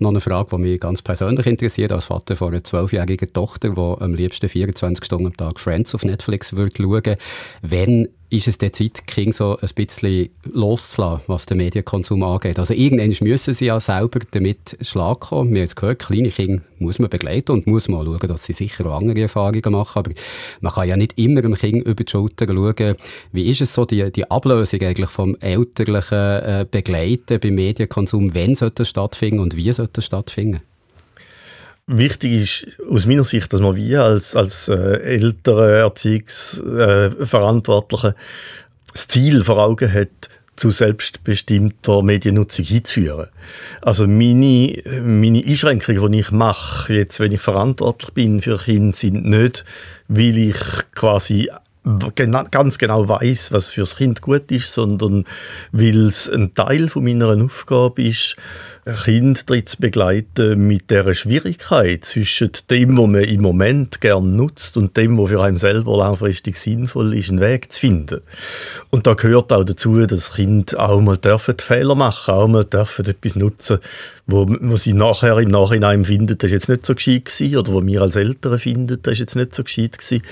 Noch 0.00 0.10
eine 0.10 0.20
Frage, 0.20 0.56
die 0.56 0.62
mich 0.62 0.80
ganz 0.80 1.02
persönlich 1.02 1.46
interessiert, 1.46 1.90
als 1.90 2.06
Vater 2.06 2.36
von 2.36 2.52
einer 2.52 2.62
zwölfjährigen 2.62 3.32
Tochter, 3.32 3.70
die 3.70 3.80
am 3.80 4.14
liebsten 4.14 4.48
24 4.48 5.04
Stunden 5.04 5.26
am 5.26 5.36
Tag 5.36 5.58
Friends 5.58 5.92
auf 5.94 6.04
Netflix 6.04 6.52
würde 6.54 6.72
schauen. 6.76 7.16
Wenn 7.62 8.08
ist 8.30 8.46
es 8.46 8.58
der 8.58 8.72
Zeit, 8.72 9.06
King 9.06 9.32
so 9.32 9.58
ein 9.58 9.68
bisschen 9.74 10.28
loszulassen, 10.44 11.24
was 11.28 11.46
den 11.46 11.56
Medienkonsum 11.56 12.22
angeht. 12.22 12.58
Also 12.58 12.74
irgendwann 12.74 13.14
müssen 13.26 13.54
sie 13.54 13.66
ja 13.66 13.80
selber 13.80 14.20
damit 14.30 14.76
Schlag 14.82 15.20
kommen. 15.20 15.52
Wir 15.52 15.60
haben 15.60 15.64
es 15.64 15.76
gehört, 15.76 16.00
kleine 16.00 16.28
Kinder 16.28 16.62
muss 16.78 16.98
man 16.98 17.08
begleiten 17.08 17.52
und 17.52 17.66
muss 17.66 17.88
mal 17.88 18.04
schauen, 18.04 18.28
dass 18.28 18.44
sie 18.44 18.52
sicher 18.52 18.86
auch 18.86 19.00
andere 19.00 19.22
Erfahrungen 19.22 19.72
machen. 19.72 19.98
Aber 19.98 20.12
man 20.60 20.72
kann 20.72 20.88
ja 20.88 20.96
nicht 20.96 21.18
immer 21.18 21.40
dem 21.40 21.54
Kind 21.54 21.86
über 21.86 22.04
die 22.04 22.10
Schulter 22.10 22.46
schauen. 22.46 22.96
Wie 23.32 23.50
ist 23.50 23.62
es 23.62 23.74
so, 23.74 23.84
die, 23.84 24.12
die 24.12 24.30
Ablösung 24.30 24.80
eigentlich 24.82 25.10
vom 25.10 25.36
elterlichen 25.40 26.18
äh, 26.18 26.66
Begleiten 26.70 27.40
beim 27.40 27.54
Medienkonsum? 27.54 28.34
Wann 28.34 28.54
sollte 28.54 28.82
das 28.82 28.88
stattfinden 28.90 29.40
und 29.40 29.56
wie 29.56 29.72
sollte 29.72 29.94
das 29.94 30.04
stattfinden? 30.04 30.60
Wichtig 31.90 32.32
ist 32.34 32.66
aus 32.90 33.06
meiner 33.06 33.24
Sicht, 33.24 33.50
dass 33.50 33.60
man 33.60 33.74
wir 33.74 34.04
als, 34.04 34.36
als 34.36 34.68
äh, 34.68 35.00
ältere 35.00 35.78
Erziehungsverantwortliche 35.78 38.14
das 38.92 39.08
Ziel 39.08 39.42
vor 39.42 39.56
Augen 39.56 39.90
hat, 39.90 40.28
zu 40.56 40.70
selbstbestimmter 40.70 42.02
Mediennutzung 42.02 42.66
hinzuführen. 42.66 43.28
Also 43.80 44.06
meine, 44.06 44.82
meine 45.02 45.42
Einschränkungen, 45.46 46.12
die 46.12 46.20
ich 46.20 46.30
mache, 46.30 46.92
jetzt, 46.92 47.20
wenn 47.20 47.32
ich 47.32 47.40
verantwortlich 47.40 48.10
bin 48.10 48.42
für 48.42 48.58
Kinder, 48.58 48.94
sind 48.94 49.24
nicht, 49.24 49.64
weil 50.08 50.36
ich 50.36 50.58
quasi 50.94 51.48
ganz 52.50 52.78
genau 52.78 53.08
weiß, 53.08 53.52
was 53.52 53.70
fürs 53.70 53.96
Kind 53.96 54.20
gut 54.20 54.50
ist, 54.50 54.74
sondern 54.74 55.24
weil 55.72 56.08
es 56.08 56.28
ein 56.28 56.54
Teil 56.54 56.88
von 56.88 57.04
meiner 57.04 57.42
Aufgabe 57.42 58.02
ist, 58.02 58.36
Kind 58.94 59.44
zu 59.48 59.76
begleiten 59.78 60.66
mit 60.66 60.90
der 60.90 61.12
Schwierigkeit 61.14 62.04
zwischen 62.04 62.50
dem, 62.70 62.96
was 62.96 63.06
man 63.06 63.24
im 63.24 63.42
Moment 63.42 64.00
gern 64.00 64.36
nutzt 64.36 64.76
und 64.76 64.96
dem, 64.96 65.18
was 65.18 65.30
für 65.30 65.42
einen 65.42 65.56
selber 65.56 65.98
langfristig 65.98 66.56
sinnvoll 66.56 67.14
ist, 67.14 67.28
einen 67.28 67.40
Weg 67.40 67.72
zu 67.72 67.80
finden. 67.80 68.20
Und 68.90 69.06
da 69.06 69.14
gehört 69.14 69.52
auch 69.52 69.64
dazu, 69.64 70.06
dass 70.06 70.32
Kind 70.34 70.78
auch 70.78 71.00
mal 71.00 71.18
dürfen 71.18 71.58
Fehler 71.58 71.94
machen, 71.94 72.34
auch 72.34 72.48
mal 72.48 72.64
dürfen 72.64 73.06
etwas 73.06 73.36
nutzen, 73.36 73.78
wo, 74.28 74.46
wo 74.60 74.76
sie 74.76 74.92
nachher 74.92 75.38
im 75.38 75.48
Nachhinein 75.48 76.04
finden, 76.04 76.36
das 76.36 76.48
ist 76.48 76.52
jetzt 76.52 76.68
nicht 76.68 76.86
so 76.86 76.94
gescheit 76.94 77.24
gewesen, 77.24 77.56
oder 77.56 77.72
wo 77.72 77.84
wir 77.84 78.02
als 78.02 78.14
Eltern 78.14 78.58
finden, 78.58 78.98
das 79.02 79.14
ist 79.14 79.20
jetzt 79.20 79.36
nicht 79.36 79.54
so 79.54 79.64
gescheit 79.64 79.98
gewesen. 79.98 80.22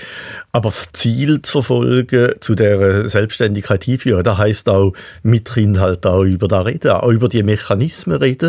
Aber 0.53 0.69
das 0.69 0.93
Ziel 0.93 1.41
zu 1.43 1.63
verfolgen, 1.63 2.33
zu 2.41 2.55
der 2.55 3.09
Selbstständigkeit 3.09 3.85
hinführen, 3.85 4.23
das 4.23 4.37
heißt 4.37 4.69
auch 4.69 4.93
mit 5.23 5.51
Kind 5.51 5.79
halt 5.79 6.07
auch 6.07 6.25
über 6.25 6.47
da 6.47 6.61
reden, 6.61 6.91
auch 6.91 7.09
über 7.09 7.29
die 7.29 7.43
Mechanismen 7.43 8.19
reden. 8.19 8.46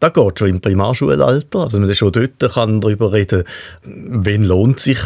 Da 0.00 0.08
geht 0.08 0.38
schon 0.38 0.48
im 0.48 0.60
Primarschulalter, 0.60 1.60
also 1.60 1.78
man 1.78 1.94
schon 1.94 2.12
dort 2.12 2.54
kann 2.54 2.80
darüber 2.80 3.12
reden, 3.12 3.44
wann 3.84 4.42
lohnt 4.42 4.80
sich 4.80 4.98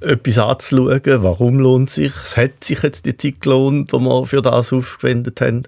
etwas 0.00 0.38
anzuschauen, 0.38 1.22
warum 1.22 1.58
lohnt 1.58 1.90
sich, 1.90 2.12
es 2.22 2.36
hat 2.36 2.62
sich 2.64 2.82
jetzt 2.82 3.06
die 3.06 3.16
Zeit 3.16 3.40
gelohnt, 3.40 3.92
die 3.92 4.00
wir 4.00 4.26
für 4.26 4.42
das 4.42 4.72
aufgewendet 4.72 5.40
haben 5.40 5.64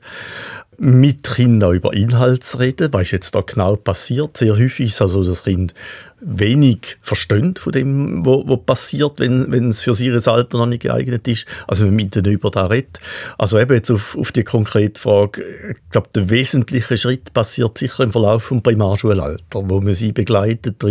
mit 0.78 1.24
Kindern 1.24 1.74
über 1.74 1.92
Inhalt 1.92 2.44
zu 2.44 2.59
reden. 2.59 2.92
Was 2.92 3.03
ist 3.03 3.11
jetzt 3.11 3.34
da 3.34 3.40
genau 3.40 3.74
passiert? 3.74 4.36
Sehr 4.36 4.57
häufig 4.57 4.88
ist 4.88 5.03
also 5.03 5.24
das 5.24 5.42
Kind 5.42 5.74
wenig 6.21 6.97
verstehen 7.03 7.55
von 7.57 7.73
dem, 7.73 8.27
was 8.27 8.59
passiert, 8.66 9.21
wenn, 9.21 9.51
wenn 9.51 9.71
es 9.71 9.83
für 9.83 9.95
sie 9.95 10.07
ihr 10.07 10.29
Alter 10.29 10.59
noch 10.59 10.66
nicht 10.66 10.83
geeignet 10.83 11.27
ist. 11.29 11.47
Also 11.66 11.85
wenn 11.85 11.95
man 11.95 12.05
mit 12.05 12.16
über 12.16 12.51
das 12.51 12.71
redet. 12.71 13.01
Also 13.37 13.59
eben 13.59 13.75
jetzt 13.75 13.91
auf, 13.91 14.16
auf 14.16 14.33
die 14.33 14.43
konkrete 14.43 15.01
Frage, 15.01 15.43
ich 15.71 15.91
glaube, 15.91 16.09
der 16.14 16.31
wesentliche 16.31 16.97
Schritt 16.97 17.33
passiert 17.33 17.79
sicher 17.79 18.05
im 18.05 18.11
Verlauf 18.11 18.45
vom 18.45 18.62
Primarschulalter, 18.62 19.69
wo 19.69 19.81
man 19.81 19.95
sie 19.95 20.12
begleitet 20.12 20.83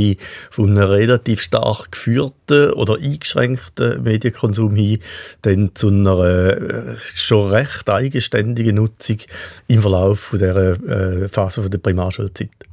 von 0.50 0.70
einem 0.70 0.90
relativ 0.90 1.42
stark 1.42 1.92
geführten 1.92 2.72
oder 2.74 2.96
eingeschränkten 2.96 4.04
Medienkonsum 4.04 4.76
hin, 4.76 5.00
dann 5.42 5.72
zu 5.74 5.90
einer 5.90 6.20
äh, 6.20 6.96
schon 7.16 7.52
recht 7.52 7.90
eigenständigen 7.90 8.76
Nutzung 8.76 9.18
im 9.68 9.82
Verlauf 9.82 10.20
von 10.20 10.40
dieser 10.40 11.24
äh, 11.24 11.30
Phase 11.30 11.62
von 11.62 11.72
der 11.72 11.80
Primarschulzeit. 11.80 12.67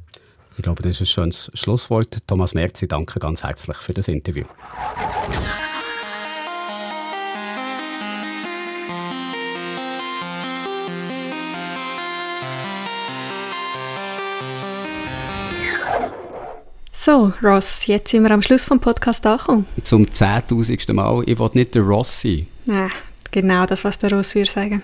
Ich 0.57 0.63
glaube, 0.63 0.83
das 0.83 0.93
ist 0.93 1.01
ein 1.01 1.05
schönes 1.07 1.51
Schlusswort. 1.53 2.19
Thomas 2.27 2.53
Merzi, 2.53 2.87
danke 2.87 3.19
ganz 3.19 3.43
herzlich 3.43 3.77
für 3.77 3.93
das 3.93 4.07
Interview. 4.07 4.45
So, 16.93 17.33
Ross, 17.43 17.85
jetzt 17.85 18.09
sind 18.09 18.23
wir 18.23 18.31
am 18.31 18.41
Schluss 18.41 18.65
vom 18.65 18.79
Podcast 18.79 19.27
angekommen. 19.27 19.67
Zum 19.83 20.09
zehntausendsten 20.09 20.95
Mal. 20.95 21.21
Ich 21.27 21.37
will 21.37 21.49
nicht 21.53 21.75
der 21.75 21.83
Ross 21.83 22.21
sein. 22.21 22.47
Nein, 22.65 22.89
genau 23.29 23.67
das, 23.67 23.83
was 23.83 23.99
der 23.99 24.11
Ross 24.11 24.33
würde 24.33 24.49
sagen. 24.49 24.81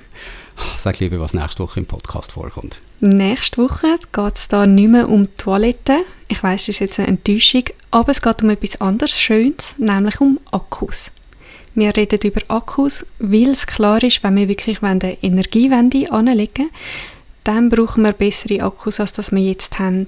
Sag 0.77 0.99
lieber, 0.99 1.19
was 1.19 1.33
nächste 1.33 1.63
Woche 1.63 1.79
im 1.79 1.87
Podcast 1.87 2.33
vorkommt. 2.33 2.79
Nächste 3.03 3.63
Woche 3.63 3.95
geht 4.11 4.35
es 4.35 4.47
da 4.47 4.67
nicht 4.67 4.89
mehr 4.89 5.09
um 5.09 5.35
Toiletten. 5.35 6.03
Ich 6.27 6.43
weiß, 6.43 6.67
das 6.67 6.75
ist 6.75 6.79
jetzt 6.81 6.99
eine 6.99 7.07
Enttäuschung, 7.07 7.63
aber 7.89 8.11
es 8.11 8.21
geht 8.21 8.43
um 8.43 8.51
etwas 8.51 8.79
anderes 8.79 9.19
Schönes, 9.19 9.73
nämlich 9.79 10.21
um 10.21 10.39
Akkus. 10.51 11.09
Wir 11.73 11.97
reden 11.97 12.19
über 12.23 12.41
Akkus, 12.49 13.07
weil 13.17 13.49
es 13.49 13.65
klar 13.65 14.03
ist, 14.03 14.23
wenn 14.23 14.35
wir 14.35 14.47
wirklich 14.47 14.83
eine 14.83 15.17
Energiewende 15.23 16.11
anlegen 16.11 16.69
dann 17.43 17.69
brauchen 17.69 18.03
wir 18.03 18.13
bessere 18.13 18.61
Akkus, 18.61 18.99
als 18.99 19.13
das 19.13 19.31
wir 19.31 19.41
jetzt 19.41 19.79
haben. 19.79 20.05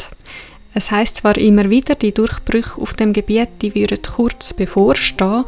Es 0.75 0.91
heißt 0.91 1.15
zwar 1.15 1.35
immer 1.39 1.71
wieder, 1.71 1.95
die 1.95 2.13
Durchbrüche 2.13 2.79
auf 2.79 2.93
dem 2.93 3.11
Gebiet, 3.11 3.49
die 3.63 3.73
würden 3.73 4.03
kurz 4.03 4.53
bevorstehen, 4.53 5.45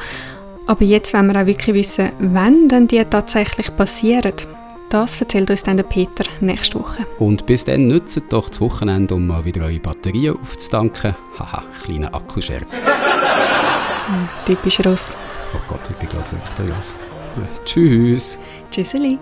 aber 0.65 0.83
jetzt 0.83 1.13
wollen 1.13 1.31
wir 1.31 1.39
auch 1.39 1.45
wirklich 1.45 1.75
wissen, 1.75 2.09
wann 2.17 2.67
denn 2.69 2.87
die 2.87 3.05
tatsächlich 3.05 3.75
passieren. 3.77 4.33
Das 4.89 5.19
erzählt 5.19 5.49
uns 5.49 5.63
dann 5.63 5.77
der 5.77 5.83
Peter 5.83 6.25
nächste 6.41 6.79
Woche. 6.79 7.05
Und 7.19 7.45
bis 7.45 7.65
dann 7.65 7.87
nutzt 7.87 8.21
doch 8.29 8.49
das 8.49 8.61
Wochenende, 8.61 9.15
um 9.15 9.27
mal 9.27 9.43
wieder 9.43 9.63
eure 9.65 9.79
Batterien 9.79 10.37
aufzutanken. 10.37 11.15
Haha, 11.37 11.63
kleiner 11.83 12.13
Akkuscherz. 12.13 12.81
Typisch 14.45 14.79
Ross. 14.85 15.15
Oh 15.53 15.59
Gott, 15.67 15.81
ich 15.89 15.95
bin 15.95 16.09
glaube 16.09 16.31
wirklich 16.31 16.53
der 16.53 16.75
Ross. 16.75 16.99
Tschüss. 17.65 18.37
Tschüsseli. 18.71 19.17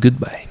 Goodbye. 0.00 0.49